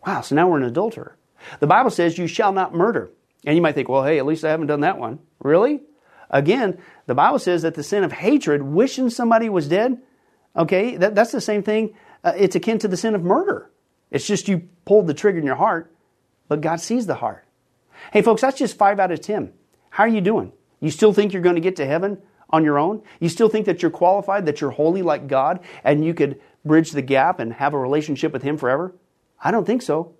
Wow, 0.06 0.22
so 0.22 0.34
now 0.34 0.48
we're 0.48 0.56
an 0.58 0.64
adulterer. 0.64 1.16
The 1.58 1.66
Bible 1.66 1.90
says 1.90 2.16
you 2.16 2.26
shall 2.26 2.52
not 2.52 2.74
murder. 2.74 3.10
And 3.44 3.56
you 3.56 3.62
might 3.62 3.74
think, 3.74 3.88
well, 3.88 4.04
hey, 4.04 4.18
at 4.18 4.26
least 4.26 4.44
I 4.44 4.50
haven't 4.50 4.66
done 4.66 4.80
that 4.80 4.98
one. 4.98 5.18
Really? 5.40 5.80
Again, 6.30 6.78
the 7.06 7.14
Bible 7.14 7.38
says 7.38 7.62
that 7.62 7.74
the 7.74 7.82
sin 7.82 8.04
of 8.04 8.12
hatred, 8.12 8.62
wishing 8.62 9.10
somebody 9.10 9.48
was 9.48 9.68
dead, 9.68 9.98
okay, 10.56 10.96
that, 10.96 11.14
that's 11.14 11.32
the 11.32 11.40
same 11.40 11.62
thing. 11.62 11.94
Uh, 12.22 12.32
it's 12.36 12.54
akin 12.54 12.78
to 12.78 12.88
the 12.88 12.96
sin 12.96 13.14
of 13.14 13.22
murder. 13.22 13.70
It's 14.10 14.26
just 14.26 14.48
you 14.48 14.68
pulled 14.84 15.06
the 15.06 15.14
trigger 15.14 15.38
in 15.38 15.46
your 15.46 15.56
heart, 15.56 15.92
but 16.48 16.60
God 16.60 16.80
sees 16.80 17.06
the 17.06 17.14
heart. 17.16 17.44
Hey, 18.12 18.22
folks, 18.22 18.42
that's 18.42 18.58
just 18.58 18.76
five 18.76 18.98
out 18.98 19.12
of 19.12 19.20
10. 19.20 19.52
How 19.90 20.04
are 20.04 20.08
you 20.08 20.20
doing? 20.20 20.52
You 20.80 20.90
still 20.90 21.12
think 21.12 21.32
you're 21.32 21.42
going 21.42 21.56
to 21.56 21.60
get 21.60 21.76
to 21.76 21.86
heaven 21.86 22.18
on 22.50 22.64
your 22.64 22.78
own? 22.78 23.02
You 23.20 23.28
still 23.28 23.48
think 23.48 23.66
that 23.66 23.82
you're 23.82 23.90
qualified, 23.90 24.46
that 24.46 24.60
you're 24.60 24.70
holy 24.70 25.02
like 25.02 25.28
God, 25.28 25.60
and 25.84 26.04
you 26.04 26.14
could 26.14 26.40
bridge 26.64 26.92
the 26.92 27.02
gap 27.02 27.38
and 27.38 27.52
have 27.54 27.74
a 27.74 27.78
relationship 27.78 28.32
with 28.32 28.42
Him 28.42 28.56
forever? 28.56 28.94
I 29.42 29.50
don't 29.50 29.66
think 29.66 29.82
so. 29.82 30.14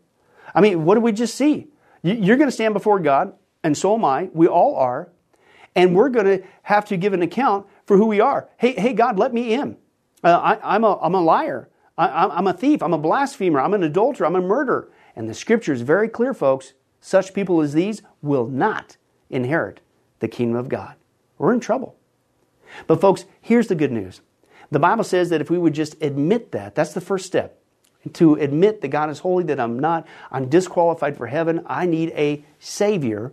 I 0.54 0.60
mean, 0.60 0.84
what 0.84 0.94
did 0.94 1.04
we 1.04 1.12
just 1.12 1.34
see? 1.34 1.68
You're 2.02 2.36
going 2.36 2.48
to 2.48 2.52
stand 2.52 2.74
before 2.74 2.98
God, 2.98 3.34
and 3.62 3.76
so 3.76 3.94
am 3.94 4.04
I. 4.04 4.30
We 4.32 4.46
all 4.46 4.76
are. 4.76 5.10
And 5.76 5.94
we're 5.94 6.08
going 6.08 6.26
to 6.26 6.46
have 6.62 6.86
to 6.86 6.96
give 6.96 7.12
an 7.12 7.22
account 7.22 7.66
for 7.86 7.96
who 7.96 8.06
we 8.06 8.20
are. 8.20 8.48
Hey, 8.56 8.72
hey 8.72 8.92
God, 8.92 9.18
let 9.18 9.32
me 9.32 9.54
in. 9.54 9.76
Uh, 10.24 10.56
I, 10.62 10.76
am 10.76 10.84
a, 10.84 10.98
I'm 11.00 11.14
a 11.14 11.20
liar. 11.20 11.68
I, 11.96 12.38
am 12.38 12.46
a 12.46 12.52
thief. 12.52 12.82
I'm 12.82 12.94
a 12.94 12.98
blasphemer. 12.98 13.60
I'm 13.60 13.74
an 13.74 13.82
adulterer. 13.82 14.26
I'm 14.26 14.36
a 14.36 14.40
murderer. 14.40 14.90
And 15.14 15.28
the 15.28 15.34
scripture 15.34 15.72
is 15.72 15.82
very 15.82 16.08
clear, 16.08 16.32
folks. 16.32 16.72
Such 17.00 17.34
people 17.34 17.60
as 17.60 17.72
these 17.72 18.02
will 18.22 18.46
not 18.46 18.96
inherit 19.28 19.80
the 20.18 20.28
kingdom 20.28 20.56
of 20.56 20.68
God. 20.68 20.96
We're 21.38 21.54
in 21.54 21.60
trouble. 21.60 21.96
But, 22.86 23.00
folks, 23.00 23.24
here's 23.40 23.68
the 23.68 23.74
good 23.74 23.92
news. 23.92 24.20
The 24.70 24.78
Bible 24.78 25.04
says 25.04 25.30
that 25.30 25.40
if 25.40 25.50
we 25.50 25.58
would 25.58 25.74
just 25.74 26.00
admit 26.02 26.52
that, 26.52 26.74
that's 26.74 26.92
the 26.92 27.00
first 27.00 27.26
step. 27.26 27.58
To 28.14 28.34
admit 28.34 28.80
that 28.80 28.88
God 28.88 29.10
is 29.10 29.18
holy, 29.20 29.44
that 29.44 29.60
I'm 29.60 29.78
not, 29.78 30.06
I'm 30.30 30.48
disqualified 30.48 31.16
for 31.16 31.26
heaven, 31.26 31.64
I 31.66 31.86
need 31.86 32.10
a 32.10 32.44
Savior. 32.58 33.32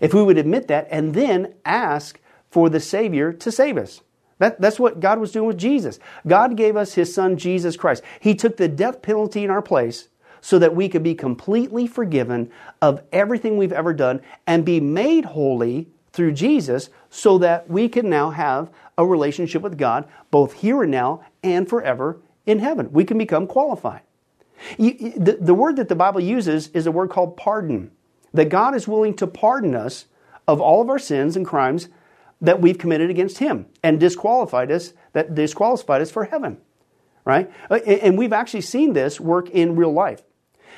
If 0.00 0.14
we 0.14 0.22
would 0.22 0.38
admit 0.38 0.68
that 0.68 0.88
and 0.90 1.14
then 1.14 1.54
ask 1.64 2.20
for 2.50 2.70
the 2.70 2.80
Savior 2.80 3.32
to 3.32 3.52
save 3.52 3.76
us. 3.76 4.00
That, 4.38 4.60
that's 4.60 4.78
what 4.78 5.00
God 5.00 5.18
was 5.18 5.32
doing 5.32 5.46
with 5.46 5.58
Jesus. 5.58 5.98
God 6.26 6.56
gave 6.56 6.76
us 6.76 6.94
His 6.94 7.12
Son, 7.12 7.36
Jesus 7.36 7.76
Christ. 7.76 8.02
He 8.20 8.34
took 8.34 8.56
the 8.56 8.68
death 8.68 9.02
penalty 9.02 9.44
in 9.44 9.50
our 9.50 9.62
place 9.62 10.08
so 10.40 10.58
that 10.58 10.74
we 10.74 10.88
could 10.88 11.02
be 11.02 11.14
completely 11.14 11.86
forgiven 11.86 12.50
of 12.80 13.02
everything 13.12 13.56
we've 13.56 13.72
ever 13.72 13.92
done 13.92 14.20
and 14.46 14.64
be 14.64 14.80
made 14.80 15.24
holy 15.24 15.88
through 16.12 16.32
Jesus 16.32 16.90
so 17.10 17.38
that 17.38 17.68
we 17.70 17.88
can 17.88 18.08
now 18.08 18.30
have 18.30 18.70
a 18.96 19.06
relationship 19.06 19.62
with 19.62 19.78
God 19.78 20.08
both 20.30 20.54
here 20.54 20.82
and 20.82 20.90
now 20.90 21.24
and 21.42 21.68
forever 21.68 22.20
in 22.46 22.58
heaven. 22.58 22.90
We 22.92 23.04
can 23.04 23.18
become 23.18 23.46
qualified. 23.46 24.02
The, 24.76 25.38
the 25.40 25.54
word 25.54 25.76
that 25.76 25.88
the 25.88 25.94
Bible 25.94 26.20
uses 26.20 26.68
is 26.68 26.86
a 26.86 26.92
word 26.92 27.10
called 27.10 27.36
pardon. 27.36 27.92
That 28.34 28.48
God 28.48 28.74
is 28.74 28.88
willing 28.88 29.14
to 29.14 29.26
pardon 29.26 29.74
us 29.74 30.06
of 30.48 30.60
all 30.60 30.82
of 30.82 30.88
our 30.88 30.98
sins 30.98 31.36
and 31.36 31.46
crimes 31.46 31.88
that 32.40 32.60
we've 32.60 32.78
committed 32.78 33.10
against 33.10 33.38
him 33.38 33.66
and 33.82 34.00
disqualified 34.00 34.70
us 34.70 34.92
that 35.12 35.34
disqualified 35.34 36.00
us 36.00 36.10
for 36.10 36.24
heaven 36.24 36.58
right 37.24 37.50
and 37.70 38.16
we've 38.16 38.32
actually 38.32 38.60
seen 38.60 38.92
this 38.92 39.20
work 39.20 39.50
in 39.50 39.76
real 39.76 39.92
life 39.92 40.22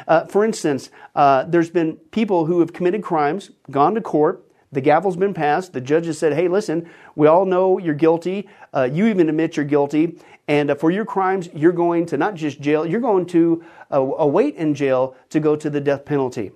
uh, 0.09 0.25
for 0.27 0.45
instance 0.45 0.91
uh, 1.15 1.45
there's 1.45 1.71
been 1.71 1.97
people 2.11 2.47
who 2.47 2.61
have 2.61 2.73
committed 2.73 3.03
crimes 3.03 3.51
gone 3.71 3.95
to 3.95 4.01
court 4.01 4.45
the 4.73 4.81
gavel's 4.81 5.17
been 5.17 5.35
passed 5.35 5.73
the 5.73 5.81
judge 5.81 6.07
has 6.07 6.19
said 6.19 6.33
hey 6.33 6.49
listen 6.49 6.89
we 7.17 7.27
all 7.27 7.45
know 7.45 7.79
you're 7.79 7.95
guilty 7.95 8.49
uh, 8.75 8.89
you 8.91 9.07
even 9.07 9.29
admit 9.29 9.57
you're 9.57 9.67
guilty 9.67 10.19
and 10.49 10.71
uh, 10.71 10.75
for 10.75 10.91
your 10.91 11.05
crimes 11.05 11.49
you're 11.55 11.73
going 11.73 12.07
to 12.07 12.17
not 12.17 12.35
just 12.35 12.61
jail 12.61 12.87
you're 12.87 13.01
going 13.01 13.27
to 13.27 13.65
uh, 13.93 14.01
await 14.01 14.55
in 14.57 14.75
jail 14.75 15.17
to 15.29 15.41
go 15.41 15.57
to 15.57 15.71
the 15.71 15.81
death 15.81 16.05
penalty 16.05 16.53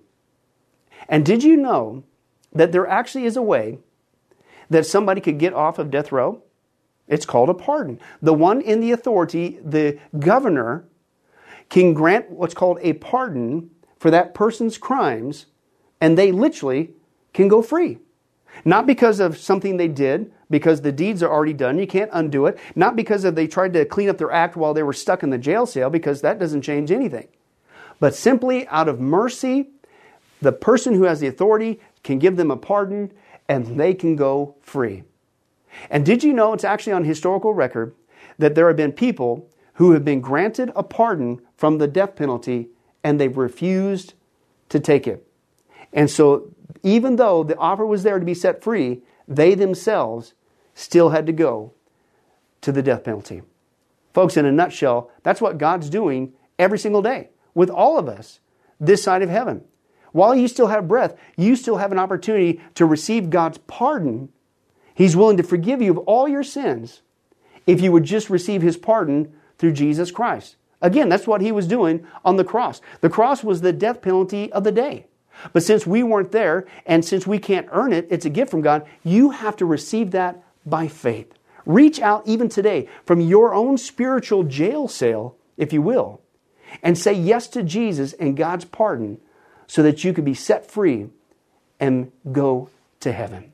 and 1.08 1.24
did 1.24 1.42
you 1.42 1.56
know 1.56 2.04
that 2.52 2.72
there 2.72 2.86
actually 2.86 3.24
is 3.24 3.36
a 3.36 3.42
way 3.42 3.78
that 4.70 4.86
somebody 4.86 5.20
could 5.20 5.38
get 5.38 5.52
off 5.52 5.78
of 5.78 5.90
death 5.90 6.12
row? 6.12 6.42
It's 7.06 7.26
called 7.26 7.50
a 7.50 7.54
pardon. 7.54 8.00
The 8.22 8.32
one 8.32 8.60
in 8.60 8.80
the 8.80 8.92
authority, 8.92 9.58
the 9.62 9.98
governor, 10.18 10.86
can 11.68 11.94
grant 11.94 12.30
what's 12.30 12.54
called 12.54 12.78
a 12.82 12.94
pardon 12.94 13.70
for 13.98 14.10
that 14.10 14.34
person's 14.34 14.78
crimes, 14.78 15.46
and 16.00 16.16
they 16.18 16.32
literally 16.32 16.90
can 17.32 17.48
go 17.48 17.62
free. 17.62 17.98
Not 18.64 18.86
because 18.86 19.18
of 19.18 19.36
something 19.36 19.76
they 19.76 19.88
did, 19.88 20.32
because 20.48 20.82
the 20.82 20.92
deeds 20.92 21.22
are 21.22 21.30
already 21.30 21.52
done, 21.52 21.78
you 21.78 21.86
can't 21.86 22.10
undo 22.12 22.46
it. 22.46 22.58
Not 22.76 22.94
because 22.94 23.24
of 23.24 23.34
they 23.34 23.48
tried 23.48 23.72
to 23.72 23.84
clean 23.84 24.08
up 24.08 24.18
their 24.18 24.30
act 24.30 24.56
while 24.56 24.74
they 24.74 24.82
were 24.82 24.92
stuck 24.92 25.22
in 25.22 25.30
the 25.30 25.38
jail 25.38 25.66
cell, 25.66 25.90
because 25.90 26.20
that 26.20 26.38
doesn't 26.38 26.62
change 26.62 26.92
anything. 26.92 27.28
But 27.98 28.14
simply 28.14 28.68
out 28.68 28.88
of 28.88 29.00
mercy 29.00 29.70
the 30.44 30.52
person 30.52 30.94
who 30.94 31.04
has 31.04 31.20
the 31.20 31.26
authority 31.26 31.80
can 32.02 32.18
give 32.18 32.36
them 32.36 32.50
a 32.50 32.56
pardon 32.56 33.12
and 33.48 33.78
they 33.80 33.94
can 33.94 34.14
go 34.14 34.54
free. 34.60 35.02
And 35.90 36.06
did 36.06 36.22
you 36.22 36.32
know 36.32 36.52
it's 36.52 36.64
actually 36.64 36.92
on 36.92 37.04
historical 37.04 37.52
record 37.52 37.94
that 38.38 38.54
there 38.54 38.68
have 38.68 38.76
been 38.76 38.92
people 38.92 39.48
who 39.74 39.92
have 39.92 40.04
been 40.04 40.20
granted 40.20 40.72
a 40.74 40.82
pardon 40.82 41.40
from 41.56 41.78
the 41.78 41.88
death 41.88 42.16
penalty 42.16 42.68
and 43.02 43.20
they've 43.20 43.36
refused 43.36 44.14
to 44.68 44.80
take 44.80 45.06
it. 45.06 45.26
And 45.92 46.10
so, 46.10 46.50
even 46.82 47.16
though 47.16 47.44
the 47.44 47.56
offer 47.56 47.86
was 47.86 48.02
there 48.02 48.18
to 48.18 48.24
be 48.24 48.34
set 48.34 48.62
free, 48.62 49.02
they 49.28 49.54
themselves 49.54 50.34
still 50.74 51.10
had 51.10 51.26
to 51.26 51.32
go 51.32 51.72
to 52.60 52.72
the 52.72 52.82
death 52.82 53.04
penalty. 53.04 53.42
Folks, 54.12 54.36
in 54.36 54.46
a 54.46 54.52
nutshell, 54.52 55.10
that's 55.22 55.40
what 55.40 55.58
God's 55.58 55.90
doing 55.90 56.32
every 56.58 56.78
single 56.78 57.02
day 57.02 57.30
with 57.54 57.70
all 57.70 57.98
of 57.98 58.08
us 58.08 58.40
this 58.80 59.02
side 59.02 59.22
of 59.22 59.30
heaven. 59.30 59.64
While 60.12 60.34
you 60.34 60.46
still 60.46 60.68
have 60.68 60.88
breath, 60.88 61.16
you 61.36 61.56
still 61.56 61.78
have 61.78 61.90
an 61.90 61.98
opportunity 61.98 62.60
to 62.76 62.86
receive 62.86 63.30
God's 63.30 63.58
pardon. 63.58 64.30
He's 64.94 65.16
willing 65.16 65.36
to 65.38 65.42
forgive 65.42 65.82
you 65.82 65.90
of 65.90 65.98
all 65.98 66.28
your 66.28 66.44
sins 66.44 67.02
if 67.66 67.80
you 67.80 67.90
would 67.90 68.04
just 68.04 68.30
receive 68.30 68.62
His 68.62 68.76
pardon 68.76 69.32
through 69.58 69.72
Jesus 69.72 70.10
Christ. 70.10 70.56
Again, 70.80 71.08
that's 71.08 71.26
what 71.26 71.40
He 71.40 71.52
was 71.52 71.66
doing 71.66 72.06
on 72.24 72.36
the 72.36 72.44
cross. 72.44 72.80
The 73.00 73.08
cross 73.08 73.42
was 73.42 73.60
the 73.60 73.72
death 73.72 74.02
penalty 74.02 74.52
of 74.52 74.64
the 74.64 74.72
day. 74.72 75.06
But 75.52 75.62
since 75.62 75.86
we 75.86 76.02
weren't 76.02 76.32
there, 76.32 76.66
and 76.86 77.04
since 77.04 77.26
we 77.26 77.38
can't 77.38 77.68
earn 77.72 77.92
it, 77.92 78.06
it's 78.10 78.26
a 78.26 78.30
gift 78.30 78.50
from 78.50 78.60
God, 78.60 78.86
you 79.02 79.30
have 79.30 79.56
to 79.56 79.66
receive 79.66 80.10
that 80.12 80.42
by 80.64 80.88
faith. 80.88 81.32
Reach 81.66 82.00
out 82.00 82.22
even 82.26 82.48
today 82.48 82.88
from 83.06 83.20
your 83.20 83.54
own 83.54 83.78
spiritual 83.78 84.44
jail 84.44 84.86
cell, 84.86 85.36
if 85.56 85.72
you 85.72 85.80
will, 85.80 86.20
and 86.82 86.98
say 86.98 87.12
yes 87.12 87.48
to 87.48 87.62
Jesus 87.62 88.12
and 88.14 88.36
God's 88.36 88.64
pardon 88.64 89.18
so 89.66 89.82
that 89.82 90.04
you 90.04 90.12
can 90.12 90.24
be 90.24 90.34
set 90.34 90.70
free 90.70 91.08
and 91.80 92.12
go 92.30 92.68
to 93.00 93.12
heaven. 93.12 93.53